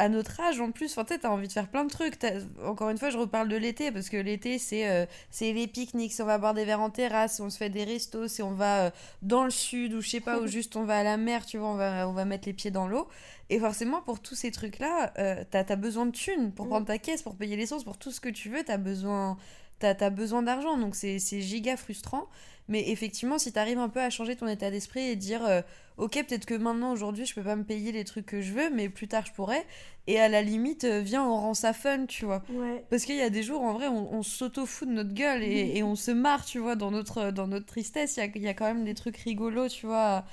À 0.00 0.08
notre 0.08 0.40
âge 0.40 0.58
en 0.60 0.70
plus, 0.70 0.90
enfin, 0.92 1.04
tu 1.04 1.18
t'as 1.18 1.28
envie 1.28 1.46
de 1.46 1.52
faire 1.52 1.68
plein 1.68 1.84
de 1.84 1.90
trucs. 1.90 2.18
Encore 2.64 2.88
une 2.88 2.96
fois, 2.96 3.10
je 3.10 3.18
reparle 3.18 3.48
de 3.48 3.56
l'été 3.56 3.92
parce 3.92 4.08
que 4.08 4.16
l'été, 4.16 4.58
c'est 4.58 4.88
euh, 4.88 5.04
c'est 5.30 5.52
les 5.52 5.66
pique-niques, 5.66 6.14
on 6.20 6.24
va 6.24 6.38
boire 6.38 6.54
des 6.54 6.64
verres 6.64 6.80
en 6.80 6.88
terrasse, 6.88 7.38
on 7.38 7.50
se 7.50 7.58
fait 7.58 7.68
des 7.68 7.84
restos, 7.84 8.26
c'est 8.26 8.42
on 8.42 8.54
va 8.54 8.86
euh, 8.86 8.90
dans 9.20 9.44
le 9.44 9.50
sud 9.50 9.92
ou 9.92 10.00
je 10.00 10.08
sais 10.08 10.20
pas, 10.20 10.40
ou 10.40 10.46
juste 10.56 10.74
on 10.76 10.84
va 10.84 10.98
à 10.98 11.02
la 11.04 11.18
mer, 11.18 11.44
tu 11.44 11.58
vois, 11.58 11.68
on 11.68 11.74
va, 11.74 12.08
on 12.08 12.12
va 12.12 12.24
mettre 12.24 12.46
les 12.48 12.54
pieds 12.54 12.70
dans 12.70 12.88
l'eau. 12.88 13.08
Et 13.50 13.58
forcément, 13.58 14.00
pour 14.00 14.20
tous 14.20 14.34
ces 14.34 14.50
trucs-là, 14.50 15.12
euh, 15.18 15.44
t'as 15.50 15.64
as 15.68 15.76
besoin 15.76 16.06
de 16.06 16.12
thunes 16.12 16.52
pour 16.52 16.64
Mm. 16.66 16.68
prendre 16.70 16.86
ta 16.86 16.98
caisse, 16.98 17.22
pour 17.22 17.36
payer 17.36 17.56
l'essence, 17.56 17.84
pour 17.84 17.98
tout 17.98 18.10
ce 18.10 18.20
que 18.20 18.30
tu 18.30 18.48
veux, 18.48 18.64
t'as 18.64 18.78
besoin, 18.78 19.36
t'as 19.80 19.94
as 20.00 20.10
besoin 20.10 20.42
d'argent. 20.42 20.78
Donc 20.78 20.94
c'est 20.96 21.18
c'est 21.18 21.42
giga 21.42 21.76
frustrant. 21.76 22.26
Mais 22.68 22.90
effectivement, 22.90 23.38
si 23.38 23.52
t'arrives 23.52 23.78
un 23.78 23.88
peu 23.88 24.00
à 24.00 24.10
changer 24.10 24.36
ton 24.36 24.46
état 24.46 24.70
d'esprit 24.70 25.00
et 25.00 25.16
dire, 25.16 25.44
euh, 25.44 25.60
ok, 26.00 26.24
peut-être 26.26 26.46
que 26.46 26.54
maintenant, 26.54 26.92
aujourd'hui, 26.92 27.26
je 27.26 27.34
peux 27.34 27.42
pas 27.42 27.56
me 27.56 27.64
payer 27.64 27.92
les 27.92 28.04
trucs 28.04 28.26
que 28.26 28.40
je 28.40 28.52
veux, 28.52 28.70
mais 28.70 28.88
plus 28.88 29.06
tard, 29.06 29.24
je 29.26 29.32
pourrais. 29.32 29.64
Et 30.06 30.18
à 30.18 30.28
la 30.28 30.42
limite, 30.42 30.84
euh, 30.84 31.00
viens, 31.00 31.24
on 31.24 31.36
rend 31.36 31.54
ça 31.54 31.72
fun, 31.72 32.06
tu 32.06 32.24
vois. 32.24 32.42
Ouais. 32.52 32.84
Parce 32.90 33.04
qu'il 33.04 33.16
y 33.16 33.20
a 33.22 33.30
des 33.30 33.42
jours, 33.42 33.62
en 33.62 33.74
vrai, 33.74 33.86
on, 33.86 34.12
on 34.12 34.22
s'auto-fout 34.22 34.88
de 34.88 34.94
notre 34.94 35.14
gueule 35.14 35.42
et, 35.42 35.76
et 35.76 35.82
on 35.82 35.94
se 35.94 36.10
marre, 36.10 36.44
tu 36.44 36.58
vois, 36.58 36.74
dans 36.74 36.90
notre, 36.90 37.30
dans 37.30 37.46
notre 37.46 37.66
tristesse. 37.66 38.16
Il 38.16 38.20
y 38.20 38.22
a, 38.22 38.38
y 38.46 38.48
a 38.48 38.54
quand 38.54 38.66
même 38.66 38.84
des 38.84 38.94
trucs 38.94 39.18
rigolos, 39.18 39.68
tu 39.68 39.86
vois, 39.86 40.02
à, 40.02 40.24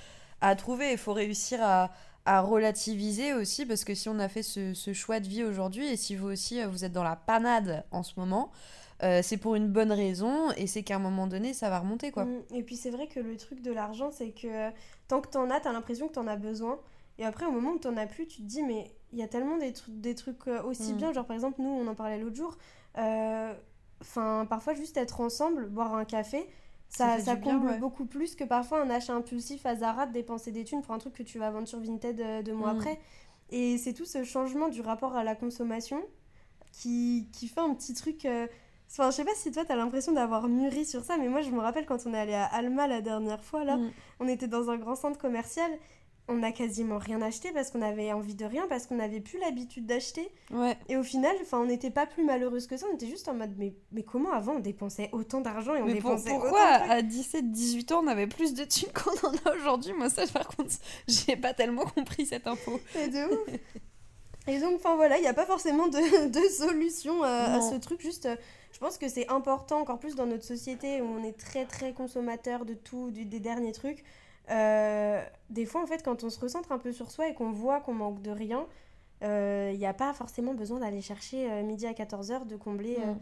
à 0.42 0.56
trouver. 0.56 0.94
Il 0.94 0.98
faut 0.98 1.14
réussir 1.14 1.60
à, 1.62 1.92
à 2.26 2.42
relativiser 2.42 3.34
aussi, 3.34 3.66
parce 3.66 3.84
que 3.84 3.94
si 3.94 4.10
on 4.10 4.20
a 4.20 4.30
fait 4.30 4.44
ce, 4.44 4.74
ce 4.74 4.94
choix 4.94 5.20
de 5.20 5.28
vie 5.28 5.44
aujourd'hui, 5.44 5.88
et 5.88 5.98
si 5.98 6.16
vous 6.16 6.28
aussi, 6.28 6.60
euh, 6.62 6.68
vous 6.68 6.86
êtes 6.86 6.94
dans 6.94 7.04
la 7.04 7.16
panade 7.16 7.86
en 7.92 8.04
ce 8.04 8.14
moment, 8.18 8.52
euh, 9.04 9.22
c'est 9.24 9.38
pour 9.38 9.56
une 9.56 9.68
bonne 9.68 9.92
raison, 9.92 10.52
et 10.58 10.68
c'est 10.68 10.84
qu'à 10.84 10.96
un 10.96 11.00
moment 11.00 11.28
donné, 11.28 11.54
ça 11.54 11.70
va 11.70 11.80
remonter, 11.80 12.12
quoi. 12.12 12.26
Mm. 12.26 12.42
Et 12.56 12.64
puis 12.64 12.76
c'est 12.76 12.90
vrai 12.90 13.08
que 13.08 13.20
le 13.20 13.38
truc 13.38 13.62
de 13.62 13.72
l'argent, 13.72 14.10
c'est 14.12 14.32
que 14.32 14.48
euh, 14.48 14.70
tant 15.08 15.22
que 15.22 15.28
t'en 15.30 15.50
as, 15.50 15.60
t'as 15.60 15.72
l'impression 15.74 16.08
que 16.08 16.14
t'en 16.14 16.28
as 16.28 16.36
besoin. 16.38 16.80
Et 17.20 17.26
après, 17.26 17.46
au 17.46 17.52
moment 17.52 17.72
où 17.72 17.78
t'en 17.80 17.96
as 17.98 18.06
plus, 18.08 18.28
tu 18.28 18.38
te 18.42 18.48
dis, 18.48 18.62
mais 18.64 18.92
il 19.12 19.20
y 19.20 19.24
a 19.24 19.28
tellement 19.28 19.58
des, 19.58 19.74
trucs 19.74 20.00
des 20.02 20.14
trucs 20.16 20.48
euh, 20.48 20.62
aussi 20.64 20.94
Mm. 20.94 20.98
bien. 20.98 21.14
Genre, 21.14 21.26
par 21.26 21.36
exemple, 21.36 21.62
nous, 21.62 21.70
on 21.70 21.88
en 21.88 21.96
parlait 21.96 22.18
l'autre 22.20 22.36
jour. 22.36 22.58
euh, 22.98 23.54
Enfin, 24.02 24.46
parfois, 24.48 24.76
juste 24.76 24.96
être 24.98 25.22
ensemble, 25.22 25.70
boire 25.70 25.96
un 25.96 26.06
café, 26.06 26.48
Ça 26.88 27.20
ça, 27.20 27.36
bien, 27.36 27.54
comble 27.54 27.68
ouais. 27.72 27.78
beaucoup 27.80 28.06
plus 28.06 28.36
que 28.36 28.44
parfois 28.44 28.80
un 28.82 28.90
achat 28.92 29.14
impulsif 29.14 29.66
à 29.66 29.76
Zara 29.76 30.06
de 30.06 30.14
dépenser 30.14 30.52
des 30.52 30.64
thunes 30.64 30.84
pour 30.84 30.94
un 30.94 31.00
truc 31.00 31.14
que 31.14 31.24
tu 31.24 31.40
vas 31.40 31.50
vendre 31.50 31.68
sur 31.68 31.80
Vinted 31.80 32.44
deux 32.46 32.54
mois 32.54 32.74
Mm. 32.74 32.78
après. 32.78 33.00
Et 33.50 33.78
c'est 33.80 33.94
tout 33.94 34.06
ce 34.06 34.24
changement 34.24 34.68
du 34.70 34.82
rapport 34.82 35.16
à 35.16 35.24
la 35.24 35.34
consommation 35.36 36.00
qui, 36.72 37.28
qui 37.34 37.48
fait 37.48 37.62
un 37.62 37.74
petit 37.74 37.94
truc. 37.94 38.26
euh, 38.26 38.48
Enfin, 38.90 39.12
je 39.12 39.16
sais 39.18 39.26
pas 39.26 39.36
si 39.36 39.52
toi 39.52 39.64
t'as 39.66 39.76
l'impression 39.76 40.12
d'avoir 40.14 40.48
mûri 40.48 40.86
sur 40.86 41.04
ça, 41.04 41.18
mais 41.18 41.28
moi 41.28 41.42
je 41.42 41.50
me 41.52 41.60
rappelle 41.60 41.86
quand 41.86 42.06
on 42.08 42.14
est 42.14 42.20
allé 42.20 42.34
à 42.34 42.46
Alma 42.46 42.88
la 42.88 43.02
dernière 43.02 43.44
fois, 43.44 43.64
là, 43.64 43.78
Mm. 43.78 43.92
on 44.22 44.28
était 44.28 44.48
dans 44.48 44.70
un 44.70 44.78
grand 44.78 44.96
centre 44.96 45.20
commercial, 45.20 45.70
on 46.30 46.36
n'a 46.36 46.52
quasiment 46.52 46.98
rien 46.98 47.22
acheté 47.22 47.52
parce 47.54 47.72
qu'on 47.72 47.82
avait 47.82 48.12
envie 48.12 48.36
de 48.36 48.44
rien, 48.44 48.66
parce 48.68 48.86
qu'on 48.86 48.96
n'avait 48.96 49.22
plus 49.22 49.40
l'habitude 49.40 49.86
d'acheter. 49.86 50.30
Ouais. 50.52 50.78
Et 50.90 50.98
au 50.98 51.04
final, 51.04 51.34
enfin, 51.42 51.58
on 51.60 51.66
n'était 51.66 51.90
pas 51.90 52.06
plus 52.06 52.26
malheureuse 52.26 52.68
que 52.68 52.76
ça, 52.76 52.86
on 52.92 52.96
était 52.96 53.08
juste 53.08 53.30
en 53.30 53.34
mode, 53.34 53.54
mais, 53.58 53.74
mais 53.94 54.04
comment 54.04 54.32
avant 54.34 54.56
on 54.56 54.60
dépensait 54.60 55.10
autant 55.14 55.40
d'argent 55.40 55.76
et 55.76 55.82
on 55.82 55.86
Mais 55.86 55.96
pour- 55.96 56.12
dépensait 56.16 56.32
pourquoi 56.32 56.50
autant 56.50 56.86
de 56.88 56.92
à 56.92 57.02
17-18 57.02 57.94
ans 57.94 58.02
on 58.04 58.08
avait 58.08 58.28
plus 58.28 58.54
de 58.54 58.66
thunes 58.66 58.90
qu'on 58.94 59.28
en 59.28 59.32
a 59.46 59.56
aujourd'hui? 59.56 59.94
Moi 59.94 60.10
ça 60.10 60.26
par 60.28 60.48
contre 60.48 60.72
j'ai 61.08 61.38
pas 61.38 61.54
tellement 61.54 61.86
compris 61.86 62.26
cette 62.26 62.48
info. 62.48 62.78
C'est 62.92 63.08
de 63.10 63.34
ouf. 63.34 63.50
Et 64.48 64.60
donc, 64.60 64.76
enfin 64.76 64.96
voilà, 64.96 65.18
il 65.18 65.22
n'y 65.22 65.28
a 65.28 65.34
pas 65.34 65.46
forcément 65.46 65.88
de, 65.88 66.28
de 66.30 66.50
solution 66.50 67.24
à, 67.24 67.56
à 67.56 67.62
ce 67.62 67.76
truc. 67.76 68.02
Juste, 68.02 68.26
euh, 68.28 68.36
je 68.72 68.80
pense 68.80 68.98
que 68.98 69.08
c'est 69.10 69.28
important, 69.30 69.80
encore 69.80 70.00
plus 70.00 70.16
dans 70.16 70.26
notre 70.26 70.44
société 70.46 71.02
où 71.02 71.06
on 71.06 71.24
est 71.24 71.38
très 71.38 71.66
très 71.66 71.94
consommateur 71.94 72.66
de 72.66 72.74
tout, 72.74 73.12
du- 73.12 73.26
des 73.26 73.40
derniers 73.40 73.72
trucs. 73.74 74.04
Euh, 74.50 75.22
des 75.50 75.66
fois, 75.66 75.82
en 75.82 75.88
fait, 75.88 76.04
quand 76.04 76.24
on 76.24 76.30
se 76.30 76.40
recentre 76.40 76.72
un 76.72 76.78
peu 76.78 76.92
sur 76.94 77.12
soi 77.12 77.28
et 77.28 77.34
qu'on 77.34 77.52
voit 77.52 77.82
qu'on 77.82 77.94
manque 77.94 78.22
de 78.22 78.32
rien, 78.32 78.66
euh, 79.24 79.72
il 79.74 79.80
n'y 79.80 79.86
a 79.86 79.94
pas 79.94 80.14
forcément 80.14 80.54
besoin 80.54 80.80
d'aller 80.80 81.02
chercher 81.02 81.52
euh, 81.52 81.64
midi 81.64 81.86
à 81.88 81.92
14h, 81.94 82.46
de 82.48 82.56
combler 82.56 82.98
euh, 83.00 83.14
Mm. 83.14 83.20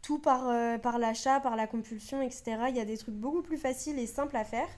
tout 0.00 0.18
par, 0.18 0.48
euh, 0.48 0.78
par 0.78 0.98
l'achat, 0.98 1.40
par 1.40 1.56
la 1.56 1.66
compulsion, 1.66 2.22
etc. 2.22 2.44
Il 2.70 2.76
y 2.76 2.80
a 2.80 2.84
des 2.84 2.96
trucs 2.96 3.14
beaucoup 3.16 3.42
plus 3.42 3.56
faciles 3.58 3.98
et 3.98 4.06
simples 4.06 4.36
à 4.36 4.44
faire. 4.44 4.68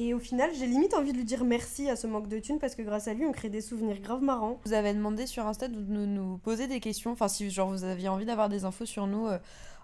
Et 0.00 0.14
au 0.14 0.20
final, 0.20 0.48
j'ai 0.56 0.66
limite 0.68 0.94
envie 0.94 1.10
de 1.10 1.16
lui 1.16 1.24
dire 1.24 1.42
merci 1.44 1.90
à 1.90 1.96
ce 1.96 2.06
manque 2.06 2.28
de 2.28 2.38
thunes 2.38 2.60
parce 2.60 2.76
que 2.76 2.82
grâce 2.82 3.08
à 3.08 3.14
lui, 3.14 3.26
on 3.26 3.32
crée 3.32 3.48
des 3.48 3.60
souvenirs 3.60 3.98
grave 4.00 4.22
marrants. 4.22 4.60
Vous 4.64 4.72
avez 4.72 4.94
demandé 4.94 5.26
sur 5.26 5.44
Insta 5.44 5.66
de 5.66 5.74
nous, 5.74 6.06
nous 6.06 6.38
poser 6.38 6.68
des 6.68 6.78
questions, 6.78 7.10
enfin 7.10 7.26
si 7.26 7.50
genre 7.50 7.68
vous 7.68 7.82
aviez 7.82 8.08
envie 8.08 8.24
d'avoir 8.24 8.48
des 8.48 8.64
infos 8.64 8.86
sur 8.86 9.08
nous 9.08 9.26
euh, 9.26 9.38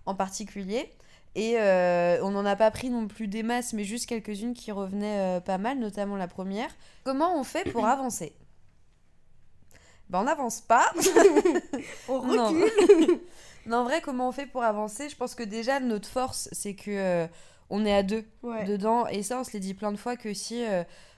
en 0.07 0.15
particulier. 0.15 0.89
Et 1.35 1.59
euh, 1.59 2.23
on 2.23 2.31
n'en 2.31 2.47
a 2.47 2.55
pas 2.55 2.71
pris 2.71 2.91
non 2.91 3.09
plus 3.09 3.27
des 3.27 3.43
masses, 3.43 3.73
mais 3.73 3.83
juste 3.83 4.07
quelques-unes 4.07 4.55
qui 4.55 4.71
revenaient 4.71 5.39
euh, 5.39 5.41
pas 5.41 5.59
mal, 5.59 5.81
notamment 5.81 6.15
la 6.15 6.29
première. 6.29 6.71
Comment 7.03 7.37
on 7.37 7.43
fait 7.43 7.69
pour 7.73 7.85
avancer? 7.85 8.37
Ben 10.11 10.21
on 10.21 10.25
n'avance 10.25 10.61
pas. 10.61 10.93
On 12.09 12.23
Non. 12.23 12.51
recule. 12.51 13.19
non, 13.67 13.79
en 13.79 13.83
vrai, 13.83 14.01
comment 14.01 14.29
on 14.29 14.33
fait 14.33 14.47
pour 14.47 14.63
avancer? 14.63 15.09
Je 15.09 15.17
pense 15.17 15.35
que 15.35 15.43
déjà, 15.43 15.81
notre 15.81 16.07
force, 16.07 16.49
c'est 16.53 16.77
que 16.77 17.27
on 17.71 17.85
est 17.87 17.95
à 17.95 18.03
deux 18.03 18.25
Ouais. 18.43 18.65
dedans. 18.65 19.07
Et 19.07 19.23
ça, 19.23 19.41
on 19.41 19.45
se 19.45 19.53
l'est 19.53 19.61
dit 19.61 19.75
plein 19.75 19.93
de 19.93 19.97
fois 19.97 20.17
que 20.17 20.33
si 20.35 20.65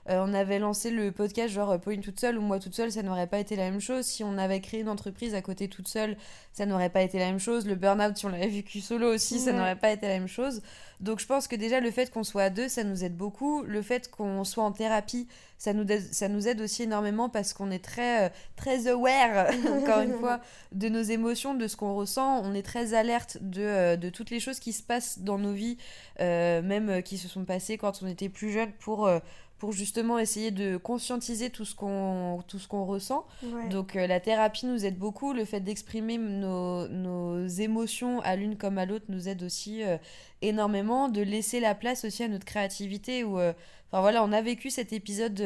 euh, 0.09 0.25
on 0.27 0.33
avait 0.35 0.59
lancé 0.59 0.91
le 0.91 1.11
podcast, 1.13 1.49
genre 1.53 1.71
euh, 1.73 1.79
Pauline 1.79 2.01
toute 2.01 2.21
seule 2.21 2.39
ou 2.39 2.41
moi 2.43 2.59
toute 2.59 2.75
seule, 2.75 2.93
ça 2.93 3.03
n'aurait 3.03 3.27
pas 3.27 3.39
été 3.39 3.57
la 3.57 3.71
même 3.71 3.81
chose. 3.81 4.05
Si 4.05 4.23
on 4.25 4.39
avait 4.39 4.61
créé 4.61 4.81
une 4.81 4.89
entreprise 4.89 5.35
à 5.35 5.43
côté 5.43 5.69
toute 5.69 5.89
seule, 5.89 6.17
ça 6.53 6.65
n'aurait 6.67 6.91
pas 6.91 7.03
été 7.03 7.19
la 7.19 7.27
même 7.27 7.39
chose. 7.41 7.67
Le 7.67 7.75
burn-out, 7.75 8.17
si 8.17 8.27
on 8.27 8.29
l'avait 8.29 8.47
vécu 8.49 8.81
solo 8.81 9.13
aussi, 9.15 9.39
ça 9.41 9.53
n'aurait 9.53 9.77
pas 9.77 9.91
été 9.91 10.07
la 10.09 10.15
même 10.15 10.29
chose. 10.29 10.63
Donc 11.01 11.21
je 11.21 11.27
pense 11.27 11.47
que 11.49 11.57
déjà, 11.57 11.81
le 11.81 11.91
fait 11.91 12.11
qu'on 12.11 12.25
soit 12.25 12.45
à 12.45 12.51
deux, 12.51 12.69
ça 12.69 12.83
nous 12.85 13.05
aide 13.05 13.17
beaucoup. 13.17 13.63
Le 13.65 13.83
fait 13.83 14.11
qu'on 14.11 14.45
soit 14.45 14.65
en 14.65 14.73
thérapie, 14.73 15.29
ça 15.59 15.73
nous, 15.75 15.83
aide- 15.91 16.13
ça 16.13 16.29
nous 16.29 16.49
aide 16.49 16.61
aussi 16.61 16.85
énormément 16.85 17.29
parce 17.29 17.53
qu'on 17.53 17.71
est 17.71 17.85
très, 17.85 18.27
euh, 18.27 18.29
très 18.57 18.87
aware, 18.89 19.49
encore 19.83 20.01
une 20.01 20.15
fois, 20.19 20.41
de 20.73 20.89
nos 20.89 21.03
émotions, 21.03 21.55
de 21.55 21.67
ce 21.67 21.77
qu'on 21.77 21.95
ressent. 21.95 22.41
On 22.45 22.55
est 22.55 22.63
très 22.63 22.95
alerte 22.95 23.39
de, 23.43 23.97
de 23.97 24.09
toutes 24.09 24.31
les 24.31 24.41
choses 24.41 24.59
qui 24.61 24.73
se 24.73 24.83
passent 24.83 25.19
dans 25.19 25.39
nos 25.39 25.53
vies, 25.53 25.77
euh, 26.21 26.63
même 26.63 27.03
qui 27.03 27.19
se 27.19 27.29
sont 27.29 27.45
passées 27.45 27.77
quand 27.77 28.03
on 28.03 28.07
était 28.07 28.29
plus 28.31 28.51
jeune, 28.53 28.73
pour, 28.73 29.07
euh, 29.07 29.19
pour 29.59 29.73
justement 29.73 30.19
essayer 30.19 30.51
de 30.51 30.77
conscientiser 30.77 31.51
tout 31.51 31.65
ce 31.65 31.75
qu'on 31.75 32.43
tout 32.47 32.59
ce 32.59 32.69
qu'on 32.69 32.85
ressent. 32.85 33.27
Ouais. 33.43 33.69
Donc 33.69 33.97
euh, 33.97 34.07
la 34.07 34.21
thérapie 34.21 34.67
nous 34.67 34.85
aide 34.85 34.99
beaucoup, 34.99 35.33
le 35.33 35.45
fait 35.45 35.61
d'exprimer 35.61 36.19
nos, 36.19 36.89
nos 36.89 37.47
émotions 37.47 38.21
à 38.21 38.37
l'une 38.37 38.57
comme 38.57 38.77
à 38.79 38.85
l'autre 38.85 39.07
nous 39.09 39.29
aide 39.29 39.43
aussi 39.43 39.83
euh, 39.83 39.97
énormément, 40.43 41.09
de 41.09 41.23
laisser 41.23 41.61
la 41.61 41.75
place 41.75 42.05
aussi 42.05 42.23
à 42.23 42.29
notre 42.29 42.45
créativité 42.45 43.25
où 43.25 43.39
euh, 43.39 43.55
enfin 43.91 44.03
voilà, 44.03 44.23
on 44.23 44.33
a 44.33 44.43
vécu 44.43 44.69
cet 44.69 44.93
épisode 44.93 45.37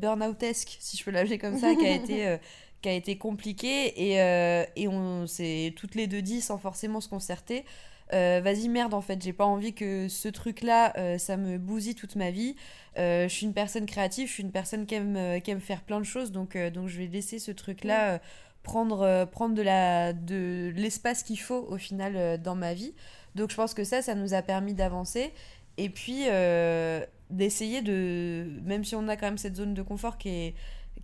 burn-outesque, 0.00 0.76
si 0.80 0.96
je 0.96 1.04
peux 1.04 1.12
l'appeler 1.12 1.38
comme 1.38 1.58
ça, 1.58 1.74
qui 1.74 1.86
a 1.86 1.94
été 1.94 2.38
qui 2.82 2.88
a 2.88 2.92
été 2.92 3.16
compliqué 3.16 4.10
et, 4.10 4.20
euh, 4.20 4.64
et 4.76 4.88
on 4.88 5.26
s'est 5.26 5.72
toutes 5.76 5.94
les 5.94 6.06
deux 6.06 6.22
dit 6.22 6.40
sans 6.40 6.58
forcément 6.58 7.00
se 7.00 7.08
concerter 7.08 7.64
euh, 8.12 8.42
vas-y 8.44 8.68
merde 8.68 8.92
en 8.92 9.00
fait 9.00 9.22
j'ai 9.22 9.32
pas 9.32 9.46
envie 9.46 9.72
que 9.72 10.08
ce 10.08 10.28
truc 10.28 10.62
là 10.62 10.92
ça 11.18 11.38
me 11.38 11.56
bousille 11.56 11.94
toute 11.94 12.16
ma 12.16 12.30
vie. 12.30 12.56
Euh, 12.98 13.26
je 13.26 13.32
suis 13.34 13.46
une 13.46 13.54
personne 13.54 13.86
créative 13.86 14.28
je 14.28 14.32
suis 14.34 14.42
une 14.42 14.52
personne 14.52 14.84
qui 14.84 14.96
aime, 14.96 15.16
euh, 15.16 15.40
qui 15.40 15.50
aime 15.50 15.60
faire 15.60 15.80
plein 15.80 15.98
de 15.98 16.04
choses 16.04 16.30
donc, 16.30 16.56
euh, 16.56 16.68
donc 16.68 16.88
je 16.88 16.98
vais 16.98 17.06
laisser 17.06 17.38
ce 17.38 17.50
truc 17.52 17.84
là 17.84 18.20
prendre, 18.62 19.02
euh, 19.02 19.26
prendre 19.26 19.54
de 19.54 19.62
la 19.62 20.12
de 20.12 20.72
l'espace 20.76 21.22
qu'il 21.22 21.40
faut 21.40 21.66
au 21.68 21.78
final 21.78 22.14
euh, 22.16 22.36
dans 22.36 22.54
ma 22.54 22.74
vie. 22.74 22.94
Donc 23.34 23.50
je 23.50 23.56
pense 23.56 23.74
que 23.74 23.84
ça 23.84 24.02
ça 24.02 24.14
nous 24.14 24.34
a 24.34 24.42
permis 24.42 24.74
d'avancer 24.74 25.32
et 25.78 25.88
puis 25.88 26.24
euh, 26.28 27.04
d'essayer 27.30 27.82
de 27.82 28.46
même 28.64 28.84
si 28.84 28.94
on 28.94 29.08
a 29.08 29.16
quand 29.16 29.26
même 29.26 29.38
cette 29.38 29.56
zone 29.56 29.74
de 29.74 29.82
confort 29.82 30.18
qui 30.18 30.28
est 30.28 30.54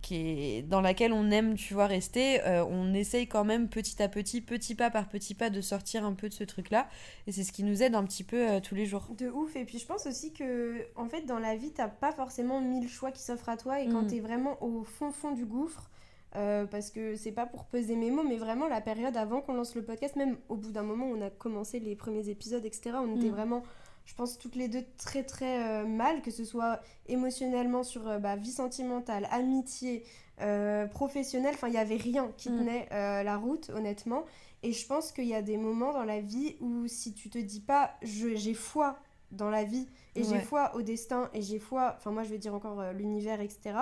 qui 0.01 0.15
est 0.15 0.61
dans 0.61 0.79
laquelle 0.81 1.11
on 1.11 1.29
aime, 1.29 1.55
tu 1.55 1.73
vois, 1.73 1.85
rester, 1.87 2.41
euh, 2.45 2.63
on 2.65 2.93
essaye 2.93 3.27
quand 3.27 3.43
même 3.43 3.67
petit 3.67 4.01
à 4.01 4.07
petit, 4.07 4.39
petit 4.41 4.73
pas 4.75 4.89
par 4.89 5.09
petit 5.09 5.33
pas, 5.35 5.49
de 5.49 5.59
sortir 5.61 6.05
un 6.05 6.13
peu 6.13 6.29
de 6.29 6.33
ce 6.33 6.43
truc-là. 6.45 6.87
Et 7.27 7.31
c'est 7.31 7.43
ce 7.43 7.51
qui 7.51 7.63
nous 7.63 7.83
aide 7.83 7.95
un 7.95 8.03
petit 8.05 8.23
peu 8.23 8.49
euh, 8.49 8.59
tous 8.61 8.75
les 8.75 8.85
jours. 8.85 9.07
De 9.17 9.29
ouf. 9.29 9.55
Et 9.57 9.65
puis 9.65 9.77
je 9.77 9.85
pense 9.85 10.05
aussi 10.05 10.31
que, 10.31 10.85
en 10.95 11.07
fait, 11.09 11.23
dans 11.23 11.39
la 11.39 11.55
vie, 11.55 11.71
t'as 11.71 11.89
pas 11.89 12.11
forcément 12.13 12.61
mille 12.61 12.87
choix 12.87 13.11
qui 13.11 13.21
s'offrent 13.21 13.49
à 13.49 13.57
toi. 13.57 13.81
Et 13.81 13.87
quand 13.87 14.03
Mm. 14.03 14.07
t'es 14.07 14.19
vraiment 14.21 14.61
au 14.63 14.83
fond 14.83 15.11
fond 15.11 15.31
du 15.31 15.45
gouffre, 15.45 15.89
euh, 16.35 16.65
parce 16.65 16.91
que 16.91 17.15
c'est 17.15 17.31
pas 17.31 17.45
pour 17.47 17.65
peser 17.65 17.95
mes 17.95 18.11
mots, 18.11 18.23
mais 18.23 18.37
vraiment 18.37 18.67
la 18.67 18.81
période 18.81 19.17
avant 19.17 19.41
qu'on 19.41 19.53
lance 19.55 19.75
le 19.75 19.83
podcast, 19.83 20.15
même 20.15 20.37
au 20.47 20.55
bout 20.55 20.71
d'un 20.71 20.83
moment, 20.83 21.07
où 21.09 21.15
on 21.17 21.21
a 21.21 21.29
commencé 21.29 21.79
les 21.79 21.95
premiers 21.95 22.29
épisodes, 22.29 22.63
etc. 22.63 22.91
On 23.03 23.15
était 23.17 23.27
Mm. 23.27 23.31
vraiment, 23.31 23.63
je 24.09 24.15
pense, 24.15 24.39
toutes 24.39 24.55
les 24.55 24.67
deux 24.67 24.83
très 24.97 25.23
très 25.23 25.63
euh, 25.63 25.85
mal, 25.85 26.23
que 26.23 26.31
ce 26.31 26.43
soit 26.43 26.79
émotionnellement 27.07 27.83
sur 27.83 28.07
euh, 28.07 28.17
bah, 28.17 28.35
vie 28.35 28.51
sentimentale, 28.51 29.27
amitié, 29.31 30.03
euh, 30.41 30.87
professionnelle. 30.87 31.53
Enfin, 31.53 31.67
il 31.67 31.75
y 31.75 31.77
avait 31.77 31.95
rien 31.97 32.31
qui 32.35 32.49
Mm. 32.49 32.57
tenait 32.57 32.87
la 33.23 33.37
route, 33.37 33.69
honnêtement. 33.69 34.23
Et 34.63 34.73
je 34.73 34.87
pense 34.87 35.11
qu'il 35.11 35.25
y 35.27 35.35
a 35.35 35.43
des 35.43 35.57
moments 35.57 35.93
dans 35.93 36.05
la 36.05 36.21
vie 36.21 36.55
où 36.59 36.87
si 36.87 37.13
tu 37.13 37.29
te 37.29 37.37
dis 37.37 37.61
pas 37.61 37.93
je- 38.01 38.35
j'ai 38.35 38.53
foi 38.55 38.97
dans 39.31 39.49
la 39.51 39.63
vie 39.63 39.87
et 40.15 40.23
j'ai 40.23 40.39
foi 40.41 40.75
au 40.75 40.81
destin 40.81 41.29
et 41.35 41.41
j'ai 41.43 41.59
foi, 41.59 41.93
enfin 41.95 42.11
moi 42.11 42.23
je 42.23 42.29
vais 42.29 42.39
dire 42.39 42.55
encore 42.55 42.81
l'univers, 42.93 43.39
etc., 43.41 43.75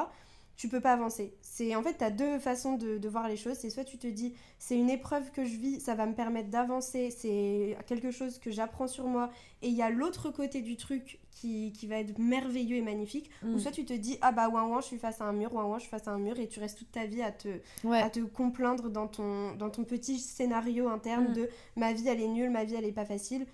tu 0.57 0.67
peux 0.67 0.81
pas 0.81 0.91
avancer. 0.93 1.33
C'est 1.41 1.75
En 1.75 1.83
fait, 1.83 1.99
tu 1.99 2.03
as 2.03 2.09
deux 2.11 2.39
façons 2.39 2.73
de, 2.77 2.97
de 2.97 3.09
voir 3.09 3.27
les 3.29 3.37
choses. 3.37 3.55
C'est 3.57 3.69
soit 3.69 3.83
tu 3.85 3.97
te 3.99 4.07
dis 4.07 4.33
c'est 4.59 4.75
une 4.75 4.89
épreuve 4.89 5.29
que 5.31 5.45
je 5.45 5.55
vis, 5.55 5.79
ça 5.79 5.93
va 5.95 6.05
me 6.07 6.13
permettre 6.15 6.49
d'avancer, 6.49 7.11
c'est 7.11 7.77
quelque 7.85 8.09
chose 8.11 8.39
que 8.39 8.49
j'apprends 8.51 8.87
sur 8.87 9.05
moi 9.05 9.29
et 9.61 9.67
il 9.69 9.75
y 9.75 9.81
a 9.83 9.89
l'autre 9.91 10.31
côté 10.31 10.61
du 10.61 10.75
truc 10.75 11.19
qui, 11.31 11.71
qui 11.73 11.85
va 11.85 11.97
être 11.99 12.17
merveilleux 12.17 12.77
et 12.77 12.81
magnifique. 12.81 13.29
Ou 13.43 13.49
Mm. 13.57 13.59
soit 13.59 13.71
tu 13.71 13.85
te 13.85 13.93
dis 13.93 14.17
ah 14.21 14.31
bah 14.31 14.49
ouin 14.49 14.63
ouin 14.67 14.81
je 14.81 14.87
suis 14.87 14.97
face 14.97 15.21
à 15.21 15.25
un 15.25 15.33
mur, 15.33 15.53
ouin 15.53 15.63
ouin 15.65 15.77
je 15.77 15.81
suis 15.83 15.91
face 15.91 16.07
à 16.07 16.11
un 16.11 16.17
mur 16.17 16.39
et 16.39 16.47
tu 16.47 16.59
restes 16.59 16.79
toute 16.79 16.91
ta 16.91 17.05
vie 17.05 17.21
à 17.21 17.31
te, 17.31 17.49
Ouais. 17.83 18.01
à 18.01 18.09
te 18.09 18.19
complaindre 18.21 18.89
dans 18.89 19.07
ton, 19.07 19.53
dans 19.55 19.69
ton 19.69 19.83
petit 19.83 20.17
scénario 20.17 20.89
interne 20.89 21.29
Mm. 21.29 21.33
de 21.33 21.49
ma 21.75 21.93
vie 21.93 22.07
elle 22.07 22.19
est 22.21 22.27
nulle, 22.27 22.49
ma 22.49 22.63
vie 22.63 22.73
elle 22.75 22.85
est 22.85 22.91
pas 22.91 23.05
facile. 23.05 23.45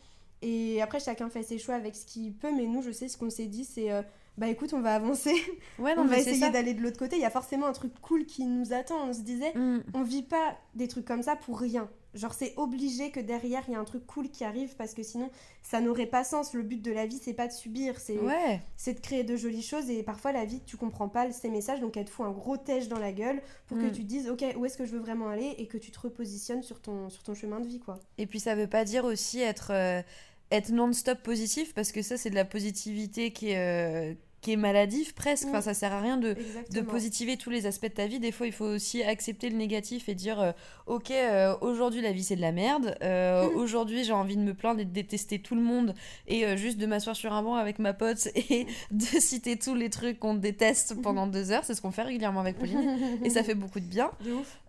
Et 0.42 0.82
après 0.82 1.02
chacun 1.02 1.30
fait 1.30 1.44
ses 1.44 1.58
choix 1.58 1.76
avec 1.76 1.96
ce 1.96 2.06
qu'il 2.06 2.34
peut, 2.34 2.52
mais 2.56 2.66
nous 2.66 2.82
je 2.82 2.92
sais 2.92 3.10
ce 3.10 3.18
qu'on 3.18 3.30
s'est 3.30 3.48
dit 3.48 3.66
c'est 3.66 3.92
euh, 3.92 4.02
bah 4.38 4.48
écoute 4.48 4.74
on 4.74 4.82
va 4.82 4.96
avancer, 4.96 5.34
Ouais, 5.80 5.96
non, 5.96 6.04
on 6.04 6.06
va 6.06 6.18
essayer 6.18 6.50
d'aller 6.50 6.74
de 6.74 6.82
l'autre 6.82 6.98
côté, 6.98 7.16
il 7.18 7.22
y 7.22 7.26
a 7.26 7.30
forcément 7.30 7.68
un 7.68 7.74
truc 7.74 7.94
cool 8.02 8.26
qui 8.26 8.46
nous 8.46 8.74
attend, 8.74 9.08
on 9.10 9.14
se 9.14 9.22
disait 9.22 9.54
Mm. 9.56 9.80
on 9.94 10.04
vit 10.04 10.24
pas 10.24 10.58
des 10.76 10.88
trucs 10.88 11.06
comme 11.06 11.22
ça 11.24 11.36
pour 11.36 11.60
rien. 11.60 11.90
Genre 12.16 12.34
c'est 12.36 12.54
obligé 12.58 13.10
que 13.10 13.20
derrière 13.20 13.64
il 13.68 13.74
y 13.74 13.76
a 13.76 13.80
un 13.80 13.84
truc 13.86 14.06
cool 14.06 14.30
qui 14.30 14.44
arrive 14.44 14.76
parce 14.76 14.94
que 14.94 15.02
sinon 15.02 15.32
ça 15.64 15.82
n'aurait 15.82 16.06
pas 16.06 16.24
sens. 16.24 16.54
Le 16.54 16.62
but 16.62 16.80
de 16.80 16.92
la 16.92 17.08
vie 17.08 17.20
c'est 17.20 17.34
pas 17.34 17.48
de 17.48 17.52
subir, 17.54 18.00
c'est 18.00 18.20
Ouais. 18.20 18.62
c'est 18.78 18.94
de 18.94 19.00
créer 19.00 19.24
de 19.24 19.36
jolies 19.36 19.64
choses 19.64 19.90
et 19.90 20.04
parfois 20.04 20.32
la 20.32 20.46
vie 20.46 20.62
tu 20.64 20.78
comprends 20.78 21.10
pas 21.10 21.32
ces 21.32 21.50
messages 21.50 21.80
donc 21.80 21.98
elle 21.98 22.06
te 22.06 22.12
fout 22.12 22.26
un 22.28 22.32
gros 22.32 22.56
tèche 22.58 22.88
dans 22.88 23.00
la 23.00 23.12
gueule 23.12 23.42
pour 23.68 23.78
que 23.80 23.86
Mm. 23.86 23.92
tu 23.94 24.02
te 24.04 24.08
dises 24.08 24.30
ok 24.30 24.46
où 24.58 24.66
est-ce 24.66 24.78
que 24.78 24.86
je 24.86 24.92
veux 24.92 25.00
vraiment 25.00 25.28
aller 25.30 25.56
et 25.58 25.66
que 25.66 25.78
tu 25.80 25.90
te 25.90 26.00
repositionnes 26.00 26.62
sur 26.62 26.80
ton, 26.82 27.10
sur 27.10 27.24
ton 27.24 27.34
chemin 27.34 27.60
de 27.60 27.68
vie 27.68 27.80
quoi. 27.80 28.00
Et 28.20 28.28
puis 28.28 28.40
ça 28.40 28.54
veut 28.54 28.68
pas 28.68 28.86
dire 28.86 29.06
aussi 29.06 29.40
être, 29.42 29.72
euh, 29.72 30.04
être 30.52 30.70
non-stop 30.70 31.20
positif, 31.24 31.74
parce 31.74 31.92
que 31.92 32.02
ça 32.02 32.18
c'est 32.18 32.30
de 32.30 32.36
la 32.36 32.46
positivité 32.46 33.32
qui 33.32 33.52
est, 33.52 33.58
euh, 33.58 34.14
qui 34.42 34.52
est 34.52 34.58
maladive 34.58 35.14
presque. 35.14 35.48
Enfin, 35.48 35.60
Mm. 35.60 35.62
ça 35.62 35.74
sert 35.74 35.94
à 35.94 36.02
rien 36.02 36.18
de, 36.18 36.36
de 36.72 36.82
positiver 36.82 37.38
tous 37.38 37.50
les 37.50 37.66
aspects 37.66 37.86
de 37.88 37.94
ta 37.94 38.08
vie. 38.08 38.20
Des 38.20 38.34
fois, 38.34 38.46
il 38.46 38.52
faut 38.52 38.66
aussi 38.66 39.02
accepter 39.02 39.50
le 39.50 39.56
négatif 39.56 40.10
et 40.10 40.16
dire 40.16 40.42
euh, 40.42 40.52
Ok, 40.86 41.12
euh, 41.12 41.56
aujourd'hui 41.62 42.02
la 42.02 42.12
vie 42.12 42.24
c'est 42.26 42.36
de 42.36 42.42
la 42.42 42.52
merde. 42.52 42.94
Euh, 43.04 43.48
Mm. 43.50 43.56
Aujourd'hui 43.56 44.04
j'ai 44.04 44.12
envie 44.12 44.36
de 44.36 44.42
me 44.42 44.54
plaindre 44.54 44.82
et 44.82 44.86
de 44.86 44.92
détester 44.92 45.40
tout 45.40 45.56
le 45.56 45.62
monde 45.62 45.96
et 46.28 46.58
juste 46.58 46.78
de 46.78 46.86
m'asseoir 46.86 47.16
sur 47.16 47.32
un 47.32 47.42
banc 47.42 47.56
avec 47.56 47.80
ma 47.80 47.94
pote 47.94 48.28
et 48.36 48.68
de 48.92 49.06
citer 49.06 49.58
tous 49.58 49.76
les 49.76 49.90
trucs 49.90 50.20
qu'on 50.20 50.34
déteste 50.34 51.02
pendant 51.02 51.26
deux 51.26 51.52
heures. 51.52 51.64
C'est 51.64 51.74
ce 51.74 51.82
qu'on 51.82 51.92
fait 51.92 52.04
régulièrement 52.04 52.42
avec 52.42 52.58
Pauline 52.60 53.00
et 53.24 53.30
ça 53.30 53.44
fait 53.46 53.56
beaucoup 53.56 53.80
de 53.80 53.86
bien. 53.86 54.12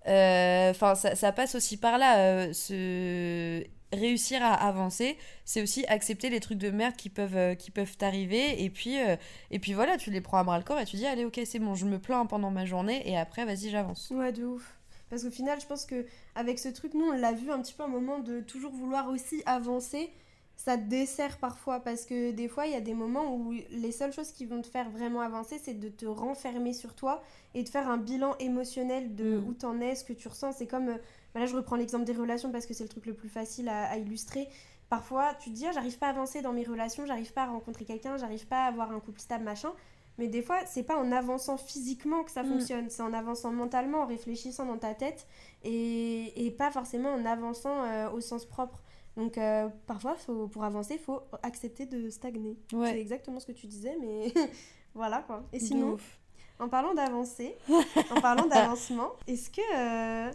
Enfin, 0.07 0.95
ça, 0.95 1.17
ça 1.17 1.33
passe 1.33 1.57
aussi 1.57 1.77
par 1.79 1.99
là. 1.99 2.53
se... 2.53 3.65
Réussir 3.95 4.43
à 4.43 4.55
avancer, 4.55 5.17
c'est 5.45 5.63
aussi 5.63 5.85
accepter 5.87 6.31
les 6.31 6.41
trucs 6.41 6.59
de 6.59 6.71
merde 6.71 6.97
qui 6.97 7.09
peuvent, 7.09 7.37
euh, 7.37 7.55
qui 7.55 7.71
peuvent 7.71 7.97
t'arriver. 7.97 8.63
Et 8.63 8.71
puis, 8.71 9.01
euh, 9.01 9.17
et 9.51 9.59
puis 9.59 9.73
voilà, 9.73 9.97
tu 9.97 10.11
les 10.11 10.21
prends 10.21 10.39
à 10.39 10.45
bras 10.45 10.59
le 10.59 10.65
corps 10.65 10.81
et 10.81 10.85
tu 10.85 10.97
dis 10.97 11.07
Allez, 11.07 11.25
ok, 11.25 11.41
c'est 11.45 11.59
bon, 11.59 11.75
je 11.75 11.87
me 11.87 11.99
plains 11.99 12.27
pendant 12.27 12.51
ma 12.51 12.65
journée 12.65 13.09
et 13.09 13.17
après, 13.17 13.45
vas-y, 13.45 13.71
j'avance. 13.71 14.11
Ouais, 14.11 14.33
de 14.33 14.45
ouf. 14.45 14.75
Parce 15.11 15.23
qu'au 15.23 15.31
final, 15.31 15.61
je 15.61 15.67
pense 15.67 15.87
que 15.87 16.07
avec 16.35 16.59
ce 16.59 16.69
truc, 16.69 16.95
nous, 16.95 17.07
on 17.07 17.13
l'a 17.13 17.33
vu 17.33 17.51
un 17.51 17.61
petit 17.61 17.75
peu 17.75 17.85
un 17.85 17.89
moment 17.89 18.19
de 18.19 18.41
toujours 18.41 18.73
vouloir 18.73 19.09
aussi 19.09 19.43
avancer. 19.47 20.11
Ça 20.57 20.79
te 20.79 20.85
dessert 20.85 21.39
parfois 21.39 21.81
parce 21.81 22.07
que 22.07 22.31
des 22.31 22.49
fois, 22.49 22.67
il 22.67 22.73
y 22.73 22.77
a 22.77 22.81
des 22.81 22.95
moments 22.95 23.35
où 23.35 23.53
les 23.71 23.93
seules 23.93 24.13
choses 24.13 24.31
qui 24.33 24.47
vont 24.47 24.63
te 24.63 24.67
faire 24.69 24.89
vraiment 24.91 25.21
avancer, 25.21 25.61
c'est 25.63 25.75
de 25.75 25.89
te 25.89 26.07
renfermer 26.07 26.73
sur 26.73 26.95
toi 26.95 27.23
et 27.55 27.63
de 27.65 27.69
faire 27.69 27.89
un 27.91 27.99
bilan 27.99 28.35
émotionnel 28.39 29.15
de 29.15 29.39
Mm. 29.39 29.49
où 29.49 29.53
t'en 29.55 29.81
es, 29.81 29.95
ce 29.95 30.05
que 30.05 30.13
tu 30.13 30.29
ressens. 30.29 30.53
C'est 30.53 30.67
comme, 30.67 30.89
euh, 30.89 30.97
bah 31.35 31.41
là, 31.41 31.47
je 31.47 31.57
reprends 31.57 31.77
l'exemple 31.77 32.05
des 32.05 32.13
relations 32.15 32.51
parce 32.53 32.67
que 32.67 32.73
c'est 32.73 32.85
le 32.85 32.89
truc 32.89 33.05
le 33.07 33.15
plus 33.15 33.29
facile 33.29 33.69
à, 33.69 33.91
à 33.91 33.97
illustrer. 33.99 34.49
Parfois, 34.89 35.35
tu 35.41 35.51
te 35.51 35.55
dis, 35.57 35.67
ah, 35.67 35.73
j'arrive 35.73 35.99
pas 35.99 36.07
à 36.07 36.11
avancer 36.11 36.41
dans 36.41 36.53
mes 36.53 36.63
relations, 36.65 37.05
j'arrive 37.05 37.33
pas 37.33 37.43
à 37.43 37.47
rencontrer 37.47 37.85
quelqu'un, 37.85 38.17
j'arrive 38.17 38.47
pas 38.47 38.65
à 38.65 38.67
avoir 38.69 38.93
un 38.93 39.01
couple 39.01 39.21
stable, 39.21 39.45
machin. 39.45 39.73
Mais 40.19 40.29
des 40.29 40.43
fois, 40.43 40.59
c'est 40.67 40.85
pas 40.85 40.97
en 40.97 41.11
avançant 41.11 41.57
physiquement 41.57 42.23
que 42.23 42.31
ça 42.31 42.45
Mm. 42.45 42.49
fonctionne, 42.49 42.91
c'est 42.91 43.03
en 43.03 43.13
avançant 43.13 43.51
mentalement, 43.51 44.03
en 44.03 44.07
réfléchissant 44.07 44.65
dans 44.67 44.79
ta 44.79 44.95
tête 44.95 45.27
et, 45.65 46.47
et 46.47 46.51
pas 46.53 46.71
forcément 46.71 47.11
en 47.13 47.25
avançant 47.27 47.83
euh, 47.85 48.09
au 48.11 48.21
sens 48.21 48.45
propre. 48.45 48.81
Donc 49.17 49.39
euh, 49.39 49.69
parfois, 49.87 50.17
faut, 50.17 50.49
pour 50.49 50.65
avancer, 50.65 50.95
il 50.95 51.01
faut 51.01 51.21
accepter 51.43 51.87
de 51.87 52.11
stagner. 52.11 52.57
C'est 52.71 53.01
exactement 53.01 53.41
ce 53.41 53.47
que 53.47 53.53
tu 53.53 53.67
disais, 53.67 53.97
mais 54.01 54.33
voilà 54.95 55.23
quoi. 55.23 55.45
Et 55.53 55.61
sinon, 55.61 55.97
en 56.59 56.69
parlant 56.69 56.95
d'avancer, 56.95 57.57
en 58.11 58.21
parlant 58.21 58.47
d'avancement, 58.47 59.13
est-ce 59.27 59.51
que 59.51 59.61
euh, 59.77 60.33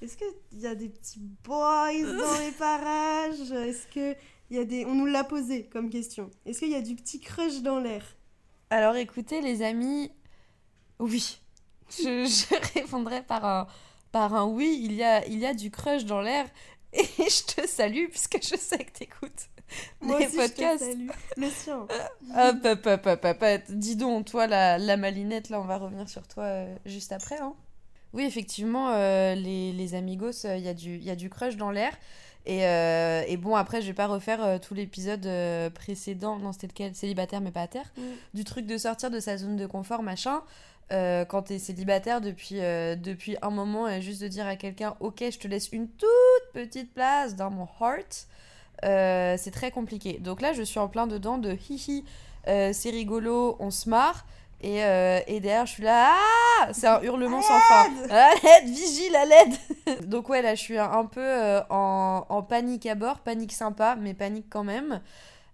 est-ce 0.00 0.16
que 0.16 0.24
il 0.52 0.60
y 0.60 0.66
a 0.66 0.74
des 0.74 0.88
petits 0.88 1.20
boys 1.44 1.92
dans 1.92 2.38
les 2.40 2.52
parages? 2.58 3.52
Est-ce 3.52 3.86
que 3.86 4.16
il 4.50 4.56
y 4.56 4.58
a 4.58 4.64
des 4.64 4.86
on 4.86 4.94
nous 4.94 5.06
l'a 5.06 5.24
posé 5.24 5.64
comme 5.66 5.90
question. 5.90 6.30
Est-ce 6.46 6.60
qu'il 6.60 6.70
y 6.70 6.74
a 6.74 6.82
du 6.82 6.94
petit 6.94 7.20
crush 7.20 7.62
dans 7.62 7.78
l'air? 7.78 8.04
Alors 8.70 8.96
écoutez, 8.96 9.42
les 9.42 9.62
amis, 9.62 10.10
oui. 10.98 11.38
Je, 11.90 12.24
je 12.24 12.72
répondrai 12.74 13.22
par 13.22 13.44
un, 13.44 13.66
par 14.10 14.34
un 14.34 14.46
oui. 14.46 14.80
Il 14.82 14.94
y 14.94 15.02
a, 15.02 15.26
il 15.26 15.38
y 15.38 15.46
a 15.46 15.52
du 15.52 15.70
crush 15.70 16.04
dans 16.04 16.20
l'air. 16.20 16.46
Et 17.18 17.30
je 17.30 17.44
te 17.44 17.66
salue 17.66 18.06
puisque 18.10 18.38
je 18.42 18.56
sais 18.56 18.78
que 18.78 18.92
t'écoutes 18.92 19.48
Moi 20.00 20.18
les 20.18 20.26
aussi, 20.26 20.36
podcasts. 20.36 20.84
je 20.84 20.90
te 20.90 20.92
salue. 20.92 21.08
Le 21.36 21.50
sien. 21.50 21.86
Hop, 22.36 22.56
hop, 22.64 22.86
hop, 22.86 23.06
hop, 23.06 23.24
hop, 23.24 23.42
hop. 23.42 23.60
Dis 23.70 23.96
donc, 23.96 24.26
toi, 24.26 24.46
la, 24.46 24.78
la 24.78 24.96
malinette, 24.96 25.48
là, 25.48 25.60
on 25.60 25.64
va 25.64 25.78
revenir 25.78 26.08
sur 26.08 26.26
toi 26.28 26.44
euh, 26.44 26.76
juste 26.84 27.12
après. 27.12 27.38
Hein. 27.38 27.54
Oui, 28.12 28.24
effectivement, 28.24 28.90
euh, 28.90 29.34
les, 29.34 29.72
les 29.72 29.94
amigos, 29.94 30.44
il 30.44 30.58
y, 30.60 30.68
a 30.68 30.74
du- 30.74 30.98
y 30.98 31.10
a 31.10 31.16
du 31.16 31.30
crush 31.30 31.56
dans 31.56 31.70
l'air. 31.70 31.92
Et, 32.44 32.66
euh, 32.66 33.22
et 33.26 33.36
bon, 33.36 33.54
après, 33.54 33.80
je 33.80 33.86
vais 33.86 33.94
pas 33.94 34.08
refaire 34.08 34.44
euh, 34.44 34.58
tout 34.58 34.74
l'épisode 34.74 35.24
euh, 35.26 35.70
précédent. 35.70 36.36
Non, 36.38 36.52
c'était 36.52 36.66
lequel? 36.66 36.94
Célibataire, 36.94 37.40
mais 37.40 37.52
pas 37.52 37.62
à 37.62 37.68
terre. 37.68 37.90
Mm. 37.96 38.02
Du 38.34 38.44
truc 38.44 38.66
de 38.66 38.76
sortir 38.76 39.10
de 39.10 39.20
sa 39.20 39.36
zone 39.38 39.56
de 39.56 39.64
confort, 39.66 40.02
machin. 40.02 40.42
Euh, 40.92 41.24
quand 41.24 41.42
t'es 41.42 41.58
célibataire 41.58 42.20
depuis, 42.20 42.60
euh, 42.60 42.96
depuis 42.96 43.36
un 43.40 43.50
moment, 43.50 43.88
et 43.88 44.02
juste 44.02 44.20
de 44.20 44.28
dire 44.28 44.46
à 44.46 44.56
quelqu'un, 44.56 44.94
ok, 45.00 45.24
je 45.30 45.38
te 45.38 45.48
laisse 45.48 45.70
une 45.72 45.88
toute 45.88 46.52
petite 46.52 46.92
place 46.92 47.34
dans 47.34 47.50
mon 47.50 47.66
heart, 47.80 48.26
euh, 48.84 49.36
c'est 49.38 49.52
très 49.52 49.70
compliqué. 49.70 50.18
Donc 50.18 50.42
là, 50.42 50.52
je 50.52 50.62
suis 50.62 50.78
en 50.78 50.88
plein 50.88 51.06
dedans 51.06 51.38
de 51.38 51.52
hihi, 51.52 52.04
c'est 52.46 52.90
rigolo, 52.90 53.56
on 53.58 53.70
se 53.70 53.88
marre. 53.88 54.26
Et, 54.64 54.76
et 54.76 55.40
derrière, 55.40 55.66
je 55.66 55.72
suis 55.72 55.82
là, 55.82 56.12
ah 56.12 56.68
C'est 56.72 56.86
un 56.86 57.00
hurlement 57.02 57.42
sans 57.42 57.58
fin. 57.58 57.86
À 58.10 58.30
l'aide, 58.34 58.68
vigile, 58.68 59.16
à 59.16 59.24
l'aide 59.24 60.06
Donc 60.08 60.28
ouais, 60.28 60.42
là, 60.42 60.54
je 60.54 60.60
suis 60.60 60.78
un, 60.78 61.04
peu 61.06 61.60
en, 61.70 62.26
en 62.28 62.42
panique 62.42 62.86
à 62.86 62.94
bord, 62.94 63.20
panique 63.20 63.52
sympa, 63.52 63.96
mais 63.98 64.14
panique 64.14 64.46
quand 64.50 64.62
même. 64.62 65.00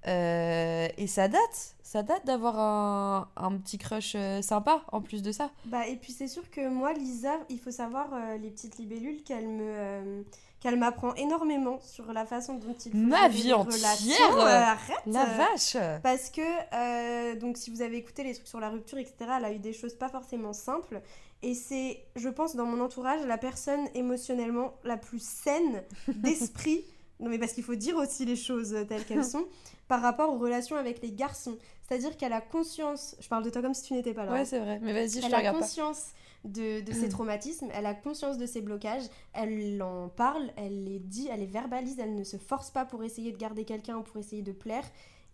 Euh, 0.07 0.89
et 0.97 1.07
ça 1.07 1.29
date, 1.29 1.75
ça 1.83 2.03
date 2.03 2.25
d'avoir 2.25 2.59
un, 2.59 3.29
un 3.37 3.57
petit 3.59 3.79
crush 3.79 4.13
euh, 4.15 4.43
sympa 4.43 4.83
en 4.93 5.01
plus 5.01 5.23
de 5.23 5.33
ça. 5.33 5.51
Bah, 5.67 5.87
et 5.87 5.97
puis 5.97 6.13
c'est 6.13 6.29
sûr 6.29 6.49
que 6.51 6.69
moi, 6.69 6.93
Lisa, 6.93 7.33
il 7.49 7.59
faut 7.59 7.71
savoir, 7.71 8.09
euh, 8.13 8.37
les 8.39 8.51
petites 8.51 8.79
libellules, 8.79 9.23
qu'elle 9.23 9.49
me... 9.49 9.63
euh, 9.65 10.23
qu'elle 10.61 10.77
m'apprend 10.77 11.15
énormément 11.15 11.79
sur 11.81 12.13
la 12.13 12.27
façon 12.27 12.55
dont 12.55 12.75
il 12.85 12.91
faut 12.91 12.99
Ma 12.99 13.29
vie 13.29 13.53
entière 13.53 14.37
arrête 14.37 14.99
La 15.07 15.25
vache 15.25 15.77
Parce 16.03 16.31
que, 16.31 17.39
donc, 17.39 17.57
si 17.57 17.71
vous 17.71 17.81
avez 17.81 17.97
écouté 17.97 18.25
les 18.25 18.35
trucs 18.35 18.49
sur 18.49 18.59
la 18.59 18.69
rupture, 18.69 18.99
etc., 18.99 19.15
elle 19.39 19.45
a 19.45 19.53
eu 19.53 19.61
des 19.61 19.73
choses 19.73 19.95
pas 19.95 20.09
forcément 20.09 20.53
simples. 20.53 21.01
Et 21.43 21.55
c'est, 21.55 22.03
je 22.17 22.29
pense, 22.29 22.57
dans 22.57 22.67
mon 22.67 22.83
entourage, 22.83 23.25
la 23.25 23.39
personne 23.39 23.87
émotionnellement 23.95 24.75
la 24.83 24.97
plus 24.97 25.23
saine 25.23 25.85
d'esprit. 26.09 26.85
non, 27.21 27.31
mais 27.31 27.39
parce 27.39 27.53
qu'il 27.53 27.63
faut 27.63 27.77
dire 27.77 27.97
aussi 27.97 28.25
les 28.25 28.35
choses 28.35 28.77
telles 28.89 29.05
qu'elles 29.05 29.25
sont, 29.25 29.47
par 29.89 30.01
rapport 30.03 30.33
aux 30.33 30.39
relations 30.39 30.77
avec 30.77 31.03
les 31.03 31.11
garçons. 31.13 31.57
C'est-à-dire 31.89 32.17
qu'elle 32.17 32.33
a 32.35 32.41
conscience. 32.43 33.17
Je 33.21 33.29
parle 33.29 33.43
de 33.45 33.51
toi 33.51 33.63
comme 33.63 33.75
si 33.75 33.83
tu 33.83 33.95
n'étais 33.95 34.15
pas 34.15 34.25
là. 34.27 34.33
hein. 34.33 34.35
Ouais, 34.35 34.45
c'est 34.45 34.59
vrai, 34.61 34.79
mais 34.83 34.93
vas-y, 34.93 35.21
je 35.21 35.25
Elle 35.25 35.31
te 35.31 35.35
a 35.35 35.39
regarde 35.39 35.57
pas. 35.57 35.63
conscience 35.63 36.09
de, 36.45 36.81
de 36.83 36.93
ses 36.93 37.09
traumatismes, 37.09 37.69
elle 37.73 37.87
a 37.87 37.95
conscience 37.95 38.37
de 38.39 38.47
ses 38.47 38.61
blocages, 38.61 39.05
elle 39.33 39.83
en 39.83 40.09
parle, 40.09 40.51
elle 40.57 40.85
les 40.85 40.99
dit, 40.99 41.29
elle 41.33 41.41
les 41.41 41.47
verbalise, 41.47 41.99
elle 41.99 42.15
ne 42.15 42.25
se 42.25 42.37
force 42.37 42.71
pas 42.71 42.85
pour 42.85 43.03
essayer 43.03 43.33
de 43.33 43.39
garder 43.39 43.65
quelqu'un 43.65 43.97
ou 43.97 44.03
pour 44.03 44.19
essayer 44.19 44.43
de 44.43 44.53
plaire. 44.53 44.85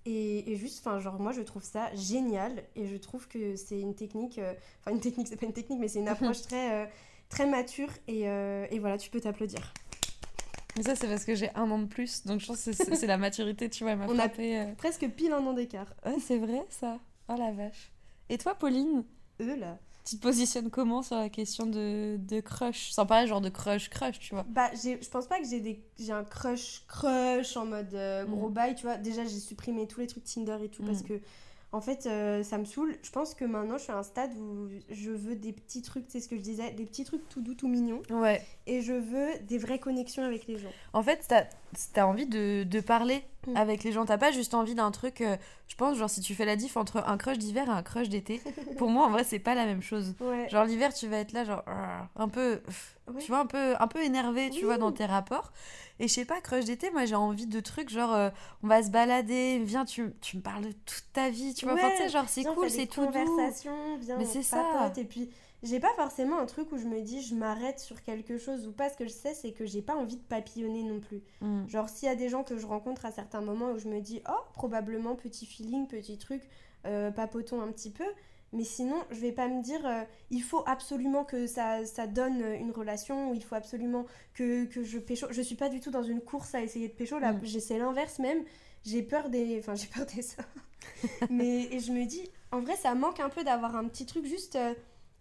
Et, 0.06 0.52
et 0.52 0.56
juste, 0.56 0.86
enfin, 0.86 1.00
genre, 1.00 1.18
moi, 1.18 1.32
je 1.32 1.40
trouve 1.40 1.64
ça 1.64 1.92
génial. 1.94 2.62
Et 2.76 2.86
je 2.86 2.96
trouve 2.96 3.26
que 3.26 3.56
c'est 3.56 3.80
une 3.80 3.94
technique. 3.94 4.38
euh, 4.38 4.52
Enfin, 4.80 4.90
une 4.94 5.00
technique, 5.00 5.28
c'est 5.28 5.36
pas 5.36 5.46
une 5.46 5.54
technique, 5.54 5.80
mais 5.80 5.88
c'est 5.88 5.98
une 6.00 6.08
approche 6.14 6.42
très, 6.42 6.84
euh, 6.84 6.86
très 7.30 7.46
mature. 7.46 7.88
Et, 8.06 8.28
euh, 8.28 8.66
et 8.70 8.78
voilà, 8.78 8.98
tu 8.98 9.08
peux 9.10 9.20
t'applaudir. 9.20 9.72
Mais 10.76 10.82
ça, 10.82 10.94
c'est 10.96 11.06
parce 11.06 11.24
que 11.24 11.34
j'ai 11.34 11.50
un 11.54 11.70
an 11.70 11.78
de 11.78 11.86
plus, 11.86 12.24
donc 12.24 12.40
je 12.40 12.46
pense 12.46 12.64
que 12.64 12.72
c'est 12.72 13.06
la 13.06 13.16
maturité, 13.18 13.68
tu 13.70 13.84
vois, 13.84 13.92
elle 13.92 13.98
m'a 13.98 14.06
On 14.06 14.12
a- 14.18 14.22
frappé. 14.28 14.58
euh. 14.58 14.74
Presque 14.76 15.08
pile 15.10 15.32
un 15.32 15.44
an 15.46 15.52
d'écart. 15.52 15.86
Ouais, 16.04 16.16
c'est 16.20 16.38
vrai, 16.38 16.64
ça. 16.68 16.98
Oh 17.28 17.34
la 17.38 17.52
vache. 17.52 17.92
Et 18.28 18.38
toi, 18.38 18.54
Pauline, 18.54 19.04
Eux, 19.40 19.54
là. 19.56 19.78
tu 20.04 20.16
te 20.16 20.22
positionnes 20.22 20.70
comment 20.70 21.02
sur 21.02 21.16
la 21.16 21.28
question 21.28 21.66
de, 21.66 22.16
de 22.18 22.40
crush? 22.40 22.90
Sans 22.90 23.06
parler 23.06 23.26
genre 23.28 23.40
de 23.40 23.50
crush-crush, 23.50 24.18
tu 24.18 24.34
vois. 24.34 24.44
Bah, 24.48 24.70
je 24.74 25.08
pense 25.08 25.26
pas 25.26 25.38
que 25.40 25.46
j'ai 25.48 25.60
des 25.60 25.80
un 26.10 26.24
crush 26.24 26.82
crush 26.88 27.56
en 27.56 27.66
mode 27.66 27.94
euh, 27.94 28.24
gros 28.24 28.48
Mm. 28.50 28.52
bail, 28.54 28.74
tu 28.74 28.82
vois. 28.82 28.96
Déjà, 28.96 29.22
j'ai 29.24 29.38
supprimé 29.38 29.86
tous 29.86 30.00
les 30.00 30.06
trucs 30.08 30.24
Tinder 30.24 30.58
et 30.64 30.68
tout 30.68 30.82
parce 30.82 31.02
Mm. 31.02 31.06
que 31.06 31.20
en 31.74 31.80
fait, 31.80 32.06
euh, 32.06 32.42
ça 32.44 32.56
me 32.56 32.64
saoule. 32.64 32.94
Je 33.02 33.10
pense 33.10 33.34
que 33.34 33.44
maintenant, 33.44 33.76
je 33.78 33.82
suis 33.82 33.92
à 33.92 33.98
un 33.98 34.02
stade 34.04 34.30
où 34.38 34.68
je 34.90 35.10
veux 35.10 35.34
des 35.34 35.52
petits 35.52 35.82
trucs, 35.82 36.04
c'est 36.08 36.20
ce 36.20 36.28
que 36.28 36.36
je 36.36 36.40
disais, 36.40 36.70
des 36.70 36.86
petits 36.86 37.02
trucs 37.04 37.28
tout 37.28 37.40
doux, 37.42 37.54
tout 37.54 37.66
mignons 37.68 38.00
Ouais. 38.10 38.40
et 38.66 38.80
je 38.80 38.92
veux 38.92 39.28
des 39.48 39.58
vraies 39.58 39.80
connexions 39.80 40.22
avec 40.22 40.46
les 40.46 40.56
gens. 40.56 40.70
En 40.92 41.02
fait, 41.02 41.24
t'as 41.28 41.44
as 42.00 42.06
envie 42.06 42.26
de, 42.26 42.62
de 42.62 42.80
parler 42.80 43.22
Mm. 43.46 43.56
avec 43.56 43.84
les 43.84 43.92
gens. 43.92 44.04
T'as 44.04 44.18
pas 44.18 44.30
juste 44.30 44.54
envie 44.54 44.74
d'un 44.74 44.90
truc, 44.90 45.20
euh, 45.20 45.36
je 45.68 45.74
pense, 45.76 45.96
genre 45.96 46.10
si 46.10 46.20
tu 46.20 46.34
fais 46.34 46.44
la 46.44 46.56
diff 46.56 46.76
entre 46.76 47.02
un 47.06 47.16
crush 47.16 47.38
d'hiver 47.38 47.66
et 47.68 47.70
un 47.72 47.82
crush 47.82 48.08
d'été. 48.08 48.40
Pour 48.78 48.90
moi, 48.90 49.06
en 49.06 49.10
vrai, 49.10 49.24
c'est 49.24 49.38
pas 49.38 49.54
la 49.54 49.66
même 49.66 49.82
chose. 49.82 50.14
Ouais. 50.20 50.48
Genre 50.48 50.64
l'hiver, 50.64 50.92
tu 50.94 51.06
vas 51.08 51.18
être 51.18 51.32
là, 51.32 51.44
genre 51.44 51.62
ah, 51.66 52.08
un 52.16 52.28
peu, 52.28 52.60
Ouais. 53.06 53.20
tu 53.20 53.28
vois, 53.28 53.40
un 53.40 53.46
peu, 53.46 53.74
un 53.78 53.86
peu 53.86 54.02
énervé, 54.02 54.48
tu 54.50 54.60
Oui. 54.60 54.64
vois, 54.64 54.78
dans 54.78 54.92
tes 54.92 55.04
rapports. 55.06 55.52
Et 56.00 56.08
je 56.08 56.12
sais 56.12 56.24
pas, 56.24 56.40
crush 56.40 56.64
d'été, 56.64 56.90
moi 56.90 57.04
j'ai 57.04 57.14
envie 57.14 57.46
de 57.46 57.60
trucs 57.60 57.88
genre, 57.90 58.12
euh, 58.14 58.30
on 58.64 58.66
va 58.66 58.82
se 58.82 58.90
balader, 58.90 59.60
viens, 59.62 59.84
tu, 59.84 60.12
tu 60.20 60.38
me 60.38 60.42
parles 60.42 60.64
de 60.64 60.72
toute 60.72 61.04
ta 61.12 61.28
vie, 61.30 61.54
tu 61.54 61.66
vois. 61.66 61.74
Enfin, 61.74 61.88
Ouais. 61.88 61.96
sais, 61.98 62.08
genre 62.08 62.24
c'est 62.28 62.42
cool, 62.44 62.68
c'est 62.70 62.86
tout 62.86 63.06
doux. 63.06 63.12
viens, 64.02 64.18
Mais 64.18 64.24
c'est 64.24 64.42
ça. 64.42 64.90
Et 64.96 65.04
puis, 65.04 65.30
j'ai 65.64 65.80
pas 65.80 65.92
forcément 65.96 66.38
un 66.38 66.46
truc 66.46 66.70
où 66.72 66.78
je 66.78 66.84
me 66.86 67.00
dis 67.00 67.22
je 67.22 67.34
m'arrête 67.34 67.80
sur 67.80 68.02
quelque 68.02 68.38
chose 68.38 68.66
ou 68.68 68.72
pas. 68.72 68.88
Ce 68.90 68.96
que 68.96 69.04
je 69.04 69.10
sais, 69.12 69.34
c'est 69.34 69.50
que 69.52 69.64
j'ai 69.66 69.82
pas 69.82 69.96
envie 69.96 70.16
de 70.16 70.22
papillonner 70.22 70.82
non 70.84 71.00
plus. 71.00 71.22
Mm. 71.40 71.66
Genre, 71.68 71.88
s'il 71.88 72.06
y 72.06 72.12
a 72.12 72.14
des 72.14 72.28
gens 72.28 72.44
que 72.44 72.56
je 72.56 72.66
rencontre 72.66 73.04
à 73.06 73.10
certains 73.10 73.40
moments 73.40 73.72
où 73.72 73.78
je 73.78 73.88
me 73.88 74.00
dis, 74.00 74.22
oh, 74.28 74.40
probablement 74.52 75.16
petit 75.16 75.46
feeling, 75.46 75.86
petit 75.88 76.18
truc, 76.18 76.42
euh, 76.86 77.10
papotons 77.10 77.60
un 77.60 77.72
petit 77.72 77.90
peu. 77.90 78.04
Mais 78.52 78.62
sinon, 78.62 79.02
je 79.10 79.18
vais 79.18 79.32
pas 79.32 79.48
me 79.48 79.62
dire, 79.62 79.84
euh, 79.84 80.04
il 80.30 80.40
faut 80.42 80.62
absolument 80.66 81.24
que 81.24 81.48
ça, 81.48 81.84
ça 81.86 82.06
donne 82.06 82.40
une 82.60 82.70
relation, 82.70 83.30
ou 83.30 83.34
il 83.34 83.42
faut 83.42 83.56
absolument 83.56 84.06
que, 84.32 84.66
que 84.66 84.84
je 84.84 84.98
pécho. 85.00 85.26
Je 85.30 85.42
suis 85.42 85.56
pas 85.56 85.68
du 85.68 85.80
tout 85.80 85.90
dans 85.90 86.04
une 86.04 86.20
course 86.20 86.54
à 86.54 86.62
essayer 86.62 86.86
de 86.86 86.92
pécho, 86.92 87.18
là, 87.18 87.32
Mm. 87.32 87.40
j'essaie 87.42 87.78
l'inverse 87.78 88.20
même. 88.20 88.44
J'ai 88.84 89.02
peur 89.02 89.28
des. 89.30 89.58
Enfin, 89.58 89.74
j'ai 89.74 89.88
peur 89.88 90.06
des 90.06 90.22
ça. 90.22 90.44
Mais 91.30 91.64
et 91.72 91.80
je 91.80 91.90
me 91.90 92.04
dis, 92.04 92.28
en 92.52 92.60
vrai, 92.60 92.76
ça 92.76 92.94
manque 92.94 93.18
un 93.18 93.28
peu 93.30 93.42
d'avoir 93.42 93.74
un 93.74 93.88
petit 93.88 94.06
truc, 94.06 94.24
juste, 94.24 94.54
euh, 94.56 94.74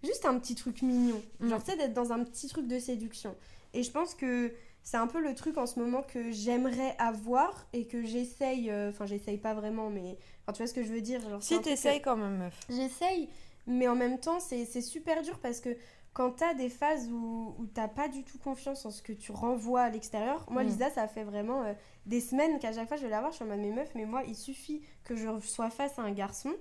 juste 0.03 0.25
un 0.25 0.37
petit 0.39 0.55
truc 0.55 0.81
mignon. 0.81 1.21
Genre, 1.41 1.59
Mm. 1.59 1.63
tu 1.63 1.71
sais, 1.71 1.77
d'être 1.77 1.93
dans 1.93 2.11
un 2.11 2.23
petit 2.23 2.47
truc 2.47 2.67
de 2.67 2.79
séduction. 2.79 3.35
Et 3.73 3.83
je 3.83 3.91
pense 3.91 4.13
que 4.15 4.53
c'est 4.83 4.97
un 4.97 5.07
peu 5.07 5.21
le 5.21 5.33
truc 5.33 5.57
en 5.57 5.65
ce 5.65 5.79
moment 5.79 6.03
que 6.03 6.31
j'aimerais 6.31 6.95
avoir 6.99 7.65
et 7.73 7.87
que 7.87 8.03
j'essaye. 8.03 8.69
euh, 8.69 8.89
Enfin, 8.89 9.05
j'essaye 9.05 9.37
pas 9.37 9.53
vraiment, 9.53 9.89
mais. 9.89 10.17
Enfin, 10.43 10.53
tu 10.53 10.57
vois 10.57 10.67
ce 10.67 10.73
que 10.73 10.83
je 10.83 10.91
veux 10.91 11.01
dire 11.01 11.21
genre, 11.29 11.41
Si 11.41 11.57
que- 11.57 11.63
t'essayes 11.63 12.01
quand 12.01 12.17
même, 12.17 12.37
meuf. 12.37 12.59
J'essaye, 12.69 13.29
mais 13.65 13.87
en 13.87 13.95
même 13.95 14.19
temps, 14.19 14.39
c'est 14.39 14.65
super 14.81 15.21
dur 15.21 15.39
parce 15.39 15.59
que 15.61 15.69
quand 16.13 16.31
t'as 16.31 16.53
des 16.53 16.69
phases 16.69 17.09
où, 17.09 17.55
où 17.57 17.65
t'as 17.65 17.87
pas 17.87 18.07
du 18.07 18.23
tout 18.23 18.37
confiance 18.37 18.85
en 18.85 18.91
ce 18.91 19.01
que 19.01 19.13
tu 19.13 19.31
renvoies 19.31 19.81
à 19.81 19.89
l'extérieur, 19.89 20.45
moi, 20.51 20.63
Mm. 20.63 20.67
Lisa, 20.67 20.89
ça 20.91 21.07
fait 21.07 21.23
vraiment 21.23 21.63
euh, 21.63 21.73
des 22.05 22.19
semaines 22.21 22.59
qu'à 22.59 22.71
chaque 22.73 22.87
fois 22.87 22.97
je 22.97 23.03
vais 23.03 23.09
la 23.09 23.19
voir, 23.21 23.31
je 23.31 23.37
suis 23.37 23.45
en 23.45 23.47
mode 23.47 23.59
mes 23.61 23.71
meufs, 23.71 23.95
mais 23.95 24.05
moi, 24.05 24.21
il 24.27 24.35
suffit 24.35 24.83
que 25.05 25.15
je 25.15 25.27
sois 25.39 25.69
face 25.71 25.97
à 25.97 26.03
un 26.03 26.11
garçon, 26.11 26.51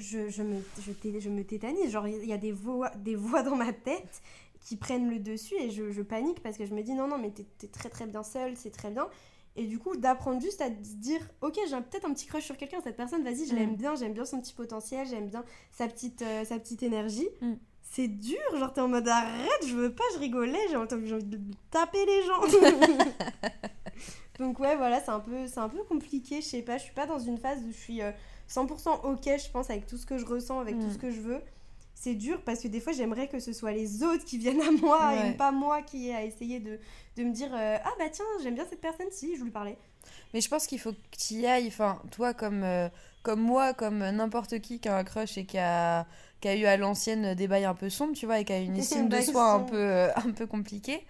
je, 0.00 0.28
je, 0.28 0.42
me, 0.42 0.56
je, 0.80 1.20
je 1.20 1.28
me 1.28 1.44
tétanise. 1.44 1.90
Genre, 1.90 2.08
il 2.08 2.24
y 2.26 2.32
a 2.32 2.38
des 2.38 2.52
voix, 2.52 2.90
des 2.96 3.14
voix 3.14 3.42
dans 3.42 3.56
ma 3.56 3.72
tête 3.72 4.22
qui 4.60 4.76
prennent 4.76 5.08
le 5.10 5.18
dessus 5.18 5.54
et 5.58 5.70
je, 5.70 5.90
je 5.90 6.02
panique 6.02 6.40
parce 6.42 6.56
que 6.58 6.66
je 6.66 6.74
me 6.74 6.82
dis 6.82 6.92
non, 6.94 7.06
non, 7.08 7.18
mais 7.18 7.30
t'es 7.30 7.66
très 7.68 7.88
très 7.88 8.06
bien 8.06 8.22
seule, 8.22 8.56
c'est 8.56 8.70
très 8.70 8.90
bien. 8.90 9.08
Et 9.56 9.64
du 9.66 9.78
coup, 9.78 9.96
d'apprendre 9.96 10.40
juste 10.40 10.60
à 10.60 10.66
se 10.68 10.94
dire, 10.96 11.20
ok, 11.40 11.58
j'ai 11.68 11.76
peut-être 11.76 12.04
un 12.04 12.12
petit 12.14 12.26
crush 12.26 12.44
sur 12.44 12.56
quelqu'un, 12.56 12.80
cette 12.84 12.96
personne, 12.96 13.24
vas-y, 13.24 13.46
je 13.46 13.52
Mm. 13.54 13.56
l'aime 13.56 13.76
bien, 13.76 13.94
j'aime 13.96 14.12
bien 14.12 14.24
son 14.24 14.40
petit 14.40 14.52
potentiel, 14.54 15.06
j'aime 15.08 15.26
bien 15.28 15.44
sa 15.72 15.88
petite, 15.88 16.22
euh, 16.22 16.44
sa 16.44 16.58
petite 16.58 16.82
énergie. 16.84 17.28
Mm. 17.40 17.54
C'est 17.82 18.06
dur, 18.06 18.38
genre 18.58 18.72
t'es 18.72 18.80
en 18.80 18.86
mode 18.88 19.08
arrête, 19.08 19.66
je 19.66 19.74
veux 19.74 19.92
pas, 19.92 20.04
je 20.14 20.18
rigolais, 20.20 20.60
j'ai 20.70 20.76
envie, 20.76 21.24
de 21.24 21.40
taper 21.72 22.06
les 22.06 22.22
gens. 22.22 22.40
Donc 24.38 24.58
ouais, 24.60 24.76
voilà, 24.76 25.00
c'est 25.00 25.10
un 25.10 25.20
peu, 25.20 25.36
un 25.56 25.68
peu 25.68 25.82
compliqué, 25.82 26.36
je 26.40 26.46
sais 26.46 26.62
pas, 26.62 26.78
je 26.78 26.84
suis 26.84 26.94
pas 26.94 27.06
dans 27.06 27.18
une 27.18 27.36
phase 27.36 27.58
où 27.66 27.72
je 27.72 27.76
suis 27.76 28.00
euh, 28.02 28.12
100% 28.52 29.00
ok, 29.04 29.24
je 29.24 29.50
pense, 29.50 29.70
avec 29.70 29.86
tout 29.86 29.96
ce 29.96 30.06
que 30.06 30.18
je 30.18 30.26
ressens, 30.26 30.58
avec 30.60 30.78
tout 30.78 30.86
Mm. 30.86 30.92
ce 30.92 30.98
que 30.98 31.10
je 31.10 31.20
veux. 31.20 31.40
C'est 31.94 32.14
dur 32.14 32.40
parce 32.46 32.60
que 32.60 32.68
des 32.68 32.80
fois 32.80 32.92
j'aimerais 32.94 33.28
que 33.28 33.38
ce 33.40 33.52
soit 33.52 33.72
les 33.72 34.02
autres 34.02 34.24
qui 34.24 34.38
viennent 34.38 34.62
à 34.62 34.70
moi 34.70 35.10
Ouais. 35.12 35.30
et 35.30 35.32
pas 35.34 35.52
moi 35.52 35.82
qui 35.82 36.08
ai 36.08 36.14
à 36.14 36.24
essayer 36.24 36.58
de, 36.58 36.78
de 37.16 37.24
me 37.24 37.30
dire 37.32 37.50
euh, 37.54 37.76
ah 37.84 37.90
bah 37.98 38.06
tiens 38.10 38.24
j'aime 38.42 38.54
bien 38.54 38.64
cette 38.70 38.80
personne 38.80 39.08
si 39.10 39.36
je 39.36 39.44
lui 39.44 39.50
parlais. 39.50 39.76
Mais 40.32 40.40
je 40.40 40.48
pense 40.48 40.66
qu'il 40.66 40.78
faut 40.80 40.92
que 40.92 40.96
tu 41.18 41.34
y 41.34 41.46
ailles, 41.46 41.66
enfin, 41.68 42.00
toi 42.10 42.32
comme, 42.32 42.62
euh, 42.64 42.88
comme 43.22 43.40
moi, 43.40 43.74
comme 43.74 43.98
n'importe 43.98 44.60
qui 44.60 44.80
qui 44.80 44.88
a 44.88 44.96
un 44.96 45.04
crush 45.04 45.36
et 45.36 45.44
qui 45.44 45.58
a, 45.58 46.06
qui 46.40 46.48
a 46.48 46.56
eu 46.56 46.64
à 46.64 46.78
l'ancienne 46.78 47.34
des 47.34 47.46
bails 47.48 47.66
un 47.66 47.74
peu 47.74 47.90
sombres, 47.90 48.14
tu 48.14 48.24
vois, 48.24 48.40
et 48.40 48.46
qui 48.46 48.52
a 48.54 48.58
une 48.58 48.76
estime 48.78 49.10
de 49.10 49.20
soi 49.20 49.52
un 49.52 49.60
peu, 49.60 49.76
euh, 49.76 50.08
un 50.16 50.30
peu 50.30 50.46
compliquée. 50.46 51.04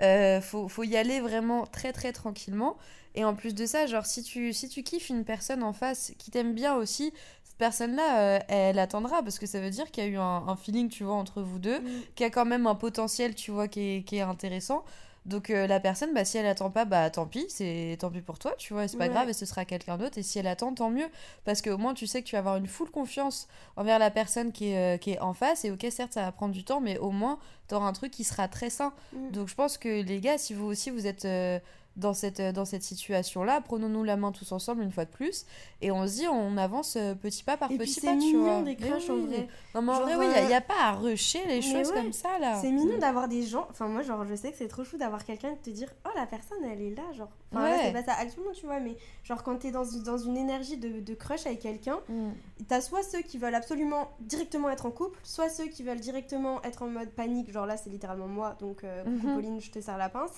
Euh, 0.00 0.40
faut, 0.40 0.68
faut 0.68 0.84
y 0.84 0.96
aller 0.96 1.20
vraiment 1.20 1.66
très 1.66 1.92
très 1.92 2.12
tranquillement. 2.12 2.78
Et 3.14 3.24
en 3.24 3.34
plus 3.34 3.54
de 3.54 3.66
ça, 3.66 3.86
genre, 3.86 4.06
si 4.06 4.22
tu, 4.22 4.52
si 4.52 4.68
tu 4.68 4.82
kiffes 4.82 5.08
une 5.08 5.24
personne 5.24 5.62
en 5.62 5.72
face 5.72 6.12
qui 6.18 6.30
t'aime 6.30 6.54
bien 6.54 6.74
aussi, 6.76 7.12
cette 7.44 7.56
personne-là, 7.58 8.20
euh, 8.20 8.38
elle 8.48 8.78
attendra 8.78 9.22
parce 9.22 9.38
que 9.38 9.46
ça 9.46 9.60
veut 9.60 9.70
dire 9.70 9.90
qu'il 9.90 10.04
y 10.04 10.06
a 10.06 10.10
eu 10.10 10.16
un, 10.16 10.22
un 10.48 10.56
feeling, 10.56 10.88
tu 10.88 11.04
vois, 11.04 11.14
entre 11.14 11.42
vous 11.42 11.58
deux, 11.58 11.80
qu'il 12.14 12.24
y 12.24 12.26
a 12.26 12.30
quand 12.30 12.44
même 12.46 12.66
un 12.66 12.74
potentiel, 12.76 13.34
tu 13.34 13.50
vois, 13.50 13.68
qui 13.68 13.80
est, 13.96 14.02
qui 14.04 14.16
est 14.16 14.20
intéressant. 14.22 14.84
Donc 15.26 15.50
euh, 15.50 15.66
la 15.66 15.80
personne, 15.80 16.14
bah, 16.14 16.24
si 16.24 16.38
elle 16.38 16.46
attend 16.46 16.70
pas, 16.70 16.86
bah 16.86 17.10
tant 17.10 17.26
pis, 17.26 17.44
c'est 17.50 17.98
tant 18.00 18.10
pis 18.10 18.22
pour 18.22 18.38
toi, 18.38 18.54
tu 18.56 18.72
vois, 18.72 18.88
c'est 18.88 18.96
pas 18.96 19.04
Ouais. 19.04 19.10
grave, 19.10 19.28
et 19.28 19.34
ce 19.34 19.44
sera 19.44 19.66
quelqu'un 19.66 19.98
d'autre. 19.98 20.16
Et 20.16 20.22
si 20.22 20.38
elle 20.38 20.46
attend, 20.46 20.72
tant 20.72 20.88
mieux, 20.88 21.08
parce 21.44 21.60
qu'au 21.60 21.76
moins 21.76 21.92
tu 21.92 22.06
sais 22.06 22.22
que 22.22 22.26
tu 22.26 22.36
vas 22.36 22.38
avoir 22.38 22.56
une 22.56 22.66
full 22.66 22.90
confiance 22.90 23.46
envers 23.76 23.98
la 23.98 24.10
personne 24.10 24.50
qui 24.50 24.70
est, 24.70 24.94
euh, 24.94 24.96
qui 24.96 25.10
est 25.10 25.20
en 25.20 25.34
face. 25.34 25.66
Et 25.66 25.70
ok, 25.72 25.86
certes, 25.90 26.14
ça 26.14 26.22
va 26.22 26.32
prendre 26.32 26.54
du 26.54 26.64
temps, 26.64 26.80
mais 26.80 26.96
au 26.96 27.10
moins 27.10 27.38
t'auras 27.68 27.86
un 27.86 27.92
truc 27.92 28.12
qui 28.12 28.24
sera 28.24 28.48
très 28.48 28.70
sain. 28.70 28.94
Mm. 29.12 29.30
Donc 29.32 29.48
je 29.48 29.54
pense 29.54 29.76
que 29.76 30.00
les 30.02 30.20
gars, 30.20 30.38
si 30.38 30.54
vous 30.54 30.64
aussi 30.64 30.88
vous 30.88 31.06
êtes 31.06 31.26
euh, 31.26 31.58
dans 31.96 32.14
cette, 32.14 32.40
euh, 32.40 32.52
dans 32.52 32.64
cette 32.64 32.82
situation-là, 32.82 33.60
prenons-nous 33.60 34.04
la 34.04 34.16
main 34.16 34.32
tous 34.32 34.52
ensemble 34.52 34.82
une 34.82 34.92
fois 34.92 35.04
de 35.04 35.10
plus, 35.10 35.44
et 35.82 35.90
on 35.90 36.06
se 36.06 36.14
dit, 36.14 36.28
on 36.28 36.56
avance 36.56 36.96
euh, 36.96 37.14
petit 37.14 37.42
pas 37.42 37.56
par 37.56 37.70
Et 37.70 37.78
petit 37.78 37.92
c'est 37.94 38.06
pas, 38.06 38.12
tu 38.12 38.18
mignon 38.36 38.62
des 38.62 38.76
crushs 38.76 39.10
en 39.10 39.16
vrai. 39.18 39.48
Non 39.74 39.82
mais 39.82 39.92
en 39.92 40.00
vrai, 40.02 40.14
oui, 40.16 40.26
il 40.40 40.46
n'y 40.46 40.52
euh, 40.52 40.56
a, 40.56 40.60
pas 40.60 40.80
à 40.80 40.92
rusher 40.92 41.40
les 41.46 41.60
choses 41.62 41.88
ouais, 41.90 41.94
comme 41.94 42.12
ça 42.12 42.38
là. 42.38 42.58
C'est 42.60 42.70
mignon 42.70 42.96
Mm. 42.96 43.00
d'avoir 43.00 43.28
des 43.28 43.42
gens. 43.42 43.66
Enfin, 43.70 43.86
moi, 43.88 44.02
genre, 44.02 44.24
je 44.24 44.34
sais 44.34 44.50
que 44.52 44.56
c'est 44.56 44.68
trop 44.68 44.84
chou 44.84 44.96
d'avoir 44.98 45.24
quelqu'un 45.24 45.48
et 45.50 45.56
de 45.56 45.60
te 45.60 45.70
dire 45.70 45.88
Oh, 46.06 46.10
la 46.16 46.26
personne, 46.26 46.58
elle 46.64 46.80
est 46.80 46.94
là. 46.94 47.02
Genre, 47.12 47.28
enfin, 47.52 47.64
Ouais. 47.64 47.78
c'est 47.84 47.92
pas 47.92 48.04
ça 48.04 48.12
actuellement, 48.18 48.52
tu 48.52 48.66
vois, 48.66 48.80
mais 48.80 48.96
genre, 49.24 49.42
quand 49.42 49.56
t'es 49.58 49.70
dans, 49.72 49.84
dans 50.04 50.18
une 50.18 50.36
énergie 50.36 50.76
de, 50.78 51.00
de 51.00 51.14
crush 51.14 51.44
avec 51.46 51.58
quelqu'un, 51.60 51.98
Mm. 52.08 52.30
t'as 52.68 52.80
soit 52.80 53.02
ceux 53.02 53.20
qui 53.22 53.36
veulent 53.36 53.54
absolument 53.54 54.10
directement 54.20 54.70
être 54.70 54.86
en 54.86 54.90
couple, 54.90 55.18
soit 55.24 55.48
ceux 55.48 55.66
qui 55.66 55.82
veulent 55.82 56.00
directement 56.00 56.62
être 56.62 56.82
en 56.82 56.86
mode 56.88 57.10
panique. 57.10 57.50
Genre, 57.52 57.66
là, 57.66 57.76
c'est 57.76 57.90
littéralement 57.90 58.28
moi, 58.28 58.56
donc, 58.60 58.84
euh, 58.84 59.02
coucou, 59.04 59.26
Mhm. 59.26 59.34
Pauline, 59.34 59.60
je 59.60 59.70
te 59.70 59.80
serre 59.80 59.98
la 59.98 60.08
pince. 60.08 60.30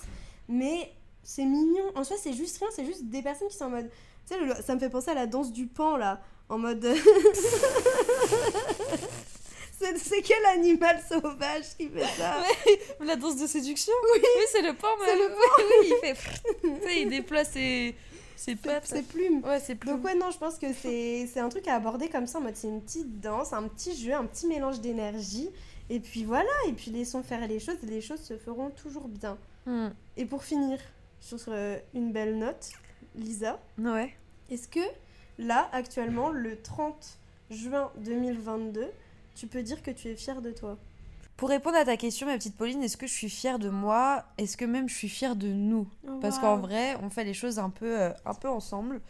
Mais 0.49 0.91
c'est 1.23 1.45
mignon. 1.45 1.85
En 1.95 2.03
soi, 2.03 2.17
c'est 2.21 2.33
juste 2.33 2.57
rien, 2.57 2.67
c'est 2.75 2.85
juste 2.85 3.05
des 3.05 3.21
personnes 3.21 3.47
qui 3.47 3.57
sont 3.57 3.65
en 3.65 3.69
mode. 3.69 3.89
Tu 4.27 4.35
sais, 4.35 4.61
ça 4.61 4.75
me 4.75 4.79
fait 4.79 4.89
penser 4.89 5.11
à 5.11 5.15
la 5.15 5.27
danse 5.27 5.51
du 5.51 5.67
pan, 5.67 5.97
là. 5.97 6.21
En 6.49 6.57
mode. 6.57 6.85
c'est 9.97 10.21
quel 10.21 10.45
animal 10.53 11.01
sauvage 11.07 11.75
qui 11.77 11.89
fait 11.89 12.05
ça? 12.17 12.43
La 12.99 13.15
danse 13.15 13.37
de 13.37 13.47
séduction? 13.47 13.93
Oui, 14.13 14.21
c'est 14.51 14.61
le 14.61 14.73
pan, 14.73 14.87
C'est 15.05 15.15
le 15.15 15.29
Oui, 15.29 15.63
oui, 15.81 15.87
il 15.91 15.99
fait. 16.01 16.15
tu 16.61 16.69
sais, 16.87 17.01
il 17.01 17.09
déploie 17.09 17.43
ses, 17.43 17.95
ses 18.35 18.55
pattes. 18.55 18.85
C'est 18.85 19.07
plumes. 19.07 19.41
Ouais, 19.43 19.59
c'est 19.59 19.75
plus. 19.75 19.89
Donc 19.89 20.03
ouais, 20.03 20.15
non, 20.15 20.31
je 20.31 20.37
pense 20.37 20.57
que 20.57 20.67
c'est 20.73 21.39
un 21.39 21.49
truc 21.49 21.67
à 21.67 21.75
aborder 21.75 22.09
comme 22.09 22.27
ça, 22.27 22.39
en 22.39 22.41
mode 22.41 22.55
c'est 22.55 22.67
une 22.67 22.81
petite 22.81 23.19
danse, 23.19 23.53
un 23.53 23.67
petit 23.67 23.95
jeu, 23.95 24.13
un 24.13 24.25
petit 24.25 24.47
mélange 24.47 24.81
d'énergie. 24.81 25.49
Et 25.89 25.99
puis 25.99 26.23
voilà, 26.23 26.49
et 26.67 26.73
puis 26.73 26.91
laissons 26.91 27.23
faire 27.23 27.45
les 27.47 27.59
choses, 27.59 27.75
et 27.83 27.87
les 27.87 28.01
choses 28.01 28.21
se 28.21 28.37
feront 28.37 28.69
toujours 28.69 29.07
bien. 29.07 29.37
Hmm. 29.65 29.89
Et 30.17 30.25
pour 30.25 30.43
finir 30.43 30.79
sur 31.23 31.53
une 31.93 32.11
belle 32.11 32.37
note, 32.37 32.71
Lisa, 33.15 33.59
Ouais. 33.77 34.13
est-ce 34.49 34.67
que 34.67 34.79
là, 35.37 35.69
actuellement, 35.71 36.29
le 36.29 36.61
30 36.61 37.17
juin 37.49 37.91
2022, 37.97 38.87
tu 39.35 39.47
peux 39.47 39.63
dire 39.63 39.81
que 39.81 39.91
tu 39.91 40.09
es 40.09 40.15
fière 40.15 40.41
de 40.41 40.51
toi? 40.51 40.77
Pour 41.37 41.49
répondre 41.49 41.77
à 41.77 41.85
ta 41.85 41.97
question, 41.97 42.27
ma 42.27 42.37
petite 42.37 42.55
Pauline, 42.55 42.83
est-ce 42.83 42.97
que 42.97 43.07
je 43.07 43.13
suis 43.13 43.29
fière 43.29 43.57
de 43.57 43.69
moi? 43.69 44.23
Est-ce 44.37 44.55
que 44.55 44.65
même 44.65 44.87
je 44.87 44.95
suis 44.95 45.09
fière 45.09 45.35
de 45.35 45.47
nous? 45.47 45.87
Parce 46.21 46.37
qu'en 46.39 46.57
vrai, 46.57 46.95
on 47.01 47.09
fait 47.09 47.23
les 47.23 47.33
choses 47.33 47.57
un 47.57 47.69
peu, 47.71 47.99
euh, 48.01 48.11
un 48.25 48.33
peu 48.35 48.47
ensemble. 48.49 49.01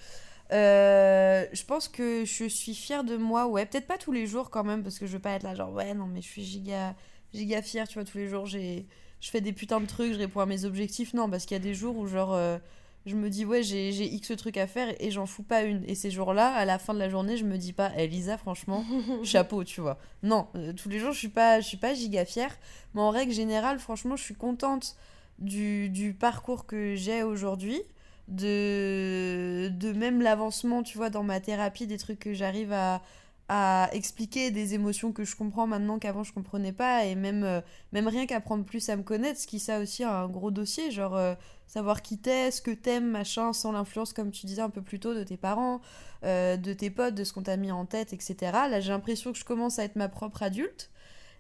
Euh, 0.52 1.46
je 1.52 1.64
pense 1.66 1.88
que 1.88 2.24
je 2.26 2.46
suis 2.46 2.76
fière 2.76 3.04
de 3.04 3.18
moi, 3.18 3.48
ouais. 3.48 3.66
Peut-être 3.66 3.88
pas 3.88 3.98
tous 3.98 4.12
les 4.12 4.26
jours 4.28 4.50
quand 4.50 4.64
même, 4.64 4.84
parce 4.84 5.00
que 5.00 5.06
je 5.06 5.14
veux 5.14 5.20
pas 5.20 5.32
être 5.32 5.44
là, 5.44 5.56
genre, 5.56 5.74
ouais, 5.74 5.94
non, 5.94 6.06
mais 6.08 6.22
je 6.22 6.28
suis 6.28 6.44
giga, 6.44 6.96
giga 7.34 7.62
fière, 7.62 7.88
tu 7.88 7.96
vois, 7.96 8.06
tous 8.06 8.18
les 8.18 8.28
jours, 8.30 8.46
j'ai, 8.46 8.86
je 9.24 9.30
fais 9.30 9.40
des 9.40 9.54
putains 9.54 9.80
de 9.80 9.86
trucs, 9.86 10.12
je 10.12 10.18
réponds 10.18 10.42
à 10.42 10.46
mes 10.46 10.66
objectifs. 10.66 11.14
Non, 11.14 11.30
parce 11.30 11.46
qu'il 11.46 11.56
y 11.56 11.60
a 11.60 11.64
des 11.64 11.74
jours 11.74 11.98
où, 11.98 12.08
genre, 12.08 12.34
euh, 12.34 12.58
je 13.06 13.16
me 13.16 13.30
dis, 13.30 13.46
ouais, 13.46 13.64
j'ai 13.64 13.94
j'ai 13.94 14.04
X 14.04 14.34
trucs 14.36 14.58
à 14.58 14.68
faire 14.68 14.94
et 15.00 15.12
j'en 15.12 15.26
fous 15.26 15.44
pas 15.44 15.64
une. 15.64 15.82
Et 15.88 15.96
ces 15.96 16.12
jours-là, 16.12 16.54
à 16.54 16.66
la 16.66 16.78
fin 16.78 16.94
de 16.94 17.00
la 17.00 17.08
journée, 17.08 17.38
je 17.38 17.46
me 17.46 17.58
dis 17.58 17.72
pas, 17.72 17.94
eh, 17.98 18.06
Lisa, 18.06 18.38
franchement, 18.38 18.84
chapeau, 19.24 19.64
tu 19.64 19.80
vois. 19.80 19.98
Non, 20.24 20.48
euh, 20.56 20.74
tous 20.74 20.90
les 20.90 21.00
jours, 21.00 21.14
je 21.14 21.20
suis 21.20 21.30
pas, 21.30 21.62
je 21.62 21.68
suis 21.68 21.78
pas 21.78 21.94
giga 21.94 22.26
fière. 22.26 22.54
Mais 22.96 23.02
en 23.02 23.12
règle 23.12 23.32
générale, 23.32 23.80
franchement, 23.80 24.18
je 24.18 24.24
suis 24.24 24.36
contente 24.36 24.98
du, 25.40 25.88
du 25.88 26.14
parcours 26.14 26.66
que 26.66 26.96
j'ai 26.96 27.24
aujourd'hui. 27.24 27.82
De, 28.28 29.70
de 29.70 29.94
même 29.94 30.22
l'avancement, 30.22 30.84
tu 30.84 30.98
vois, 30.98 31.10
dans 31.10 31.24
ma 31.24 31.40
thérapie, 31.40 31.88
des 31.88 31.98
trucs 31.98 32.20
que 32.20 32.34
j'arrive 32.34 32.74
à, 32.74 33.02
à 33.50 33.90
expliquer 33.92 34.52
des 34.52 34.74
émotions 34.74 35.12
que 35.12 35.26
je 35.26 35.36
comprends 35.36 35.68
maintenant 35.68 36.00
qu'avant 36.00 36.24
je 36.24 36.32
comprenais 36.32 36.72
pas 36.72 37.06
et 37.06 37.16
même 37.16 37.44
euh, 37.44 37.60
même 37.92 38.08
rien 38.08 38.26
qu'apprendre 38.26 38.64
plus 38.64 38.88
à 38.88 38.96
me 38.96 39.04
connaître 39.04 39.40
ce 39.40 39.48
qui 39.48 39.60
ça 39.60 39.80
aussi 39.80 40.04
un 40.06 40.28
gros 40.28 40.50
dossier 40.50 40.92
genre 40.92 41.16
euh, 41.18 41.36
savoir 41.68 42.02
qui 42.02 42.18
t'es 42.18 42.52
ce 42.52 42.62
que 42.62 42.72
t'aimes 42.72 43.10
machin 43.10 43.52
sans 43.52 43.74
l'influence 43.74 44.14
comme 44.14 44.32
tu 44.32 44.46
disais 44.46 44.62
un 44.62 44.70
peu 44.70 44.82
plus 44.82 45.00
tôt 45.00 45.14
de 45.14 45.24
tes 45.24 45.36
parents 45.36 45.82
euh, 46.24 46.56
de 46.56 46.72
tes 46.72 46.90
potes 46.90 47.16
de 47.16 47.26
ce 47.26 47.34
qu'on 47.34 47.44
t'a 47.44 47.58
mis 47.58 47.72
en 47.72 47.86
tête 47.86 48.14
etc 48.14 48.36
là 48.54 48.80
j'ai 48.80 48.92
l'impression 48.92 49.34
que 49.34 49.38
je 49.38 49.46
commence 49.46 49.78
à 49.78 49.84
être 49.84 49.98
ma 49.98 50.08
propre 50.08 50.42
adulte 50.44 50.90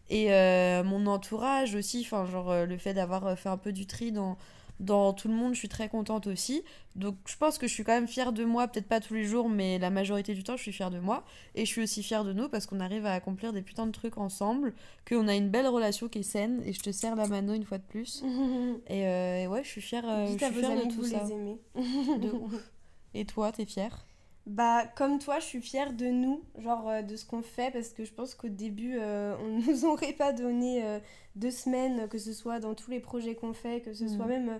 et 0.10 0.28
mon 0.84 1.08
entourage 1.08 1.74
aussi 1.74 2.02
enfin 2.06 2.26
genre 2.26 2.66
le 2.66 2.78
fait 2.78 2.94
d'avoir 2.94 3.40
fait 3.40 3.48
un 3.48 3.58
peu 3.58 3.72
du 3.72 3.88
tri 3.88 4.12
dans 4.12 4.38
dans 4.84 5.14
tout 5.14 5.28
le 5.28 5.34
monde, 5.34 5.54
je 5.54 5.60
suis 5.60 5.70
très 5.70 5.90
contente 5.90 6.28
aussi. 6.28 6.64
Donc 6.96 7.16
je 7.26 7.36
pense 7.38 7.58
que 7.58 7.68
je 7.68 7.74
suis 7.74 7.84
quand 7.84 7.94
même 7.94 8.08
fière 8.08 8.34
de 8.34 8.44
moi, 8.46 8.68
peut-être 8.68 8.88
pas 8.88 9.00
tous 9.00 9.14
les 9.14 9.26
jours, 9.26 9.50
mais 9.50 9.80
la 9.80 9.90
majorité 9.90 10.34
du 10.34 10.44
temps, 10.44 10.58
je 10.58 10.62
suis 10.62 10.72
fière 10.72 10.92
de 10.92 11.00
moi. 11.00 11.24
Et 11.56 11.66
je 11.66 11.72
suis 11.72 11.82
aussi 11.82 12.04
fière 12.04 12.24
de 12.24 12.34
nous 12.34 12.50
parce 12.50 12.66
qu'on 12.66 12.80
arrive 12.80 13.06
à 13.06 13.14
accomplir 13.14 13.54
des 13.54 13.62
putains 13.62 13.88
de 13.88 13.92
trucs 13.92 14.18
ensemble, 14.18 14.74
qu'on 15.08 15.28
a 15.28 15.36
une 15.36 15.50
belle 15.50 15.68
relation 15.68 16.08
qui 16.08 16.20
est 16.20 16.24
saine. 16.24 16.62
Et 16.66 16.74
je 16.74 16.80
te 16.82 16.92
sers 16.92 17.16
la 17.16 17.28
mano 17.28 17.54
une 17.54 17.66
fois 17.66 17.78
de 17.78 17.84
plus. 17.84 18.24
et, 18.88 19.08
euh, 19.08 19.44
et, 19.44 19.48
ouais, 19.48 19.64
je 19.64 19.70
suis 19.70 19.82
fière, 19.82 20.08
euh, 20.08 20.26
je 20.26 20.32
suis 20.32 20.54
fière 20.54 20.76
de 20.76 20.84
tout 20.84 21.02
vous 21.02 21.06
ça. 21.06 21.24
les 21.24 21.32
aimez. 21.32 21.58
De 22.20 22.30
ouf. 22.34 22.72
Et 23.14 23.26
toi, 23.26 23.52
t'es 23.52 23.66
fière? 23.66 24.06
Bah, 24.46 24.86
comme 24.98 25.20
toi, 25.20 25.40
je 25.40 25.46
suis 25.46 25.62
fière 25.62 25.94
de 25.94 26.06
nous, 26.08 26.44
genre 26.58 26.90
euh, 26.90 27.02
de 27.02 27.16
ce 27.16 27.26
qu'on 27.26 27.42
fait, 27.42 27.72
parce 27.72 27.90
que 27.90 28.04
je 28.04 28.14
pense 28.14 28.36
qu'au 28.36 28.50
début, 28.50 28.98
euh, 29.00 29.36
on 29.40 29.60
ne 29.60 29.62
nous 29.72 29.86
aurait 29.86 30.12
pas 30.14 30.34
donné 30.34 30.84
euh, 30.84 31.00
deux 31.36 31.52
semaines, 31.52 32.10
que 32.10 32.18
ce 32.18 32.34
soit 32.34 32.60
dans 32.60 32.76
tous 32.76 32.92
les 32.92 33.00
projets 33.00 33.36
qu'on 33.36 33.54
fait, 33.54 33.82
que 33.82 33.94
ce 33.94 34.06
Mm. 34.06 34.08
soit 34.08 34.26
même. 34.28 34.50
euh, 34.50 34.60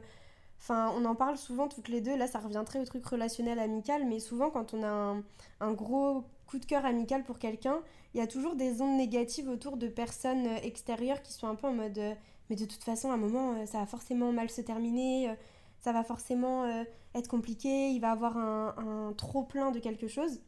Enfin, 0.60 0.94
on 0.98 1.06
en 1.06 1.16
parle 1.16 1.38
souvent 1.38 1.68
toutes 1.68 1.90
les 1.90 2.02
deux, 2.02 2.16
là 2.18 2.28
ça 2.28 2.40
revient 2.40 2.64
très 2.66 2.80
au 2.80 2.86
truc 2.86 3.06
relationnel 3.06 3.60
amical, 3.60 4.06
mais 4.08 4.20
souvent 4.20 4.50
quand 4.50 4.74
on 4.74 4.84
a 4.84 4.88
un, 4.90 5.24
un 5.60 5.74
gros 5.74 6.24
coup 6.48 6.60
de 6.60 6.66
cœur 6.66 6.86
amical 6.86 7.24
pour 7.24 7.40
quelqu'un, 7.40 7.82
il 8.14 8.20
y 8.20 8.22
a 8.24 8.28
toujours 8.28 8.56
des 8.56 8.82
ondes 8.82 8.98
négatives 8.98 9.50
autour 9.50 9.78
de 9.78 9.88
personnes 9.88 10.48
extérieures 10.64 11.22
qui 11.22 11.34
sont 11.34 11.48
un 11.48 11.56
peu 11.56 11.68
en 11.68 11.74
mode 11.74 12.00
mais 12.50 12.56
de 12.56 12.66
toute 12.66 12.84
façon, 12.84 13.12
à 13.12 13.16
un 13.16 13.18
moment, 13.18 13.66
ça 13.66 13.80
va 13.80 13.86
forcément 13.86 14.32
mal 14.32 14.50
se 14.50 14.62
terminer, 14.62 15.30
ça 15.80 15.92
va 15.94 16.04
forcément 16.04 16.66
être 17.16 17.28
compliqué, 17.28 17.90
il 17.92 18.00
va 18.00 18.12
avoir 18.12 18.38
un, 18.38 18.76
un 18.78 19.14
trop 19.14 19.44
plein 19.44 19.72
de 19.72 19.80
quelque 19.80 20.08
chose. 20.08 20.42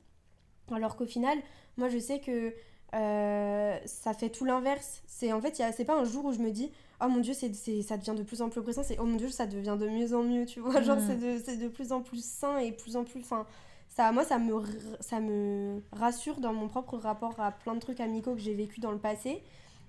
Alors 0.71 0.95
qu'au 0.95 1.05
final, 1.05 1.37
moi 1.77 1.89
je 1.89 1.99
sais 1.99 2.19
que 2.19 2.53
euh, 2.93 3.77
ça 3.85 4.13
fait 4.13 4.29
tout 4.29 4.45
l'inverse. 4.45 5.03
C'est 5.07 5.33
en 5.33 5.41
fait, 5.41 5.55
c'est 5.75 5.85
pas 5.85 5.99
un 5.99 6.05
jour 6.05 6.25
où 6.25 6.33
je 6.33 6.39
me 6.39 6.51
dis 6.51 6.71
oh 7.03 7.07
mon 7.07 7.19
dieu, 7.19 7.33
c'est, 7.33 7.53
ça 7.81 7.97
devient 7.97 8.15
de 8.17 8.23
plus 8.23 8.41
en 8.41 8.49
plus 8.49 8.59
oppressant, 8.59 8.83
c'est 8.83 8.97
oh 8.99 9.05
mon 9.05 9.17
dieu, 9.17 9.29
ça 9.29 9.47
devient 9.47 9.77
de 9.79 9.87
mieux 9.87 10.15
en 10.15 10.23
mieux, 10.23 10.45
tu 10.45 10.59
vois. 10.59 10.81
Genre, 10.81 10.97
Mm. 10.97 11.39
c'est 11.43 11.57
de, 11.57 11.67
plus 11.67 11.91
en 11.91 12.01
plus 12.01 12.23
sain 12.23 12.57
et 12.59 12.71
plus 12.71 12.95
en 12.95 13.03
plus. 13.03 13.19
Enfin, 13.21 13.45
ça, 13.89 14.11
moi, 14.11 14.23
ça 14.23 14.39
me, 14.39 14.53
ça 14.99 15.19
me 15.19 15.81
rassure 15.91 16.39
dans 16.39 16.53
mon 16.53 16.67
propre 16.67 16.97
rapport 16.97 17.39
à 17.39 17.51
plein 17.51 17.75
de 17.75 17.79
trucs 17.79 17.99
amicaux 17.99 18.33
que 18.33 18.41
j'ai 18.41 18.53
vécu 18.53 18.79
dans 18.79 18.91
le 18.91 18.99
passé. 18.99 19.41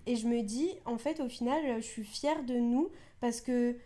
Et 0.06 0.16
je 0.16 0.28
me 0.28 0.42
dis, 0.42 0.70
en 0.84 0.98
fait, 0.98 1.20
au 1.20 1.28
final, 1.28 1.60
je 1.78 1.84
suis 1.86 2.04
fière 2.04 2.44
de 2.44 2.54
nous 2.54 2.90
parce 3.20 3.40
que 3.40 3.76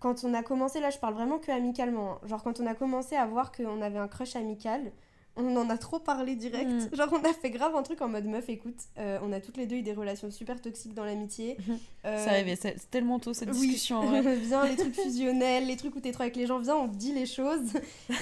quand 0.00 0.24
on 0.24 0.34
a 0.34 0.42
commencé, 0.42 0.80
là 0.80 0.90
je 0.90 0.98
parle 0.98 1.14
vraiment 1.14 1.38
que 1.38 1.50
amicalement, 1.50 2.12
hein. 2.12 2.18
genre 2.26 2.42
quand 2.42 2.60
on 2.60 2.66
a 2.66 2.74
commencé 2.74 3.16
à 3.16 3.26
voir 3.26 3.52
qu'on 3.52 3.80
avait 3.82 3.98
un 3.98 4.08
crush 4.08 4.36
amical, 4.36 4.92
on 5.36 5.56
en 5.56 5.70
a 5.70 5.78
trop 5.78 5.98
parlé 5.98 6.36
direct. 6.36 6.68
Mm. 6.68 6.88
Genre 6.94 7.08
on 7.10 7.24
a 7.24 7.32
fait 7.32 7.48
grave 7.48 7.74
un 7.74 7.82
truc 7.82 8.02
en 8.02 8.08
mode 8.08 8.26
meuf, 8.26 8.50
écoute, 8.50 8.76
euh, 8.98 9.18
on 9.22 9.32
a 9.32 9.40
toutes 9.40 9.56
les 9.56 9.66
deux 9.66 9.76
eu 9.76 9.82
des 9.82 9.94
relations 9.94 10.30
super 10.30 10.60
toxiques 10.60 10.92
dans 10.94 11.04
l'amitié. 11.04 11.56
Euh, 12.04 12.20
C'est 12.24 12.30
arrivé, 12.30 12.56
c'est 12.56 12.90
tellement 12.90 13.20
tôt 13.20 13.32
cette 13.32 13.50
oui, 13.50 13.60
discussion 13.60 13.98
en 14.00 14.06
vrai. 14.06 14.36
viens 14.36 14.66
les 14.66 14.74
trucs 14.74 14.96
fusionnels, 14.96 15.68
les 15.68 15.76
trucs 15.76 15.94
où 15.94 16.00
t'es 16.00 16.10
trop 16.10 16.24
avec 16.24 16.34
les 16.34 16.48
gens, 16.48 16.58
viens 16.58 16.74
on 16.74 16.88
dit 16.88 17.12
les 17.12 17.26
choses. 17.26 17.72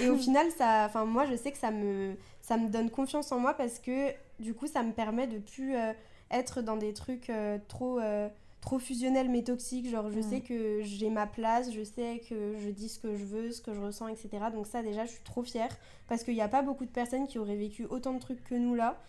Et 0.03 0.11
au 0.11 0.19
final, 0.19 0.47
ça, 0.51 0.85
enfin 0.85 1.07
moi 1.07 1.25
je 1.25 1.35
sais 1.35 1.51
que 1.51 1.57
ça 1.57 1.71
me, 1.71 2.15
ça 2.43 2.59
me 2.59 2.69
donne 2.69 2.91
confiance 2.91 3.33
en 3.33 3.39
moi 3.39 3.55
parce 3.55 3.79
que 3.79 4.11
du 4.39 4.53
coup 4.53 4.67
ça 4.67 4.83
me 4.83 4.93
permet 4.93 5.27
de 5.27 5.39
plus 5.39 5.75
euh, 5.77 5.95
être 6.31 6.63
dans 6.63 6.77
des 6.77 6.93
trucs 6.93 7.31
euh, 7.31 7.59
trop, 7.69 7.99
euh, 8.01 8.29
trop 8.61 8.79
fusionnels 8.79 9.29
mais 9.31 9.43
toxiques. 9.43 9.89
Genre 9.89 10.11
je 10.11 10.19
Mm. 10.19 10.23
sais 10.23 10.41
que 10.41 10.81
j'ai 10.83 11.09
ma 11.11 11.27
place, 11.27 11.73
je 11.73 11.83
sais 11.83 12.21
que 12.29 12.55
je 12.59 12.69
dis 12.71 12.89
ce 12.89 12.99
que 12.99 13.15
je 13.17 13.25
veux, 13.25 13.53
ce 13.53 13.61
que 13.63 13.73
je 13.73 13.81
ressens, 13.81 14.09
etc. 14.09 14.29
Donc 14.53 14.67
ça 14.67 14.83
déjà 14.83 15.05
je 15.07 15.11
suis 15.13 15.23
trop 15.25 15.43
fière 15.43 15.77
parce 16.09 16.25
qu'il 16.25 16.35
n'y 16.35 16.41
a 16.43 16.49
pas 16.49 16.63
beaucoup 16.63 16.85
de 16.85 16.91
personnes 16.91 17.27
qui 17.27 17.39
auraient 17.39 17.57
vécu 17.57 17.85
autant 17.87 18.13
de 18.15 18.19
trucs 18.21 18.43
que 18.45 18.55
nous 18.55 18.75
là, 18.75 19.01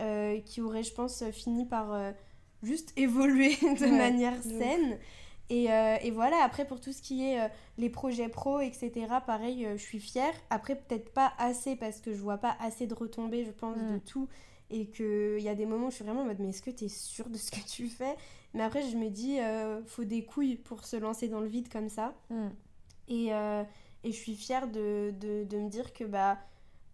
euh, 0.00 0.40
qui 0.40 0.60
auraient 0.60 0.82
je 0.84 0.92
pense 0.94 1.24
fini 1.30 1.64
par 1.66 1.92
euh, 1.92 2.12
juste 2.62 2.92
évoluer 2.96 3.56
de 3.62 3.84
Ouais, 3.86 3.90
manière 3.90 4.34
ouf. 4.38 4.42
saine. 4.58 4.98
Et, 5.50 5.72
euh, 5.72 5.96
et 6.02 6.10
voilà, 6.10 6.36
après 6.44 6.66
pour 6.66 6.78
tout 6.78 6.92
ce 6.92 7.00
qui 7.00 7.24
est 7.24 7.40
euh, 7.40 7.48
les 7.78 7.88
projets 7.88 8.28
pro, 8.28 8.60
etc., 8.60 9.06
pareil, 9.26 9.64
euh, 9.64 9.78
je 9.78 9.82
suis 9.82 9.98
fière. 9.98 10.34
Après, 10.50 10.76
peut-être 10.76 11.10
pas 11.10 11.32
assez 11.38 11.74
parce 11.74 12.00
que 12.02 12.12
je 12.12 12.20
vois 12.20 12.36
pas 12.36 12.54
assez 12.60 12.86
de 12.86 12.92
retombées, 12.92 13.46
je 13.46 13.50
pense, 13.50 13.78
Mm. 13.78 13.94
de 13.94 13.98
tout. 13.98 14.28
Et 14.70 14.88
qu'il 14.88 15.38
y 15.40 15.48
a 15.48 15.54
des 15.54 15.64
moments 15.64 15.86
où 15.86 15.90
je 15.90 15.94
suis 15.94 16.04
vraiment 16.04 16.20
en 16.20 16.26
mode, 16.26 16.40
mais 16.40 16.50
est-ce 16.50 16.60
que 16.60 16.70
tu 16.70 16.84
es 16.84 16.88
sûre 16.88 17.30
de 17.30 17.38
ce 17.38 17.50
que 17.50 17.66
tu 17.66 17.86
fais? 17.88 18.14
Mais 18.54 18.62
après, 18.62 18.82
je 18.88 18.96
me 18.96 19.10
dis, 19.10 19.40
euh, 19.40 19.82
faut 19.84 20.04
des 20.04 20.24
couilles 20.24 20.56
pour 20.56 20.84
se 20.84 20.96
lancer 20.96 21.28
dans 21.28 21.40
le 21.40 21.48
vide 21.48 21.68
comme 21.70 21.88
ça. 21.88 22.14
Mm. 22.30 22.48
Et, 23.08 23.34
euh, 23.34 23.62
et 24.04 24.12
je 24.12 24.16
suis 24.16 24.34
fière 24.34 24.68
de, 24.68 25.12
de, 25.20 25.44
de 25.44 25.58
me 25.58 25.68
dire 25.68 25.92
que 25.92 26.04
bah 26.04 26.38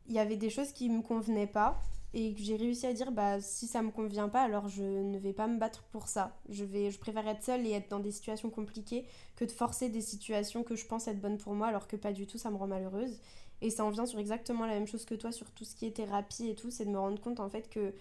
il 0.06 0.14
y 0.14 0.18
avait 0.18 0.36
des 0.36 0.50
choses 0.50 0.72
qui 0.72 0.88
me 0.90 1.02
convenaient 1.02 1.46
pas 1.46 1.80
et 2.12 2.34
que 2.34 2.40
j'ai 2.40 2.56
réussi 2.56 2.86
à 2.86 2.92
dire 2.92 3.10
bah 3.10 3.40
si 3.40 3.66
ça 3.66 3.82
me 3.82 3.90
convient 3.90 4.28
pas 4.28 4.42
alors 4.42 4.68
je 4.68 4.82
ne 4.84 5.18
vais 5.18 5.32
pas 5.32 5.48
me 5.48 5.58
battre 5.58 5.82
pour 5.90 6.08
ça. 6.08 6.36
Je 6.48 6.64
vais 6.64 6.90
je 6.90 6.98
préfère 6.98 7.26
être 7.26 7.42
seule 7.42 7.66
et 7.66 7.72
être 7.72 7.90
dans 7.90 8.00
des 8.00 8.12
situations 8.12 8.50
compliquées 8.50 9.06
que 9.36 9.44
de 9.44 9.50
forcer 9.50 9.88
des 9.88 10.00
situations 10.00 10.62
que 10.62 10.76
je 10.76 10.86
pense 10.86 11.08
être 11.08 11.20
bonnes 11.20 11.38
pour 11.38 11.54
moi 11.54 11.66
alors 11.66 11.88
que 11.88 11.96
pas 11.96 12.12
du 12.12 12.26
tout 12.26 12.38
ça 12.38 12.50
me 12.50 12.56
rend 12.56 12.68
malheureuse. 12.68 13.18
Et 13.60 13.70
ça 13.70 13.84
en 13.84 13.90
vient 13.90 14.06
sur 14.06 14.18
exactement 14.18 14.66
la 14.66 14.74
même 14.74 14.86
chose 14.86 15.04
que 15.04 15.14
toi 15.14 15.32
sur 15.32 15.50
tout 15.50 15.64
ce 15.64 15.74
qui 15.74 15.86
est 15.86 15.92
thérapie 15.92 16.48
et 16.48 16.54
tout, 16.54 16.70
c'est 16.70 16.84
de 16.84 16.90
me 16.90 16.98
rendre 16.98 17.20
compte 17.20 17.40
en 17.40 17.48
fait 17.48 17.68
que 17.70 17.94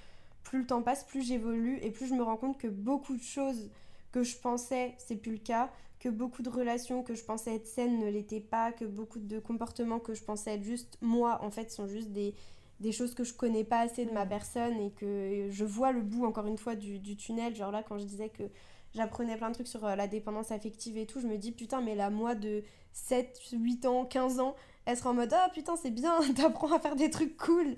plus 0.43 0.59
le 0.59 0.65
temps 0.65 0.81
passe, 0.81 1.03
plus 1.03 1.21
j'évolue 1.21 1.79
et 1.81 1.91
plus 1.91 2.07
je 2.07 2.13
me 2.13 2.23
rends 2.23 2.37
compte 2.37 2.57
que 2.57 2.67
beaucoup 2.67 3.15
de 3.15 3.21
choses 3.21 3.69
que 4.11 4.23
je 4.23 4.37
pensais, 4.37 4.95
c'est 4.97 5.15
plus 5.15 5.31
le 5.31 5.37
cas, 5.39 5.71
que 5.99 6.09
beaucoup 6.09 6.41
de 6.41 6.49
relations 6.49 7.01
que 7.01 7.15
je 7.15 7.23
pensais 7.23 7.55
être 7.55 7.67
saines 7.67 7.99
ne 7.99 8.09
l'étaient 8.09 8.41
pas, 8.41 8.71
que 8.71 8.85
beaucoup 8.85 9.19
de 9.19 9.39
comportements 9.39 9.99
que 9.99 10.13
je 10.13 10.23
pensais 10.23 10.55
être 10.55 10.63
juste 10.63 10.97
moi, 11.01 11.39
en 11.41 11.49
fait, 11.49 11.71
sont 11.71 11.87
juste 11.87 12.11
des, 12.11 12.35
des 12.79 12.91
choses 12.91 13.15
que 13.15 13.23
je 13.23 13.33
connais 13.33 13.63
pas 13.63 13.79
assez 13.79 14.05
de 14.05 14.11
ma 14.11 14.25
personne 14.25 14.79
et 14.79 14.91
que 14.91 15.47
je 15.49 15.65
vois 15.65 15.91
le 15.91 16.01
bout, 16.01 16.25
encore 16.25 16.45
une 16.45 16.57
fois, 16.57 16.75
du, 16.75 16.99
du 16.99 17.15
tunnel. 17.15 17.55
Genre 17.55 17.71
là, 17.71 17.83
quand 17.83 17.97
je 17.97 18.03
disais 18.03 18.29
que 18.29 18.43
j'apprenais 18.93 19.37
plein 19.37 19.49
de 19.49 19.55
trucs 19.55 19.67
sur 19.67 19.85
euh, 19.85 19.95
la 19.95 20.07
dépendance 20.07 20.51
affective 20.51 20.97
et 20.97 21.05
tout, 21.05 21.21
je 21.21 21.27
me 21.27 21.37
dis, 21.37 21.51
putain, 21.51 21.81
mais 21.81 21.95
la 21.95 22.09
moi 22.09 22.35
de 22.35 22.63
7, 22.91 23.39
8 23.53 23.85
ans, 23.85 24.05
15 24.05 24.39
ans, 24.39 24.55
elle 24.85 24.97
sera 24.97 25.11
en 25.11 25.13
mode, 25.13 25.33
ah 25.33 25.49
putain, 25.53 25.75
c'est 25.75 25.91
bien, 25.91 26.19
t'apprends 26.35 26.73
à 26.73 26.79
faire 26.79 26.95
des 26.95 27.09
trucs 27.09 27.37
cool. 27.37 27.77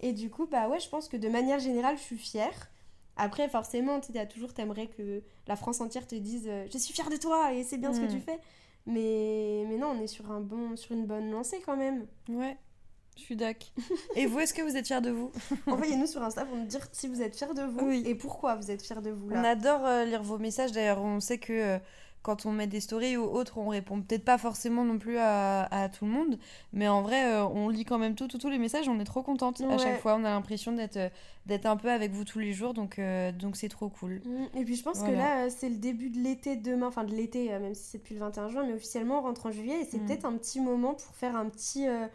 Et 0.00 0.12
du 0.12 0.30
coup, 0.30 0.46
bah 0.46 0.68
ouais, 0.68 0.78
je 0.80 0.88
pense 0.88 1.08
que 1.08 1.16
de 1.16 1.28
manière 1.28 1.58
générale, 1.58 1.96
je 1.96 2.02
suis 2.02 2.18
fière. 2.18 2.70
Après, 3.16 3.48
forcément, 3.48 3.98
tu 4.00 4.16
as 4.18 4.26
toujours, 4.26 4.52
t'aimerais 4.52 4.88
que 4.88 5.22
la 5.46 5.56
France 5.56 5.80
entière 5.80 6.06
te 6.06 6.14
dise 6.14 6.46
euh, 6.48 6.66
Je 6.72 6.76
suis 6.78 6.92
fière 6.92 7.08
de 7.08 7.16
toi 7.16 7.54
et 7.54 7.64
c'est 7.64 7.78
bien 7.78 7.92
ce 7.94 8.00
que 8.00 8.04
Mm. 8.06 8.08
tu 8.14 8.20
fais. 8.20 8.38
Mais, 8.84 9.64
mais 9.68 9.78
non, 9.78 9.88
on 9.96 10.00
est 10.00 10.06
sur, 10.06 10.30
un 10.30 10.40
bon, 10.40 10.76
sur 10.76 10.92
une 10.92 11.06
bonne 11.06 11.30
lancée 11.30 11.60
quand 11.64 11.76
même. 11.76 12.06
Ouais, 12.28 12.56
je 13.16 13.22
suis 13.22 13.34
d'ac. 13.36 13.72
Et 14.14 14.26
vous, 14.26 14.38
est-ce 14.38 14.54
que 14.54 14.62
vous 14.62 14.76
êtes 14.76 14.86
fiers 14.86 15.00
de 15.00 15.10
vous? 15.10 15.32
Envoyez-nous 15.66 16.06
sur 16.06 16.22
Insta 16.22 16.44
pour 16.44 16.56
nous 16.56 16.66
dire 16.66 16.86
si 16.92 17.08
vous 17.08 17.20
êtes 17.22 17.34
fiers 17.36 17.52
de 17.54 17.62
vous 17.62 17.86
Oui. 17.86 18.02
et 18.06 18.14
pourquoi 18.14 18.54
vous 18.54 18.70
êtes 18.70 18.82
fiers 18.82 19.00
de 19.00 19.10
vous 19.10 19.28
là. 19.30 19.40
On 19.40 19.44
adore 19.44 19.84
euh, 19.86 20.04
lire 20.04 20.22
vos 20.22 20.38
messages. 20.38 20.72
D'ailleurs, 20.72 21.00
on 21.02 21.18
sait 21.18 21.38
que 21.38 21.52
euh, 21.52 21.78
quand 22.26 22.44
on 22.44 22.50
met 22.52 22.66
des 22.66 22.80
stories 22.80 23.16
ou 23.16 23.22
autres, 23.24 23.56
on 23.56 23.68
répond 23.68 24.02
peut-être 24.02 24.24
pas 24.24 24.36
forcément 24.36 24.84
non 24.84 24.98
plus 24.98 25.16
à, 25.18 25.62
à 25.70 25.88
tout 25.88 26.04
le 26.04 26.10
monde. 26.10 26.38
Mais 26.72 26.88
en 26.88 27.00
vrai, 27.02 27.24
euh, 27.32 27.44
on 27.46 27.68
lit 27.68 27.84
quand 27.84 27.98
même 27.98 28.16
tout, 28.16 28.26
tout- 28.26 28.38
tous 28.38 28.50
les 28.50 28.58
messages. 28.58 28.88
On 28.88 28.98
est 28.98 29.04
trop 29.04 29.22
contente. 29.22 29.60
À 29.60 29.78
chaque 29.78 30.00
fois, 30.00 30.16
on 30.16 30.24
a 30.24 30.30
l'impression 30.30 30.72
d'être 30.72 30.96
euh, 30.96 31.08
d'être 31.46 31.66
un 31.66 31.76
peu 31.76 31.88
avec 31.90 32.10
vous 32.10 32.24
tous 32.24 32.40
les 32.40 32.52
jours. 32.52 32.74
Donc 32.74 32.98
euh, 32.98 33.30
donc 33.30 33.56
c'est 33.56 33.68
trop 33.68 33.88
cool. 33.88 34.20
Mm, 34.24 34.58
Et 34.58 34.64
puis 34.64 34.74
je 34.74 34.82
pense 34.82 35.00
que 35.02 35.10
là, 35.12 35.48
c'est 35.50 35.68
le 35.68 35.76
début 35.76 36.10
de 36.10 36.18
l'été 36.18 36.56
demain, 36.56 36.88
enfin 36.88 37.04
de 37.04 37.14
l'été, 37.14 37.48
même 37.48 37.74
si 37.74 37.84
c'est 37.84 37.98
depuis 37.98 38.14
le 38.14 38.20
21 38.20 38.48
juin, 38.48 38.64
mais 38.66 38.72
officiellement 38.74 39.20
on 39.20 39.22
rentre 39.22 39.46
en 39.46 39.50
juillet 39.52 39.80
et 39.82 39.84
c'est 39.84 39.98
Mm. 39.98 40.06
peut-être 40.06 40.24
un 40.24 40.36
petit 40.36 40.60
moment 40.60 40.94
pour 40.94 41.14
faire 41.14 41.36
un 41.36 41.48
petit. 41.48 41.86
euh, 41.86 42.06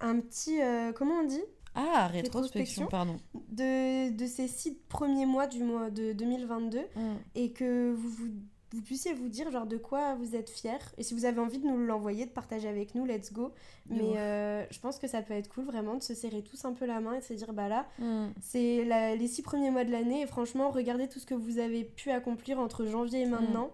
un 0.00 0.18
petit. 0.18 0.58
comment 0.96 1.14
on 1.22 1.26
dit? 1.26 1.42
Ah, 1.74 2.06
Rétrospection. 2.08 2.20
rétrospection, 2.40 2.86
pardon. 2.86 3.16
de, 3.50 4.10
de 4.14 4.26
ces 4.26 4.46
six 4.46 4.74
premiers 4.90 5.24
mois 5.26 5.46
du 5.46 5.62
mois 5.64 5.88
de 5.90 6.12
2022 6.12 6.80
Mm. 6.80 7.00
et 7.34 7.52
que 7.52 7.92
vous, 7.92 8.08
vous, 8.10 8.28
vous 8.72 8.82
puissiez 8.82 9.12
vous 9.12 9.28
dire 9.28 9.50
genre 9.50 9.66
de 9.66 9.76
quoi 9.76 10.14
vous 10.14 10.34
êtes 10.34 10.48
fiers 10.50 10.70
et 10.98 11.02
si 11.02 11.14
vous 11.14 11.24
avez 11.24 11.38
envie 11.40 11.58
de 11.58 11.66
nous 11.66 11.76
l'envoyer 11.86 12.26
de 12.26 12.30
partager 12.30 12.68
avec 12.68 12.94
nous 12.94 13.04
let's 13.04 13.32
go 13.32 13.52
mais 13.88 14.16
euh, 14.18 14.64
je 14.70 14.78
pense 14.80 14.98
que 14.98 15.06
ça 15.06 15.22
peut 15.22 15.34
être 15.34 15.48
cool 15.48 15.64
vraiment 15.64 15.94
de 15.96 16.02
se 16.02 16.14
serrer 16.14 16.42
tous 16.42 16.64
un 16.64 16.72
peu 16.72 16.86
la 16.86 17.00
main 17.00 17.14
et 17.14 17.18
de 17.20 17.24
se 17.24 17.34
dire 17.34 17.52
bah 17.52 17.68
là 17.68 17.86
Mm. 17.98 18.28
c'est 18.40 18.84
les 19.16 19.28
six 19.28 19.42
premiers 19.42 19.70
mois 19.70 19.84
de 19.84 19.90
l'année 19.92 20.22
et 20.22 20.26
franchement 20.26 20.70
regardez 20.70 21.08
tout 21.08 21.18
ce 21.18 21.26
que 21.26 21.34
vous 21.34 21.58
avez 21.58 21.84
pu 21.84 22.10
accomplir 22.10 22.58
entre 22.58 22.84
janvier 22.86 23.22
et 23.22 23.26
maintenant 23.26 23.70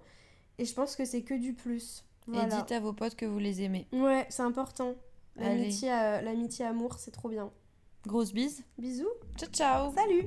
et 0.59 0.65
je 0.65 0.75
pense 0.75 0.97
que 0.97 1.05
c'est 1.05 1.23
que 1.23 1.35
du 1.35 1.53
plus 1.55 2.05
Voilà. 2.27 2.47
Et 2.57 2.59
dites 2.61 2.73
à 2.73 2.81
vos 2.81 2.93
potes 2.93 3.15
que 3.15 3.25
vous 3.27 3.39
les 3.39 3.63
aimez. 3.63 3.87
Ouais, 3.93 4.27
c'est 4.29 4.43
important. 4.43 4.95
L'amitié, 5.37 5.93
euh, 5.93 6.21
l'amitié 6.21 6.65
amour, 6.65 6.95
c'est 6.99 7.13
trop 7.13 7.29
bien. 7.29 7.51
Grosse 8.07 8.33
bise. 8.33 8.65
Bisous. 8.77 9.07
Ciao, 9.37 9.49
ciao. 9.51 9.93
Salut. 9.95 10.27